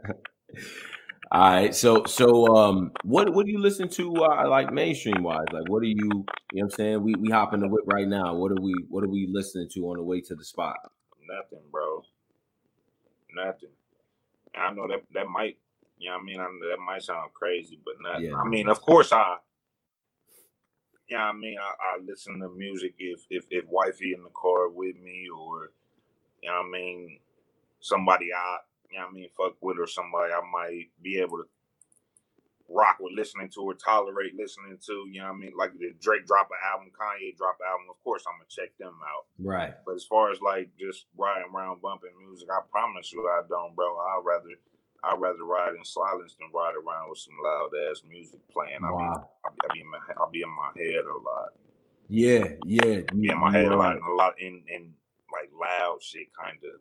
All 1.32 1.40
right. 1.40 1.74
So 1.74 2.04
so 2.04 2.54
um 2.56 2.92
what 3.04 3.32
what 3.32 3.46
do 3.46 3.52
you 3.52 3.58
listen 3.58 3.88
to 3.90 4.14
uh, 4.16 4.48
like 4.48 4.72
mainstream 4.72 5.22
wise? 5.22 5.46
Like 5.52 5.68
what 5.68 5.82
are 5.82 5.86
you 5.86 5.96
you 5.96 6.08
know 6.08 6.24
what 6.50 6.62
I'm 6.64 6.70
saying? 6.70 7.02
We 7.02 7.14
we 7.14 7.30
hop 7.30 7.54
in 7.54 7.60
the 7.60 7.68
whip 7.68 7.84
right 7.86 8.06
now. 8.06 8.34
What 8.34 8.52
are 8.52 8.60
we 8.60 8.74
what 8.88 9.02
are 9.02 9.08
we 9.08 9.26
listening 9.30 9.68
to 9.74 9.80
on 9.88 9.96
the 9.96 10.02
way 10.02 10.20
to 10.20 10.34
the 10.34 10.44
spot? 10.44 10.76
nothing, 11.28 11.64
bro. 11.70 12.02
Nothing. 13.34 13.70
I 14.54 14.72
know 14.74 14.86
that 14.88 15.02
that 15.14 15.28
might, 15.28 15.56
you 16.02 16.10
know 16.10 16.16
what 16.16 16.22
I 16.22 16.24
mean? 16.24 16.40
I 16.40 16.46
that 16.70 16.82
might 16.84 17.02
sound 17.02 17.32
crazy, 17.32 17.78
but 17.84 17.94
nothing. 18.02 18.26
Yeah. 18.26 18.36
I 18.36 18.48
mean, 18.48 18.68
of 18.68 18.80
course 18.80 19.12
I 19.12 19.36
yeah, 21.12 21.24
I 21.24 21.32
mean, 21.32 21.56
I, 21.60 21.98
I 21.98 22.02
listen 22.02 22.40
to 22.40 22.48
music 22.48 22.94
if 22.98 23.26
if 23.28 23.44
if 23.50 23.66
wifey 23.68 24.14
in 24.14 24.22
the 24.22 24.30
car 24.30 24.70
with 24.70 24.96
me, 24.96 25.28
or 25.28 25.70
you 26.42 26.48
know, 26.48 26.62
I 26.64 26.68
mean, 26.68 27.20
somebody 27.80 28.32
I 28.32 28.58
you 28.90 28.98
know, 28.98 29.06
I 29.06 29.12
mean, 29.12 29.28
fuck 29.36 29.56
with, 29.60 29.78
or 29.78 29.86
somebody 29.86 30.32
I 30.32 30.40
might 30.50 30.88
be 31.02 31.18
able 31.18 31.38
to 31.38 31.44
rock 32.72 32.96
with 32.98 33.12
listening 33.12 33.50
to 33.50 33.60
or 33.60 33.74
tolerate 33.74 34.32
listening 34.34 34.78
to. 34.86 35.04
You 35.12 35.20
know, 35.20 35.28
I 35.28 35.36
mean, 35.36 35.52
like 35.56 35.76
the 35.78 35.92
Drake 36.00 36.26
drop 36.26 36.48
an 36.48 36.64
album, 36.64 36.88
Kanye 36.96 37.36
drop 37.36 37.60
an 37.60 37.68
album. 37.68 37.86
Of 37.90 38.02
course, 38.02 38.24
I'm 38.26 38.40
gonna 38.40 38.48
check 38.48 38.72
them 38.78 38.96
out. 39.04 39.28
Right. 39.38 39.74
But 39.84 39.96
as 39.96 40.04
far 40.04 40.32
as 40.32 40.40
like 40.40 40.70
just 40.80 41.06
riding 41.16 41.52
around 41.52 41.82
bumping 41.82 42.16
music, 42.24 42.48
I 42.48 42.64
promise 42.70 43.12
you, 43.12 43.20
I 43.28 43.42
don't, 43.48 43.76
bro. 43.76 43.84
I'd 43.84 44.24
rather 44.24 44.56
I'd 45.04 45.20
rather 45.20 45.44
ride 45.44 45.74
in 45.76 45.84
silence 45.84 46.36
than 46.38 46.48
ride 46.54 46.74
around 46.76 47.10
with 47.10 47.18
some 47.18 47.34
loud 47.42 47.70
ass 47.90 48.02
music 48.08 48.40
playing. 48.52 48.76
I 48.84 48.88
mean, 48.88 48.92
Wow. 48.92 49.28
I'll, 49.44 49.54
I'll 49.64 49.74
be 49.74 49.80
in 49.80 49.90
my 49.90 49.98
I'll 50.18 50.30
be 50.30 50.42
in 50.42 50.50
my 50.50 50.70
head 50.76 51.04
a 51.04 51.18
lot. 51.18 51.50
Yeah, 52.08 52.44
yeah. 52.66 53.00
Be 53.12 53.28
in 53.30 53.38
my 53.40 53.50
head 53.52 53.66
a 53.66 53.76
lot, 53.76 53.96
and 53.96 54.04
a 54.04 54.14
lot 54.14 54.34
in 54.40 54.62
in 54.68 54.92
like 55.32 55.50
loud 55.58 56.02
shit. 56.02 56.28
Kind 56.40 56.58
of 56.64 56.80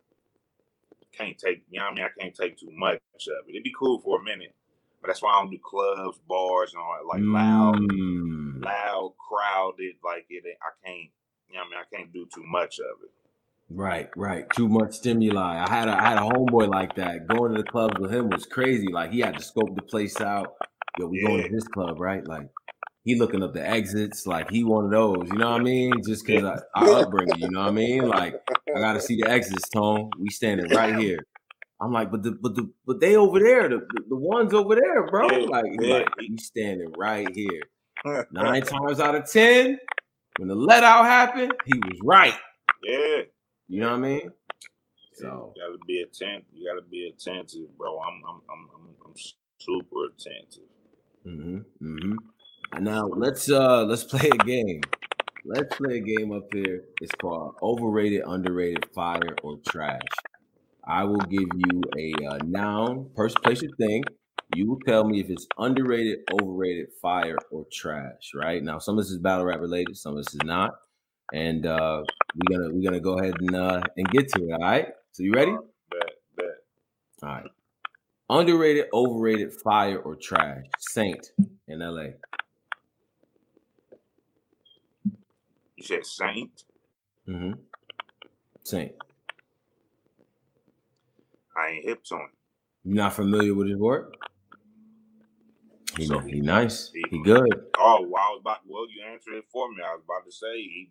can't 1.17 1.37
take. 1.37 1.63
You 1.69 1.79
know 1.79 1.85
what 1.85 1.93
I 1.93 1.95
mean? 1.95 2.05
I 2.05 2.21
can't 2.21 2.35
take 2.35 2.57
too 2.57 2.71
much 2.71 2.99
of 3.13 3.47
it. 3.47 3.51
It'd 3.51 3.63
be 3.63 3.73
cool 3.77 3.99
for 3.99 4.19
a 4.19 4.23
minute, 4.23 4.53
but 5.01 5.07
that's 5.07 5.21
why 5.21 5.31
I 5.31 5.41
don't 5.41 5.51
do 5.51 5.59
clubs, 5.63 6.19
bars, 6.27 6.73
and 6.73 6.81
all 6.81 6.95
that. 6.99 7.07
Like 7.07 7.21
loud, 7.23 7.79
Mm. 7.79 8.63
loud, 8.63 9.13
crowded. 9.17 9.95
Like 10.03 10.25
it. 10.29 10.43
I 10.45 10.87
can't. 10.87 11.09
You 11.49 11.55
know 11.57 11.61
what 11.61 11.67
I 11.67 11.69
mean? 11.69 11.79
I 11.91 11.95
can't 11.95 12.13
do 12.13 12.27
too 12.33 12.43
much 12.45 12.79
of 12.79 13.03
it. 13.03 13.11
Right, 13.73 14.09
right. 14.17 14.45
Too 14.55 14.67
much 14.67 14.93
stimuli. 14.95 15.63
I 15.65 15.69
had 15.69 15.87
a 15.87 15.93
I 15.93 16.09
had 16.09 16.17
a 16.17 16.21
homeboy 16.21 16.67
like 16.69 16.95
that. 16.95 17.27
Going 17.27 17.53
to 17.55 17.61
the 17.61 17.67
clubs 17.69 17.95
with 17.99 18.13
him 18.13 18.29
was 18.29 18.45
crazy. 18.45 18.87
Like 18.91 19.11
he 19.11 19.19
had 19.19 19.37
to 19.37 19.43
scope 19.43 19.75
the 19.75 19.81
place 19.83 20.19
out. 20.19 20.55
Yo, 20.99 21.07
we 21.07 21.21
going 21.25 21.43
to 21.43 21.49
this 21.49 21.67
club, 21.69 21.99
right? 21.99 22.25
Like 22.27 22.49
he 23.05 23.15
looking 23.19 23.43
up 23.43 23.53
the 23.53 23.65
exits. 23.67 24.27
Like 24.27 24.49
he 24.49 24.63
one 24.63 24.85
of 24.85 24.91
those. 24.91 25.27
You 25.31 25.37
know 25.37 25.51
what 25.51 25.61
I 25.61 25.63
mean? 25.63 25.93
Just 26.05 26.25
because 26.25 26.43
Yeah. 26.43 26.59
our 26.75 27.01
upbringing. 27.03 27.39
You 27.39 27.49
know 27.51 27.61
what 27.61 27.69
I 27.69 27.71
mean? 27.71 28.07
Like 28.09 28.35
I 28.75 28.79
gotta 28.79 28.99
see 29.01 29.21
the 29.21 29.29
exits, 29.29 29.69
Tone. 29.69 30.09
We 30.19 30.29
standing 30.29 30.69
right 30.75 30.95
here. 30.97 31.19
I'm 31.81 31.93
like, 31.93 32.11
but 32.11 32.23
the 32.23 32.31
but 32.41 32.55
the 32.55 32.69
but 32.85 32.99
they 32.99 33.15
over 33.15 33.39
there, 33.39 33.69
the 33.69 33.79
the, 34.09 34.15
ones 34.17 34.53
over 34.53 34.75
there, 34.75 35.07
bro. 35.07 35.29
Yeah, 35.31 35.45
Like, 35.47 35.65
yeah. 35.79 35.93
like 35.95 36.17
we 36.17 36.37
standing 36.37 36.93
right 36.97 37.27
here. 37.33 37.63
Nine 38.31 38.63
times 38.63 38.99
out 38.99 39.15
of 39.15 39.31
ten, 39.31 39.79
when 40.37 40.49
the 40.49 40.55
let 40.55 40.83
out 40.83 41.05
happened, 41.05 41.53
he 41.65 41.79
was 41.79 41.99
right. 42.03 42.35
yeah. 42.83 43.21
You 43.71 43.79
know 43.79 43.91
what 43.91 43.99
I 43.99 43.99
mean? 43.99 44.31
So 45.13 45.53
you 45.55 45.61
gotta 45.63 45.77
be 45.87 46.01
attentive. 46.01 46.43
You 46.53 46.69
gotta 46.69 46.85
be 46.89 47.07
attentive, 47.07 47.77
bro. 47.77 47.99
I'm 47.99 48.21
I'm 48.27 48.41
I'm 48.51 48.69
I'm, 48.75 48.95
I'm 49.05 49.13
super 49.59 50.07
attentive. 50.07 50.67
Mm-hmm. 51.25 51.57
Mm-hmm. 51.81 52.15
And 52.73 52.83
now 52.83 53.07
let's 53.07 53.49
uh 53.49 53.85
let's 53.85 54.03
play 54.03 54.29
a 54.29 54.43
game. 54.43 54.81
Let's 55.45 55.73
play 55.73 55.99
a 55.99 56.01
game 56.01 56.33
up 56.33 56.53
here. 56.53 56.83
It's 56.99 57.13
called 57.15 57.55
overrated, 57.63 58.23
underrated, 58.27 58.87
fire, 58.93 59.37
or 59.41 59.57
trash. 59.65 60.01
I 60.85 61.05
will 61.05 61.25
give 61.29 61.47
you 61.55 61.81
a 61.97 62.25
uh, 62.27 62.39
noun, 62.43 63.09
person, 63.15 63.41
place, 63.41 63.63
or 63.63 63.69
thing. 63.77 64.03
You 64.53 64.67
will 64.67 64.79
tell 64.85 65.05
me 65.05 65.21
if 65.21 65.29
it's 65.29 65.47
underrated, 65.57 66.19
overrated, 66.41 66.87
fire, 67.01 67.37
or 67.51 67.65
trash. 67.71 68.31
Right 68.35 68.61
now, 68.61 68.79
some 68.79 68.97
of 68.97 69.05
this 69.05 69.11
is 69.11 69.19
battle 69.19 69.45
rap 69.45 69.61
related, 69.61 69.95
some 69.95 70.17
of 70.17 70.25
this 70.25 70.33
is 70.33 70.43
not, 70.43 70.73
and 71.33 71.65
uh, 71.65 72.03
we're 72.35 72.57
gonna 72.57 72.73
we're 72.73 72.83
gonna 72.83 72.99
go 72.99 73.19
ahead 73.19 73.35
and 73.39 73.55
uh, 73.55 73.81
and 73.97 74.09
get 74.11 74.29
to 74.33 74.43
it. 74.43 74.51
All 74.53 74.59
right. 74.59 74.87
So 75.11 75.23
you 75.23 75.33
ready? 75.33 75.51
Bet, 75.89 76.09
bet. 76.37 76.45
All 77.23 77.29
right. 77.29 77.45
Underrated, 78.29 78.85
overrated, 78.93 79.51
fire, 79.61 79.99
or 79.99 80.15
trash. 80.15 80.63
Saint 80.79 81.31
in 81.67 81.79
LA. 81.79 82.11
You 85.75 85.83
said 85.83 86.05
Saint. 86.05 86.63
Mm-hmm. 87.27 87.53
Saint. 88.63 88.93
I 91.57 91.67
ain't 91.71 91.85
hip 91.85 92.03
to 92.05 92.15
him. 92.15 92.29
You 92.85 92.95
not 92.95 93.13
familiar 93.13 93.53
with 93.53 93.67
his 93.67 93.77
work? 93.77 94.15
He, 95.97 96.05
So 96.05 96.19
he 96.19 96.39
nice. 96.39 96.91
he- 96.93 97.03
He 97.09 97.21
good. 97.23 97.65
Oh, 97.77 98.07
well, 98.09 98.23
I 98.23 98.29
was 98.31 98.39
about. 98.41 98.59
Well, 98.65 98.85
you 98.89 99.03
answered 99.11 99.33
it 99.35 99.45
for 99.51 99.69
me. 99.69 99.77
I 99.85 99.93
was 99.95 100.03
about 100.05 100.25
to 100.25 100.31
say 100.31 100.53
he. 100.55 100.89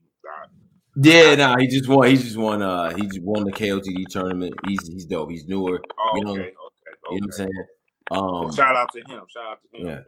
Yeah, 1.03 1.35
nah, 1.37 1.57
he 1.59 1.67
just 1.69 1.89
won. 1.89 2.09
He 2.09 2.17
just 2.17 2.37
won. 2.37 2.63
Uh, 2.63 2.91
he 2.95 3.03
just 3.07 3.23
won 3.23 3.45
the 3.45 3.53
KOTD 3.53 4.07
tournament. 4.11 4.55
He's 4.67 4.87
he's 4.89 5.05
dope. 5.07 5.31
He's 5.31 5.47
newer. 5.47 5.81
oh, 5.99 6.17
You 6.17 6.25
know- 6.25 6.31
okay, 6.33 6.41
okay, 6.41 6.51
okay. 6.51 6.55
You 7.13 7.21
know 7.21 7.21
what 7.21 7.23
I'm 7.25 7.33
saying? 7.33 7.65
Well, 8.11 8.35
Um, 8.47 8.53
shout 8.53 8.75
out 8.77 8.93
to 8.93 8.99
him. 9.01 9.23
Shout 9.29 9.47
out 9.47 9.59
to 9.73 9.79
him. 9.81 9.87
yeah. 9.87 10.01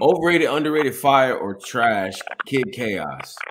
Overrated, 0.00 0.48
underrated, 0.48 0.94
fire 0.94 1.36
or 1.36 1.54
trash. 1.56 2.14
Kid 2.46 2.70
Chaos. 2.72 3.34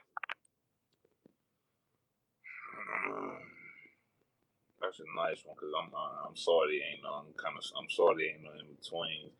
That's 4.81 4.99
a 4.99 5.03
nice 5.15 5.43
one 5.45 5.55
because 5.55 5.73
I'm 5.77 5.93
uh, 5.93 6.27
I'm 6.29 6.35
sorry 6.35 6.81
ain't 6.89 7.03
no 7.03 7.09
I'm 7.13 7.33
kind 7.35 7.55
of 7.57 7.63
I'm 7.77 7.89
sorry 7.89 8.29
ain't 8.33 8.43
no 8.43 8.51
in 8.51 8.67
between. 8.75 9.31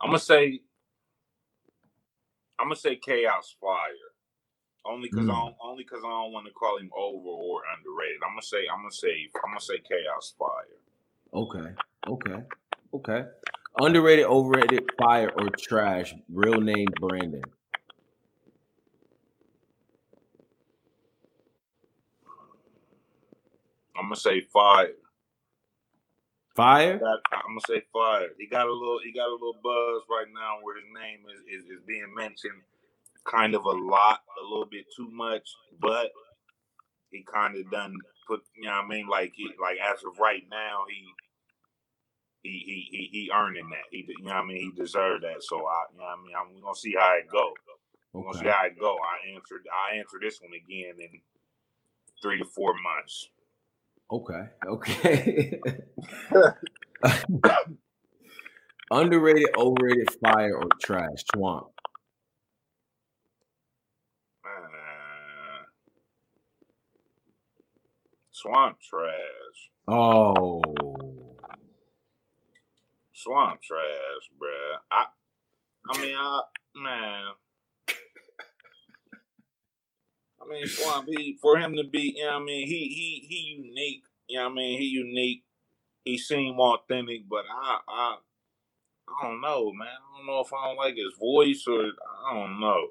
I'm 0.00 0.08
gonna 0.08 0.18
say 0.18 0.60
I'm 2.58 2.66
gonna 2.66 2.76
say 2.76 2.96
chaos 2.96 3.54
fire. 3.60 4.07
Only 4.88 5.08
because 5.10 5.28
I 5.28 5.32
Mm. 5.32 5.36
don't 5.44 5.56
only 5.60 5.84
because 5.84 6.02
I 6.04 6.08
don't 6.08 6.32
want 6.32 6.46
to 6.46 6.52
call 6.52 6.78
him 6.78 6.90
over 6.96 7.28
or 7.28 7.62
underrated. 7.76 8.22
I'm 8.24 8.30
gonna 8.32 8.42
say 8.42 8.66
I'm 8.72 8.78
gonna 8.80 8.90
say 8.90 9.28
I'm 9.44 9.50
gonna 9.50 9.60
say 9.60 9.78
chaos 9.80 10.34
fire. 10.38 10.78
Okay. 11.34 11.74
Okay. 12.08 12.44
Okay. 12.94 13.24
Underrated, 13.80 14.24
overrated, 14.26 14.90
fire 14.98 15.30
or 15.36 15.50
trash. 15.50 16.14
Real 16.32 16.60
name 16.60 16.88
Brandon. 17.00 17.42
I'm 23.96 24.04
gonna 24.04 24.16
say 24.16 24.40
fire. 24.40 24.92
Fire. 26.54 26.98
Got- 26.98 27.20
I'm 27.32 27.50
gonna 27.50 27.60
say 27.68 27.82
fire. 27.92 28.28
He 28.38 28.46
got 28.46 28.66
a 28.66 28.72
little 28.72 29.00
he 29.04 29.12
got 29.12 29.28
a 29.28 29.32
little 29.32 29.58
buzz 29.62 30.02
right 30.10 30.26
now 30.32 30.58
where 30.62 30.76
his 30.76 30.86
name 30.92 31.20
is, 31.32 31.40
is, 31.64 31.70
is 31.70 31.80
being 31.86 32.12
mentioned 32.14 32.62
kind 33.30 33.54
of 33.54 33.64
a 33.64 33.70
lot, 33.70 34.20
a 34.40 34.44
little 34.48 34.68
bit 34.70 34.86
too 34.96 35.08
much, 35.10 35.48
but 35.80 36.10
he 37.10 37.24
kind 37.32 37.56
of 37.56 37.70
done 37.70 37.94
put 38.26 38.40
you 38.56 38.68
know 38.68 38.76
what 38.76 38.84
I 38.84 38.88
mean 38.88 39.08
like 39.08 39.32
he 39.34 39.48
like 39.60 39.78
as 39.78 40.04
of 40.04 40.18
right 40.20 40.42
now 40.50 40.84
he 40.88 41.06
he 42.42 42.50
he 42.50 42.88
he, 42.90 43.08
he 43.12 43.30
earning 43.34 43.68
that. 43.70 43.84
He 43.90 44.04
you 44.06 44.24
know 44.24 44.34
what 44.34 44.44
I 44.44 44.46
mean. 44.46 44.58
He 44.58 44.70
deserved 44.80 45.24
that. 45.24 45.42
So 45.42 45.56
I 45.66 45.84
you 45.92 45.98
know 45.98 46.04
what 46.04 46.18
I 46.18 46.22
mean. 46.22 46.34
I'm, 46.38 46.54
we're 46.54 46.62
gonna 46.62 46.74
see 46.74 46.94
how 46.98 47.16
it 47.16 47.28
go. 47.30 47.52
We're 48.12 48.24
gonna 48.24 48.38
see 48.38 48.48
how 48.48 48.66
it 48.66 48.78
go. 48.78 48.96
I 48.96 49.34
answered 49.34 49.66
I 49.90 49.96
answer 49.96 50.18
this 50.20 50.40
one 50.40 50.52
again 50.52 50.94
in 51.00 51.20
three 52.22 52.38
to 52.38 52.44
four 52.44 52.74
months. 52.74 53.28
Okay. 54.10 54.48
Okay. 54.66 55.60
Underrated, 58.90 59.50
overrated, 59.54 60.08
fire, 60.22 60.56
or 60.56 60.68
trash? 60.82 61.22
Swamp. 61.34 61.66
Uh, 64.42 64.48
swamp 68.40 68.78
trash. 68.80 69.70
Oh. 69.88 70.62
Swamp 73.12 73.60
trash, 73.60 74.30
bruh. 74.38 74.78
I 74.90 75.06
I 75.90 76.00
mean 76.00 76.14
I 76.16 76.40
man. 76.76 77.24
I 80.40 80.48
mean 80.48 80.66
Swamp 80.66 81.08
he 81.08 81.36
for 81.42 81.58
him 81.58 81.74
to 81.76 81.84
be, 81.84 82.14
you 82.16 82.24
know 82.24 82.34
what 82.34 82.42
I 82.42 82.44
mean, 82.44 82.66
he 82.66 82.88
he 82.88 83.26
he 83.28 83.38
unique. 83.58 84.04
You 84.28 84.38
know 84.38 84.44
what 84.44 84.52
I 84.52 84.54
mean? 84.54 84.80
He 84.80 84.86
unique. 84.86 85.44
He 86.04 86.16
seemed 86.16 86.58
authentic, 86.58 87.28
but 87.28 87.44
I 87.50 87.78
I 87.88 88.16
I 89.08 89.26
don't 89.26 89.40
know, 89.40 89.72
man. 89.72 89.88
I 89.88 90.18
don't 90.18 90.26
know 90.26 90.40
if 90.40 90.52
I 90.52 90.68
don't 90.68 90.76
like 90.76 90.94
his 90.94 91.14
voice 91.18 91.64
or 91.66 91.90
I 92.30 92.34
don't 92.34 92.60
know. 92.60 92.88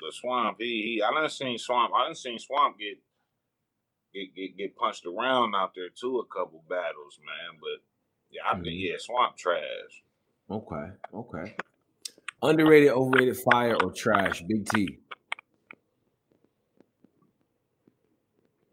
The 0.00 0.10
Swamp, 0.10 0.56
he, 0.58 0.96
he 0.96 1.02
I 1.02 1.12
done 1.12 1.30
seen 1.30 1.56
Swamp. 1.56 1.92
I 1.94 2.06
done 2.06 2.16
seen 2.16 2.38
Swamp 2.40 2.76
get 2.80 2.98
get 4.14 4.34
get, 4.34 4.56
get 4.56 4.76
punched 4.76 5.06
around 5.06 5.54
out 5.54 5.74
there 5.74 5.88
too 5.88 6.18
a 6.18 6.26
couple 6.34 6.62
battles, 6.68 7.18
man. 7.24 7.58
But 7.60 7.82
yeah, 8.30 8.42
I 8.50 8.54
think 8.54 8.66
Mhm. 8.66 8.90
yeah, 8.90 8.96
Swamp 8.98 9.36
trash. 9.36 10.02
Okay. 10.50 10.90
Okay. 11.14 11.56
Underrated, 12.42 12.90
overrated, 12.90 13.36
fire, 13.38 13.76
or 13.82 13.92
trash? 13.92 14.42
Big 14.42 14.66
T. 14.68 14.98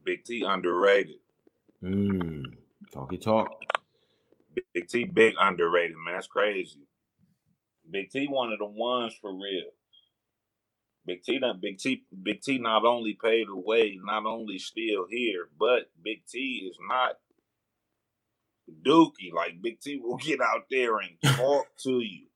Big 0.03 0.23
T 0.23 0.43
underrated. 0.43 1.19
Mm. 1.83 2.43
Talk 2.91 3.11
your 3.11 3.21
talk. 3.21 3.61
Big 4.73 4.87
T 4.87 5.05
big 5.05 5.35
underrated, 5.39 5.95
man. 5.97 6.15
That's 6.15 6.27
crazy. 6.27 6.81
Big 7.89 8.09
T 8.09 8.27
one 8.27 8.51
of 8.51 8.59
the 8.59 8.65
ones 8.65 9.15
for 9.21 9.31
real. 9.33 9.71
Big 11.09 11.23
T 11.23 11.39
done 11.39 11.59
Big 11.59 11.79
T 11.79 12.03
Big 12.21 12.39
T 12.41 12.59
not 12.59 12.85
only 12.85 13.17
paid 13.19 13.47
the 13.47 13.55
way, 13.55 13.97
not 14.03 14.27
only 14.27 14.59
still 14.59 15.07
here, 15.09 15.49
but 15.59 15.89
Big 16.03 16.23
T 16.27 16.69
is 16.69 16.77
not 16.87 17.13
Dookie. 18.85 19.33
Like 19.33 19.59
Big 19.59 19.79
T 19.81 19.99
will 19.99 20.17
get 20.21 20.39
out 20.39 20.65
there 20.69 20.99
and 20.99 21.35
talk 21.35 21.65
to 21.83 21.99
you. 21.99 22.27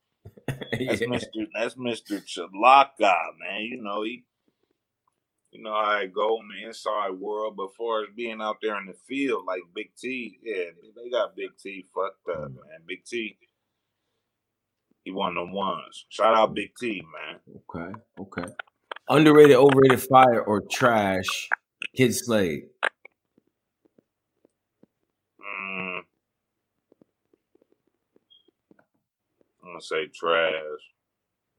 That's 0.47 1.01
Yeah. 1.01 1.07
Mr. 1.07 1.47
That's 1.53 1.76
Mr. 1.76 2.24
Chalaka, 2.26 3.15
man. 3.39 3.61
You 3.61 3.84
know, 3.84 4.01
he 4.01 4.24
you 5.51 5.61
know 5.61 5.74
how 5.74 5.99
it 5.99 6.11
go 6.11 6.39
in 6.39 6.47
the 6.47 6.67
inside 6.67 7.11
world, 7.11 7.55
but 7.55 7.76
far 7.76 8.01
as 8.01 8.09
being 8.15 8.41
out 8.41 8.57
there 8.59 8.80
in 8.80 8.88
the 8.88 8.95
field, 9.07 9.45
like 9.45 9.61
Big 9.76 9.91
T, 9.95 10.39
yeah, 10.41 10.71
they 10.95 11.11
got 11.11 11.36
Big 11.36 11.51
T 11.61 11.86
fucked 11.93 12.28
up, 12.28 12.49
mm. 12.49 12.55
man. 12.55 12.82
Big 12.88 13.05
T, 13.05 13.38
he 15.03 15.11
one 15.11 15.38
of 15.38 15.45
them 15.45 15.53
ones. 15.53 16.05
Shout 16.09 16.36
out 16.36 16.55
Big 16.55 16.71
T, 16.76 17.03
man. 17.03 17.39
Okay. 17.69 17.99
Okay. 18.38 18.51
Underrated, 19.09 19.55
overrated, 19.57 20.01
fire, 20.01 20.41
or 20.41 20.61
trash? 20.61 21.49
Kid 21.95 22.15
Slade. 22.15 22.63
Mm. 25.39 25.99
I'm 29.61 29.69
gonna 29.69 29.81
say 29.81 30.07
trash. 30.07 30.53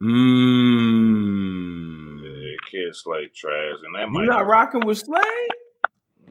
Mmm. 0.03 1.45
Yeah, 2.23 2.57
kids 2.71 3.05
like 3.07 3.33
trash, 3.35 3.77
and 3.85 3.95
that 3.95 4.07
You 4.07 4.11
might 4.11 4.27
not 4.27 4.47
rocking 4.47 4.85
with 4.85 4.99
Slade? 4.99 5.25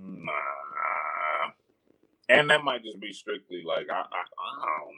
Nah. 0.01 0.31
And 2.29 2.49
that 2.49 2.63
might 2.63 2.83
just 2.83 2.99
be 2.99 3.13
strictly 3.13 3.63
like 3.65 3.89
I 3.89 3.99
I, 3.99 3.99
I 3.99 4.79
don't 4.79 4.95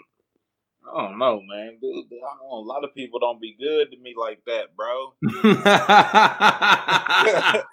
I 0.94 1.02
don't 1.02 1.18
know, 1.18 1.42
man. 1.42 1.78
Dude, 1.82 2.06
I 2.06 2.38
don't, 2.40 2.52
a 2.52 2.56
lot 2.56 2.84
of 2.84 2.94
people 2.94 3.20
don't 3.20 3.42
be 3.42 3.56
good 3.60 3.90
to 3.92 3.98
me 3.98 4.14
like 4.18 4.42
that, 4.46 4.76
bro. 4.76 5.14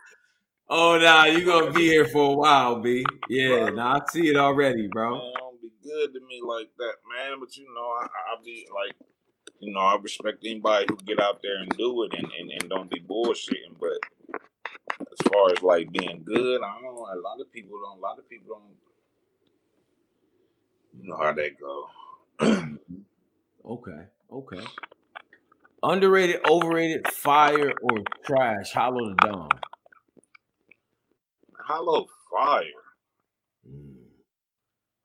oh 0.70 0.98
nah, 0.98 1.24
you 1.24 1.44
gonna 1.44 1.72
be 1.72 1.86
here 1.86 2.06
for 2.06 2.32
a 2.32 2.36
while, 2.36 2.80
B. 2.80 3.04
Yeah, 3.28 3.68
nah, 3.70 3.96
I 3.96 4.00
see 4.10 4.28
it 4.28 4.36
already, 4.36 4.88
bro. 4.88 5.10
Man, 5.12 5.32
don't 5.38 5.60
be 5.60 5.70
good 5.82 6.14
to 6.14 6.20
me 6.26 6.40
like 6.44 6.70
that, 6.78 6.94
man. 7.10 7.38
But 7.40 7.56
you 7.56 7.66
know, 7.74 7.88
I, 8.00 8.04
I 8.04 8.36
be 8.44 8.66
like, 8.74 8.94
you 9.60 9.72
know, 9.72 9.80
I 9.80 9.96
respect 10.00 10.38
anybody 10.44 10.86
who 10.88 10.96
get 11.04 11.20
out 11.20 11.40
there 11.42 11.58
and 11.58 11.68
do 11.76 12.04
it 12.04 12.14
and, 12.14 12.30
and, 12.38 12.50
and 12.50 12.70
don't 12.70 12.90
be 12.90 13.00
bullshitting. 13.00 13.76
But 13.78 13.98
as 15.00 15.26
far 15.30 15.52
as 15.52 15.62
like 15.62 15.92
being 15.92 16.22
good, 16.24 16.62
I 16.62 16.80
don't 16.80 16.82
know. 16.82 17.06
A 17.12 17.20
lot 17.20 17.40
of 17.40 17.52
people 17.52 17.78
don't. 17.82 17.98
A 17.98 18.00
lot 18.00 18.18
of 18.18 18.28
people 18.28 18.56
don't. 18.56 18.74
You 21.00 21.08
know 21.08 21.16
how 21.16 21.32
that 21.32 21.58
go. 21.60 21.86
Okay, 23.64 24.06
okay. 24.32 24.64
Underrated, 25.84 26.40
overrated, 26.48 27.06
fire, 27.08 27.72
or 27.80 27.98
trash? 28.26 28.72
Hollow 28.72 29.14
Da 29.14 29.28
Don. 29.30 29.48
Hollow 31.64 32.06
fire. 32.30 32.62
Mm. 33.68 33.94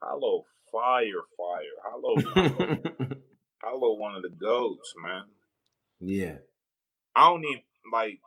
Hollow 0.02 0.46
fire, 0.72 1.22
fire. 1.38 1.78
Hollow, 1.84 2.16
Hollow, 2.34 3.10
Hollow, 3.64 3.94
one 3.98 4.16
of 4.16 4.24
the 4.24 4.30
goats, 4.30 4.94
man. 5.02 5.24
yeah. 6.02 6.38
I 7.16 7.30
don't 7.30 7.46
even 7.46 7.62
like. 7.94 8.20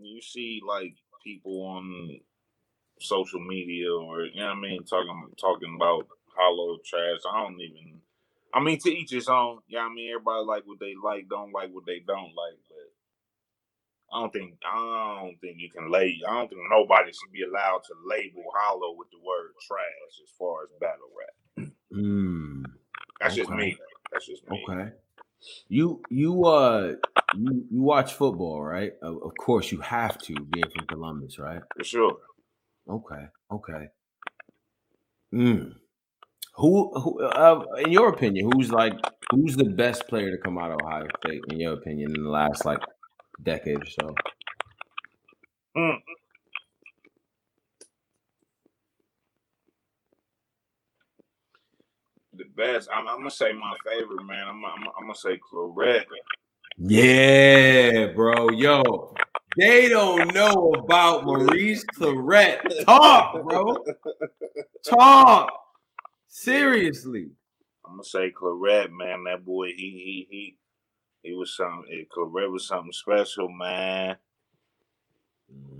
You 0.00 0.22
see, 0.22 0.60
like 0.66 0.94
people 1.24 1.62
on 1.62 2.20
social 3.00 3.40
media, 3.40 3.92
or 3.92 4.24
you 4.24 4.40
know 4.40 4.46
what 4.46 4.56
I 4.56 4.60
mean, 4.60 4.84
talking 4.84 5.26
talking 5.40 5.74
about 5.76 6.06
hollow 6.36 6.78
trash. 6.84 7.20
I 7.30 7.42
don't 7.42 7.60
even. 7.60 7.91
I 8.54 8.60
mean, 8.60 8.78
to 8.80 8.90
each 8.90 9.10
his 9.10 9.28
own. 9.28 9.58
Yeah, 9.68 9.80
I 9.80 9.88
mean, 9.92 10.10
everybody 10.10 10.44
like 10.44 10.62
what 10.66 10.80
they 10.80 10.94
like, 11.02 11.28
don't 11.28 11.52
like 11.52 11.70
what 11.72 11.86
they 11.86 12.00
don't 12.06 12.34
like, 12.34 12.58
but. 12.68 12.76
I 14.14 14.20
don't 14.20 14.30
think 14.30 14.58
I 14.70 15.20
don't 15.22 15.40
think 15.40 15.56
you 15.58 15.70
can 15.70 15.90
lay. 15.90 16.20
I 16.28 16.34
don't 16.34 16.48
think 16.48 16.60
nobody 16.70 17.10
should 17.12 17.32
be 17.32 17.44
allowed 17.44 17.80
to 17.84 17.94
label 18.06 18.44
hollow 18.54 18.94
with 18.94 19.08
the 19.10 19.16
word 19.26 19.52
trash 19.66 20.20
as 20.22 20.30
far 20.38 20.64
as 20.64 20.68
battle 20.78 21.08
rap. 21.18 21.72
Mm. 21.94 22.62
That's 23.20 23.36
just 23.36 23.48
me. 23.48 23.78
That's 24.12 24.26
just 24.26 24.46
me. 24.50 24.62
Okay. 24.68 24.90
You 25.68 26.02
you 26.10 26.44
uh 26.44 26.92
you, 27.34 27.64
you 27.70 27.82
watch 27.82 28.12
football, 28.12 28.60
right? 28.62 28.92
Of, 29.00 29.22
of 29.22 29.32
course 29.38 29.72
you 29.72 29.80
have 29.80 30.18
to, 30.18 30.34
being 30.34 30.68
from 30.76 30.86
Columbus, 30.86 31.38
right? 31.38 31.62
For 31.74 31.84
sure. 31.84 32.18
Okay. 32.88 33.28
Okay. 33.50 33.88
Mm. 35.32 35.74
Who 36.56 36.92
who 37.00 37.22
uh, 37.22 37.64
in 37.78 37.92
your 37.92 38.08
opinion, 38.10 38.50
who's 38.52 38.70
like 38.70 38.92
who's 39.30 39.56
the 39.56 39.64
best 39.64 40.06
player 40.08 40.30
to 40.30 40.38
come 40.38 40.58
out 40.58 40.70
of 40.70 40.78
Ohio 40.84 41.06
State 41.24 41.40
in 41.50 41.58
your 41.58 41.72
opinion 41.74 42.14
in 42.14 42.24
the 42.24 42.30
last 42.30 42.64
like 42.66 42.80
decade 43.42 43.80
or 43.80 43.86
so? 43.86 44.14
Mm. 45.76 45.98
The 52.34 52.44
best. 52.56 52.88
I'm, 52.94 53.08
I'm 53.08 53.18
gonna 53.18 53.30
say 53.30 53.52
my 53.52 53.74
favorite 53.84 54.24
man. 54.24 54.46
I'm, 54.46 54.62
I'm, 54.64 54.88
I'm 54.98 55.02
gonna 55.04 55.14
say 55.14 55.38
Clarett. 55.38 56.04
Yeah, 56.78 58.12
bro. 58.14 58.50
Yo, 58.50 59.14
they 59.56 59.88
don't 59.88 60.34
know 60.34 60.72
about 60.78 61.24
Maurice 61.24 61.84
Clarett. 61.96 62.84
Talk, 62.84 63.42
bro. 63.42 63.84
Talk. 64.84 65.50
Seriously. 66.32 67.28
I'm 67.84 67.92
gonna 67.92 68.04
say 68.04 68.32
Clarett, 68.32 68.90
man. 68.90 69.24
That 69.24 69.44
boy, 69.44 69.66
he 69.68 69.74
he 69.76 70.26
he 70.30 70.58
he 71.22 71.34
was 71.34 71.54
something. 71.56 71.84
eh, 71.92 72.04
Clarett 72.10 72.50
was 72.50 72.66
something 72.66 72.92
special, 72.92 73.48
man. 73.50 74.16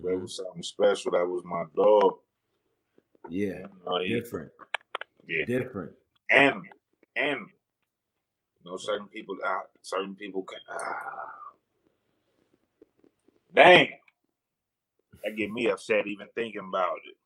Clarett 0.03 0.21
was 0.21 0.37
something 0.37 0.63
special. 0.63 1.13
That 1.13 1.27
was 1.27 1.43
my 1.45 1.65
dog. 1.75 2.19
Yeah, 3.31 3.67
he- 4.03 4.09
different. 4.21 4.51
yeah. 5.27 5.45
Different. 5.47 5.93
and 6.31 6.63
and 7.17 7.41
you 7.41 8.71
know 8.71 8.77
certain 8.77 9.09
people 9.09 9.37
uh, 9.47 9.61
certain 9.81 10.15
people 10.17 10.43
can 10.43 10.59
ah, 10.71 11.33
dang 13.55 13.89
that 15.25 15.37
get 15.37 15.51
me 15.53 15.69
upset 15.71 16.07
even 16.07 16.27
thinking 16.35 16.67
about 16.69 16.99
it. 17.09 17.17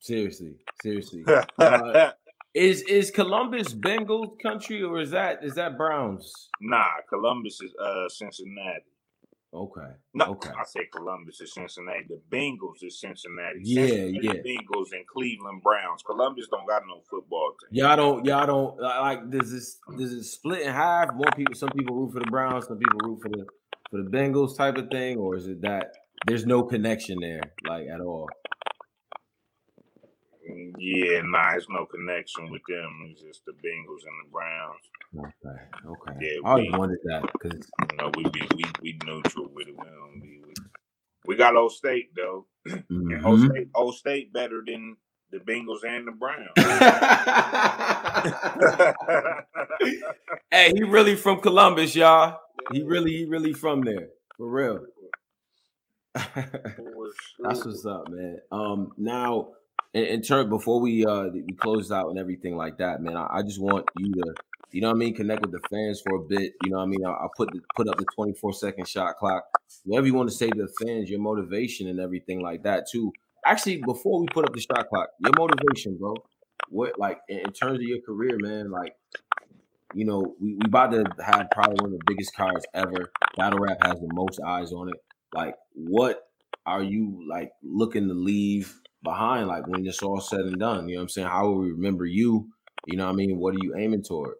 Seriously. 0.00 0.56
Seriously. 0.82 1.24
Uh, 1.58 2.12
Is 2.54 2.82
is 2.82 3.10
Columbus 3.10 3.72
Bengals 3.72 4.38
country 4.42 4.82
or 4.82 5.00
is 5.00 5.10
that 5.10 5.42
is 5.42 5.54
that 5.54 5.78
Browns? 5.78 6.48
nah 6.60 6.84
columbus 7.08 7.60
is 7.62 7.72
uh 7.82 8.08
cincinnati 8.08 8.84
Okay. 9.54 9.88
No, 10.14 10.24
okay. 10.26 10.48
I 10.48 10.64
say 10.64 10.88
Columbus 10.90 11.40
is 11.42 11.52
Cincinnati. 11.52 12.06
The 12.08 12.20
Bengals 12.34 12.82
is 12.82 12.98
Cincinnati. 12.98 13.60
Yeah, 13.62 13.86
Cincinnati 13.86 14.26
yeah. 14.26 14.32
Bengals 14.32 14.92
and 14.92 15.06
Cleveland 15.06 15.62
Browns. 15.62 16.02
Columbus 16.02 16.48
don't 16.50 16.66
got 16.66 16.82
no 16.88 17.02
football 17.10 17.52
team. 17.60 17.68
Y'all 17.84 17.96
don't, 17.96 18.24
y'all 18.24 18.46
don't 18.46 18.80
like. 18.80 19.28
Does 19.30 19.52
this, 19.52 19.78
does 19.98 20.12
it 20.12 20.24
split 20.24 20.62
in 20.62 20.72
half? 20.72 21.12
More 21.14 21.26
people, 21.36 21.54
some 21.54 21.68
people 21.68 21.96
root 21.96 22.14
for 22.14 22.20
the 22.20 22.30
Browns, 22.30 22.66
some 22.66 22.78
people 22.78 22.98
root 23.04 23.20
for 23.20 23.28
the 23.28 23.44
for 23.90 24.02
the 24.02 24.08
Bengals, 24.08 24.56
type 24.56 24.78
of 24.78 24.88
thing, 24.90 25.18
or 25.18 25.36
is 25.36 25.46
it 25.46 25.60
that 25.60 25.92
there's 26.26 26.46
no 26.46 26.62
connection 26.62 27.18
there, 27.20 27.42
like 27.68 27.86
at 27.92 28.00
all? 28.00 28.26
Yeah, 30.78 31.20
nah, 31.24 31.54
it's 31.54 31.66
no 31.68 31.86
connection 31.86 32.50
with 32.50 32.62
them. 32.68 33.08
It's 33.10 33.22
just 33.22 33.44
the 33.46 33.52
Bengals 33.52 34.04
and 34.06 34.24
the 34.24 34.30
Browns. 34.30 34.90
Okay, 35.18 35.58
okay. 35.86 36.14
Yeah, 36.20 36.38
I 36.44 36.50
always 36.50 36.70
we- 36.72 36.78
wondered 36.78 37.00
that 37.04 37.22
because 37.32 37.70
You 37.90 37.96
know, 37.98 38.10
we 38.16 38.24
be 38.30 38.42
we 38.56 38.64
we 38.82 38.98
neutral 39.04 39.48
with 39.54 39.68
it. 39.68 39.76
We 39.78 39.84
don't 39.84 40.20
be. 40.22 40.40
We, 40.46 40.54
we 41.26 41.36
got 41.36 41.56
Old 41.56 41.72
State 41.72 42.10
though. 42.16 42.46
And 42.66 42.84
Old. 43.26 43.40
State, 43.50 43.68
Old 43.74 43.94
State 43.96 44.32
better 44.32 44.62
than 44.66 44.96
the 45.30 45.38
Bengals 45.38 45.84
and 45.84 46.06
the 46.06 46.12
Browns. 46.12 46.50
hey, 50.50 50.72
he 50.74 50.82
really 50.82 51.16
from 51.16 51.40
Columbus, 51.40 51.94
y'all. 51.96 52.38
He 52.72 52.82
really, 52.82 53.12
he 53.12 53.24
really 53.24 53.52
from 53.52 53.82
there, 53.82 54.08
for 54.36 54.48
real. 54.48 54.80
That's 56.14 57.64
what's 57.64 57.86
up, 57.86 58.08
man. 58.10 58.38
Um, 58.50 58.92
now 58.98 59.48
in, 59.94 60.04
in 60.04 60.22
turn, 60.22 60.48
before 60.48 60.80
we 60.80 61.04
uh 61.04 61.28
we 61.28 61.54
close 61.54 61.90
out 61.92 62.08
and 62.08 62.18
everything 62.18 62.56
like 62.56 62.78
that, 62.78 63.00
man, 63.00 63.16
I, 63.16 63.26
I 63.30 63.42
just 63.42 63.60
want 63.60 63.86
you 63.98 64.12
to, 64.12 64.34
you 64.70 64.80
know 64.80 64.88
what 64.88 64.96
I 64.96 64.98
mean, 64.98 65.14
connect 65.14 65.42
with 65.42 65.52
the 65.52 65.60
fans 65.70 66.00
for 66.00 66.16
a 66.16 66.20
bit. 66.20 66.54
You 66.64 66.70
know 66.70 66.78
what 66.78 66.84
I 66.84 66.86
mean? 66.86 67.04
I'll, 67.04 67.12
I'll 67.12 67.32
put 67.36 67.52
the, 67.52 67.60
put 67.76 67.88
up 67.88 67.98
the 67.98 68.06
24 68.14 68.52
second 68.54 68.88
shot 68.88 69.16
clock. 69.16 69.44
Whatever 69.84 70.06
you 70.06 70.14
want 70.14 70.30
to 70.30 70.34
say 70.34 70.48
to 70.48 70.58
the 70.66 70.72
fans, 70.84 71.10
your 71.10 71.20
motivation 71.20 71.88
and 71.88 72.00
everything 72.00 72.40
like 72.40 72.62
that 72.64 72.86
too. 72.90 73.12
Actually, 73.44 73.82
before 73.84 74.20
we 74.20 74.26
put 74.28 74.44
up 74.44 74.54
the 74.54 74.60
shot 74.60 74.88
clock, 74.88 75.08
your 75.20 75.32
motivation, 75.36 75.96
bro. 75.96 76.14
What 76.68 76.98
like 76.98 77.18
in, 77.28 77.38
in 77.38 77.52
terms 77.52 77.76
of 77.76 77.82
your 77.82 78.00
career, 78.00 78.38
man, 78.38 78.70
like 78.70 78.94
you 79.94 80.04
know, 80.06 80.34
we, 80.40 80.54
we 80.54 80.60
about 80.64 80.92
to 80.92 81.04
have 81.22 81.48
probably 81.50 81.76
one 81.82 81.92
of 81.92 81.98
the 81.98 82.04
biggest 82.06 82.34
cards 82.34 82.64
ever. 82.74 83.12
Battle 83.36 83.58
rap 83.58 83.78
has 83.82 84.00
the 84.00 84.08
most 84.12 84.40
eyes 84.40 84.72
on 84.72 84.88
it. 84.88 84.96
Like, 85.34 85.54
what 85.74 86.28
are 86.64 86.82
you 86.82 87.26
like 87.28 87.52
looking 87.62 88.08
to 88.08 88.14
leave 88.14 88.80
behind? 89.02 89.48
Like 89.48 89.66
when 89.66 89.86
it's 89.86 90.02
all 90.02 90.20
said 90.20 90.40
and 90.40 90.58
done, 90.58 90.88
you 90.88 90.94
know 90.94 91.00
what 91.00 91.02
I'm 91.04 91.08
saying? 91.08 91.28
How 91.28 91.46
will 91.46 91.58
we 91.58 91.72
remember 91.72 92.06
you? 92.06 92.48
You 92.86 92.96
know 92.96 93.06
what 93.06 93.12
I 93.12 93.16
mean? 93.16 93.38
What 93.38 93.54
are 93.54 93.58
you 93.62 93.76
aiming 93.76 94.02
toward? 94.02 94.34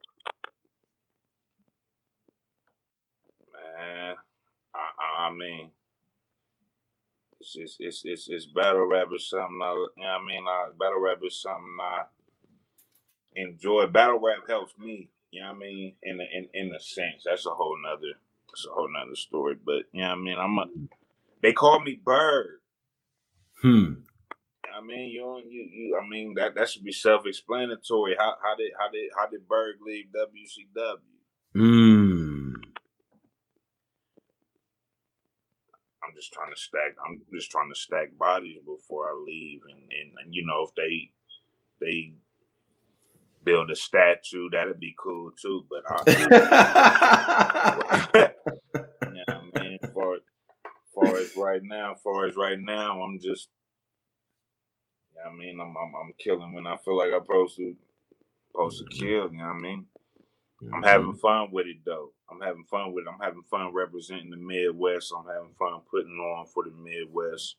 Man, 3.53 4.17
I, 4.75 5.27
I, 5.27 5.31
mean, 5.33 5.71
it's 7.41 7.53
just 7.53 7.77
it's 7.79 8.03
it's 8.05 8.29
it's 8.29 8.47
battle 8.47 8.87
rap 8.87 9.09
is 9.15 9.29
something 9.29 9.61
I 9.63 9.73
you 9.73 10.03
know 10.03 10.09
what 10.09 10.23
I 10.23 10.27
mean. 10.27 10.45
I, 10.49 10.69
battle 10.79 11.01
rap 11.01 11.19
is 11.25 11.41
something 11.41 11.77
I 11.81 12.03
enjoy. 13.37 13.87
Battle 13.87 14.21
rap 14.21 14.49
helps 14.49 14.77
me. 14.79 15.09
You 15.31 15.43
know 15.43 15.49
what 15.49 15.57
I 15.57 15.59
mean? 15.59 15.95
In 16.03 16.21
a, 16.21 16.25
in 16.25 16.49
in 16.53 16.75
a 16.75 16.81
sense, 16.81 17.23
that's 17.25 17.47
a 17.47 17.51
whole 17.51 17.77
nother 17.83 18.19
that's 18.49 18.67
a 18.67 18.71
whole 18.71 18.91
nother 18.93 19.17
story. 19.17 19.57
But 19.65 19.85
you 19.93 20.03
know 20.03 20.09
what 20.09 20.19
I 20.19 20.21
mean? 20.21 20.37
I'm 20.39 20.59
a 20.59 20.67
they 21.43 21.53
call 21.53 21.81
me 21.81 22.01
Bird. 22.03 22.61
Hmm. 23.61 23.95
I 24.77 24.81
mean, 24.81 25.11
you 25.11 25.21
don't- 25.21 25.47
you 25.51 25.63
you. 25.63 25.99
I 26.03 26.07
mean 26.09 26.35
that 26.35 26.55
that 26.55 26.69
should 26.69 26.85
be 26.85 26.93
self 26.93 27.27
explanatory. 27.27 28.15
How 28.19 28.35
how 28.43 28.55
did 28.57 28.73
how 28.79 28.89
did 28.91 29.11
how 29.17 29.27
did 29.27 29.49
Berg 29.49 29.77
leave 29.85 30.07
WCW? 30.15 31.01
Hmm. 31.55 32.55
I'm 36.05 36.15
just 36.17 36.33
trying 36.33 36.51
to 36.53 36.61
stack. 36.61 36.97
I'm 37.07 37.21
just 37.33 37.51
trying 37.51 37.71
to 37.73 37.79
stack 37.79 38.17
bodies 38.19 38.59
before 38.65 39.09
I 39.09 39.15
leave, 39.27 39.61
and 39.71 39.81
and, 39.93 40.13
and 40.25 40.35
you 40.35 40.45
know 40.47 40.67
if 40.69 40.75
they 40.75 41.11
they 41.81 42.15
build 43.45 43.71
a 43.71 43.77
statue, 43.77 44.49
that'd 44.51 44.81
be 44.81 44.95
cool 44.99 45.31
too. 45.41 45.65
But 45.71 45.83
I, 45.89 46.03
you 49.07 49.25
know 49.27 49.41
what 49.53 49.61
I 49.61 49.63
mean, 49.63 49.79
far 49.95 50.17
far 50.95 51.17
as 51.17 51.37
right 51.37 51.63
now, 51.63 51.95
far 52.03 52.27
as 52.27 52.37
right 52.37 52.59
now, 52.61 53.03
I'm 53.03 53.19
just. 53.21 53.49
You 55.15 55.23
know 55.25 55.31
what 55.31 55.35
I 55.35 55.39
mean, 55.39 55.61
I'm, 55.61 55.77
I'm 55.77 55.95
I'm 55.97 56.15
killing 56.19 56.55
when 56.55 56.67
I 56.67 56.77
feel 56.79 56.99
like 56.99 57.13
I'm 57.15 57.25
supposed 57.25 57.57
to 57.57 57.77
supposed 58.53 58.79
to 58.79 58.87
kill. 58.87 59.33
You 59.33 59.39
know 59.39 59.45
what 59.47 59.57
I 59.57 59.61
mean? 59.61 59.87
I'm 60.73 60.83
having 60.83 61.15
fun 61.15 61.51
with 61.53 61.67
it 61.67 61.79
though. 61.87 62.13
I'm 62.31 62.41
having 62.41 62.65
fun 62.65 62.93
with 62.93 63.07
it. 63.07 63.11
I'm 63.13 63.21
having 63.25 63.45
fun 63.51 63.73
representing 63.75 64.31
the 64.31 64.37
Midwest. 64.39 65.13
I'm 65.17 65.27
having 65.27 65.55
fun 65.59 65.81
putting 65.91 66.13
on 66.19 66.47
for 66.47 66.65
the 66.65 66.73
Midwest. 66.73 67.57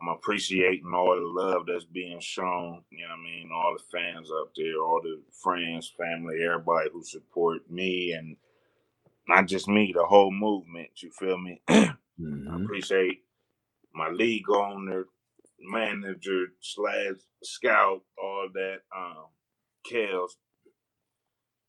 I'm 0.00 0.08
appreciating 0.08 0.92
all 0.94 1.16
the 1.16 1.42
love 1.42 1.66
that's 1.66 1.84
being 1.84 2.20
shown. 2.20 2.82
You 2.90 3.04
know 3.08 3.14
what 3.14 3.20
I 3.20 3.24
mean? 3.24 3.50
All 3.52 3.76
the 3.78 3.84
fans 3.98 4.30
up 4.30 4.52
there, 4.56 4.78
all 4.82 5.00
the 5.02 5.20
friends, 5.42 5.92
family, 5.98 6.44
everybody 6.44 6.90
who 6.92 7.02
support 7.04 7.70
me 7.70 8.12
and 8.12 8.36
not 9.28 9.46
just 9.48 9.68
me, 9.68 9.92
the 9.94 10.04
whole 10.04 10.32
movement. 10.32 10.90
You 11.02 11.10
feel 11.12 11.38
me? 11.38 11.62
I 11.68 11.94
Mhm. 12.20 12.56
appreciate 12.56 13.24
my 13.94 14.10
league 14.10 14.50
owner, 14.50 15.06
manager, 15.60 16.46
slash 16.60 17.16
scout, 17.42 18.02
all 18.22 18.48
that. 18.54 18.78
Um, 18.96 19.26
Kels, 19.90 20.32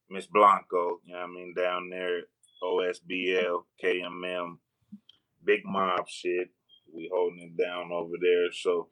Miss 0.09 0.27
Blanco, 0.27 0.99
you 1.05 1.13
know 1.13 1.19
what 1.19 1.25
I 1.25 1.27
mean, 1.27 1.53
down 1.55 1.89
there, 1.89 2.21
OSBL, 2.63 3.63
KMM, 3.83 4.57
big 5.45 5.61
mob 5.65 6.07
shit. 6.09 6.49
We 6.93 7.09
holding 7.13 7.53
it 7.55 7.63
down 7.63 7.91
over 7.93 8.15
there. 8.21 8.51
So 8.51 8.89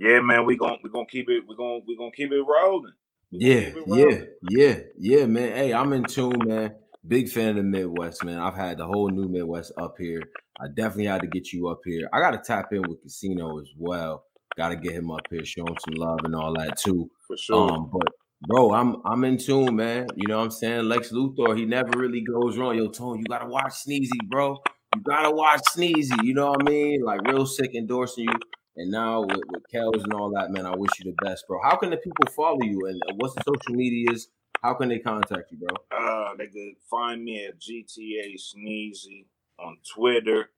yeah, 0.00 0.20
man, 0.20 0.46
we 0.46 0.56
gonna 0.56 0.76
we 0.82 0.90
gonna 0.90 1.06
keep 1.06 1.28
it 1.30 1.44
we 1.48 1.56
gonna 1.56 1.80
we 1.86 1.96
gonna 1.96 2.12
keep 2.14 2.32
it 2.32 2.42
rolling. 2.42 2.92
Yeah, 3.30 3.70
keep 3.70 3.76
it 3.76 3.84
yeah, 3.88 4.24
yeah, 4.50 4.78
yeah, 4.98 5.26
man. 5.26 5.56
Hey, 5.56 5.72
I'm 5.74 5.92
in 5.94 6.04
tune, 6.04 6.38
man. 6.44 6.74
Big 7.06 7.28
fan 7.28 7.50
of 7.50 7.56
the 7.56 7.62
Midwest, 7.64 8.24
man. 8.24 8.38
I've 8.38 8.54
had 8.54 8.78
the 8.78 8.86
whole 8.86 9.08
new 9.08 9.28
Midwest 9.28 9.72
up 9.76 9.96
here. 9.98 10.22
I 10.60 10.68
definitely 10.68 11.06
had 11.06 11.22
to 11.22 11.26
get 11.26 11.52
you 11.52 11.68
up 11.68 11.80
here. 11.84 12.08
I 12.12 12.20
got 12.20 12.30
to 12.30 12.38
tap 12.38 12.72
in 12.72 12.82
with 12.82 13.02
Casino 13.02 13.58
as 13.58 13.68
well. 13.76 14.24
Got 14.56 14.68
to 14.68 14.76
get 14.76 14.92
him 14.92 15.10
up 15.10 15.22
here, 15.30 15.44
show 15.44 15.66
him 15.66 15.76
some 15.84 15.94
love 15.94 16.20
and 16.24 16.34
all 16.34 16.54
that 16.54 16.78
too. 16.78 17.10
For 17.26 17.36
sure. 17.36 17.72
Um, 17.72 17.90
but 17.92 18.06
bro, 18.46 18.72
I'm 18.72 18.96
I'm 19.04 19.24
in 19.24 19.38
tune, 19.38 19.76
man. 19.76 20.06
You 20.14 20.28
know 20.28 20.38
what 20.38 20.44
I'm 20.44 20.50
saying? 20.50 20.84
Lex 20.84 21.10
Luthor, 21.10 21.56
he 21.56 21.64
never 21.64 21.90
really 21.96 22.20
goes 22.20 22.56
wrong. 22.56 22.76
Yo, 22.76 22.88
Tone, 22.88 23.18
you 23.18 23.24
gotta 23.24 23.48
watch 23.48 23.72
Sneezy, 23.86 24.10
bro. 24.28 24.58
You 24.94 25.02
gotta 25.02 25.30
watch 25.30 25.62
Sneezy. 25.74 26.22
You 26.22 26.34
know 26.34 26.50
what 26.50 26.60
I 26.60 26.70
mean? 26.70 27.02
Like 27.02 27.22
Real 27.26 27.46
Sick 27.46 27.74
endorsing 27.74 28.24
you. 28.24 28.34
And 28.76 28.90
now 28.90 29.22
with, 29.22 29.40
with 29.50 29.62
Kels 29.74 30.02
and 30.02 30.12
all 30.14 30.30
that, 30.34 30.50
man, 30.50 30.66
I 30.66 30.74
wish 30.74 30.90
you 30.98 31.10
the 31.10 31.24
best, 31.24 31.44
bro. 31.46 31.58
How 31.62 31.76
can 31.76 31.90
the 31.90 31.98
people 31.98 32.24
follow 32.34 32.62
you 32.62 32.86
and 32.86 33.00
what's 33.16 33.34
the 33.34 33.42
social 33.46 33.76
medias? 33.76 34.28
How 34.62 34.74
can 34.74 34.88
they 34.88 35.00
contact 35.00 35.50
you, 35.50 35.58
bro? 35.58 35.76
Uh, 35.90 36.36
they 36.36 36.46
could 36.46 36.74
find 36.90 37.24
me 37.24 37.44
at 37.46 37.58
GTA 37.58 38.36
Sneezy 38.36 39.24
on 39.58 39.78
Twitter, 39.94 40.50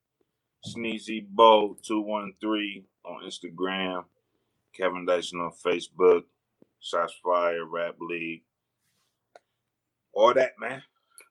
Sneezy 0.66 1.26
Bo 1.26 1.76
two 1.82 2.00
one 2.00 2.34
three 2.40 2.84
on 3.04 3.22
Instagram, 3.24 4.04
Kevin 4.76 5.06
Dyson 5.06 5.40
on 5.40 5.52
Facebook, 5.64 6.24
Shots 6.80 7.14
Fire 7.24 7.64
Rap 7.64 7.96
League, 8.00 8.42
all 10.12 10.34
that 10.34 10.52
man. 10.60 10.82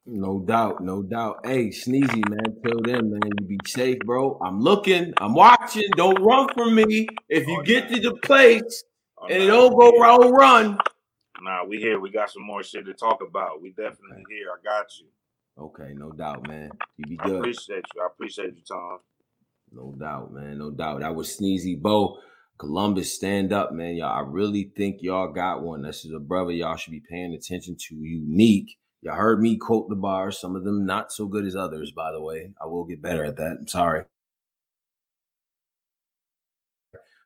No 0.06 0.40
doubt, 0.40 0.84
no 0.84 1.02
doubt. 1.02 1.46
Hey, 1.46 1.70
Sneezy, 1.70 2.28
man. 2.28 2.58
Till 2.66 2.82
then, 2.82 3.12
man, 3.12 3.22
you 3.40 3.48
be 3.48 3.60
safe, 3.66 4.00
bro. 4.00 4.38
I'm 4.44 4.60
looking, 4.60 5.14
I'm 5.18 5.34
watching. 5.34 5.88
Don't 5.96 6.22
run 6.22 6.50
from 6.54 6.76
me. 6.76 7.08
If 7.30 7.48
you 7.48 7.64
get 7.64 7.90
to 7.90 8.00
the 8.00 8.16
place 8.16 8.84
Oh, 9.24 9.28
and 9.28 9.44
it 9.44 9.48
don't 9.48 9.72
go 9.78 9.98
wrong, 10.00 10.32
run. 10.34 10.78
Nah, 11.44 11.66
we 11.66 11.78
here. 11.78 12.00
We 12.00 12.10
got 12.10 12.32
some 12.32 12.44
more 12.44 12.64
shit 12.64 12.86
to 12.86 12.94
talk 12.94 13.22
about. 13.22 13.62
We 13.62 13.72
definitely 13.72 14.24
here. 14.30 14.48
I 14.54 14.64
got 14.64 14.86
you. 14.98 15.08
Okay, 15.58 15.94
no 15.94 16.12
doubt, 16.12 16.48
man. 16.48 16.72
You 16.98 17.06
be 17.06 17.18
good. 17.18 17.36
I 17.36 17.40
appreciate 17.40 17.84
you. 17.94 18.02
I 18.02 18.08
appreciate 18.08 18.56
you, 18.56 18.64
Tom. 18.66 19.00
No 19.74 19.94
doubt, 20.00 20.32
man. 20.32 20.58
No 20.58 20.72
doubt. 20.72 21.02
That 21.02 21.16
was 21.16 21.38
Sneezy 21.38 21.80
Bo. 21.80 22.18
Columbus, 22.60 23.14
stand 23.14 23.52
up, 23.52 23.74
man. 23.74 23.96
Y'all, 23.96 24.16
I 24.16 24.22
really 24.26 24.72
think 24.78 24.98
y'all 25.02 25.34
got 25.34 25.64
one. 25.64 25.82
This 25.82 26.06
is 26.06 26.14
a 26.14 26.20
brother 26.20 26.52
y'all 26.52 26.78
should 26.78 26.92
be 26.92 27.04
paying 27.10 27.34
attention 27.34 27.76
to. 27.78 27.96
Unique. 27.96 28.78
Y'all 29.02 29.16
heard 29.16 29.42
me 29.42 29.58
quote 29.58 29.90
the 29.90 29.96
bars. 29.96 30.40
Some 30.40 30.56
of 30.56 30.64
them 30.64 30.86
not 30.86 31.12
so 31.12 31.28
good 31.28 31.46
as 31.46 31.58
others, 31.58 31.92
by 31.92 32.14
the 32.14 32.22
way. 32.22 32.54
I 32.62 32.68
will 32.68 32.86
get 32.86 33.02
better 33.02 33.26
at 33.26 33.36
that. 33.36 33.58
I'm 33.60 33.68
sorry. 33.68 34.06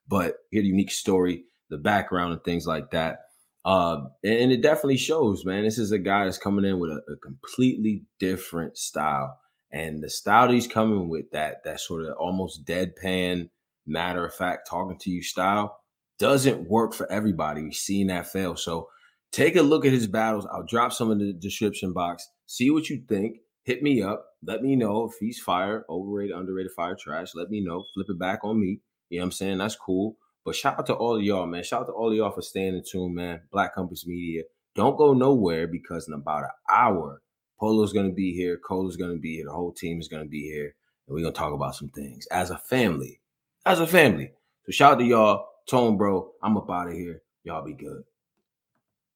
But 0.08 0.38
hear 0.50 0.62
the 0.62 0.68
unique 0.68 0.90
story, 0.90 1.44
the 1.70 1.76
background, 1.76 2.32
and 2.32 2.42
things 2.42 2.66
like 2.66 2.90
that. 2.90 3.20
Uh, 3.68 4.06
and, 4.24 4.50
it 4.50 4.62
definitely 4.62 4.96
shows, 4.96 5.44
man. 5.44 5.62
This 5.62 5.78
is 5.78 5.92
a 5.92 5.98
guy 5.98 6.24
that's 6.24 6.38
coming 6.38 6.64
in 6.64 6.78
with 6.78 6.90
a, 6.90 7.02
a 7.12 7.16
completely 7.16 8.04
different 8.18 8.78
style 8.78 9.38
and 9.70 10.02
the 10.02 10.08
style 10.08 10.50
he's 10.50 10.66
coming 10.66 11.10
with 11.10 11.30
that 11.32 11.62
that 11.64 11.78
sort 11.78 12.02
of 12.02 12.16
almost 12.16 12.64
deadpan 12.64 13.50
matter 13.86 14.24
of 14.24 14.34
fact 14.34 14.66
talking 14.66 14.96
to 14.98 15.10
you 15.10 15.22
style 15.22 15.78
doesn't 16.18 16.70
work 16.70 16.94
for 16.94 17.10
everybody 17.12 17.62
we've 17.62 17.74
seen 17.74 18.06
that 18.06 18.26
fail 18.26 18.56
so 18.56 18.88
take 19.30 19.56
a 19.56 19.60
look 19.60 19.84
at 19.84 19.92
his 19.92 20.06
battles 20.06 20.46
i'll 20.50 20.64
drop 20.64 20.90
some 20.90 21.12
in 21.12 21.18
the 21.18 21.34
description 21.34 21.92
box 21.92 22.30
see 22.46 22.70
what 22.70 22.88
you 22.88 23.02
think 23.06 23.36
hit 23.68 23.82
me 23.82 24.00
up. 24.02 24.24
Let 24.42 24.62
me 24.62 24.76
know 24.76 25.04
if 25.04 25.12
he's 25.20 25.38
fire, 25.38 25.84
overrated, 25.90 26.34
underrated, 26.34 26.72
fire, 26.72 26.96
trash. 26.98 27.34
Let 27.34 27.50
me 27.50 27.60
know. 27.60 27.84
Flip 27.92 28.06
it 28.08 28.18
back 28.18 28.40
on 28.42 28.58
me. 28.58 28.80
You 29.10 29.18
know 29.18 29.22
what 29.22 29.26
I'm 29.26 29.32
saying? 29.32 29.58
That's 29.58 29.76
cool. 29.76 30.16
But 30.48 30.56
shout 30.56 30.78
out 30.78 30.86
to 30.86 30.94
all 30.94 31.16
of 31.16 31.22
y'all, 31.22 31.44
man. 31.44 31.62
Shout 31.62 31.82
out 31.82 31.86
to 31.88 31.92
all 31.92 32.10
of 32.10 32.16
y'all 32.16 32.30
for 32.30 32.40
staying 32.40 32.74
in 32.74 32.82
tune, 32.82 33.14
man. 33.14 33.42
Black 33.52 33.74
Compass 33.74 34.06
Media. 34.06 34.44
Don't 34.74 34.96
go 34.96 35.12
nowhere 35.12 35.66
because 35.66 36.08
in 36.08 36.14
about 36.14 36.44
an 36.44 36.50
hour, 36.70 37.20
Polo's 37.60 37.92
gonna 37.92 38.14
be 38.14 38.32
here, 38.32 38.56
Cola's 38.56 38.96
gonna 38.96 39.18
be 39.18 39.36
here, 39.36 39.44
the 39.44 39.52
whole 39.52 39.72
team 39.72 40.00
is 40.00 40.08
gonna 40.08 40.24
be 40.24 40.44
here, 40.44 40.74
and 41.06 41.14
we're 41.14 41.20
gonna 41.20 41.34
talk 41.34 41.52
about 41.52 41.74
some 41.74 41.90
things 41.90 42.26
as 42.28 42.48
a 42.48 42.56
family. 42.56 43.20
As 43.66 43.78
a 43.78 43.86
family. 43.86 44.32
So 44.64 44.72
shout 44.72 44.92
out 44.92 45.00
to 45.00 45.04
y'all. 45.04 45.48
Tone, 45.66 45.98
bro. 45.98 46.30
I'm 46.42 46.56
up 46.56 46.70
out 46.70 46.88
of 46.88 46.94
here. 46.94 47.20
Y'all 47.44 47.62
be 47.62 47.74
good. 47.74 48.04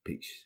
Peace. 0.04 0.44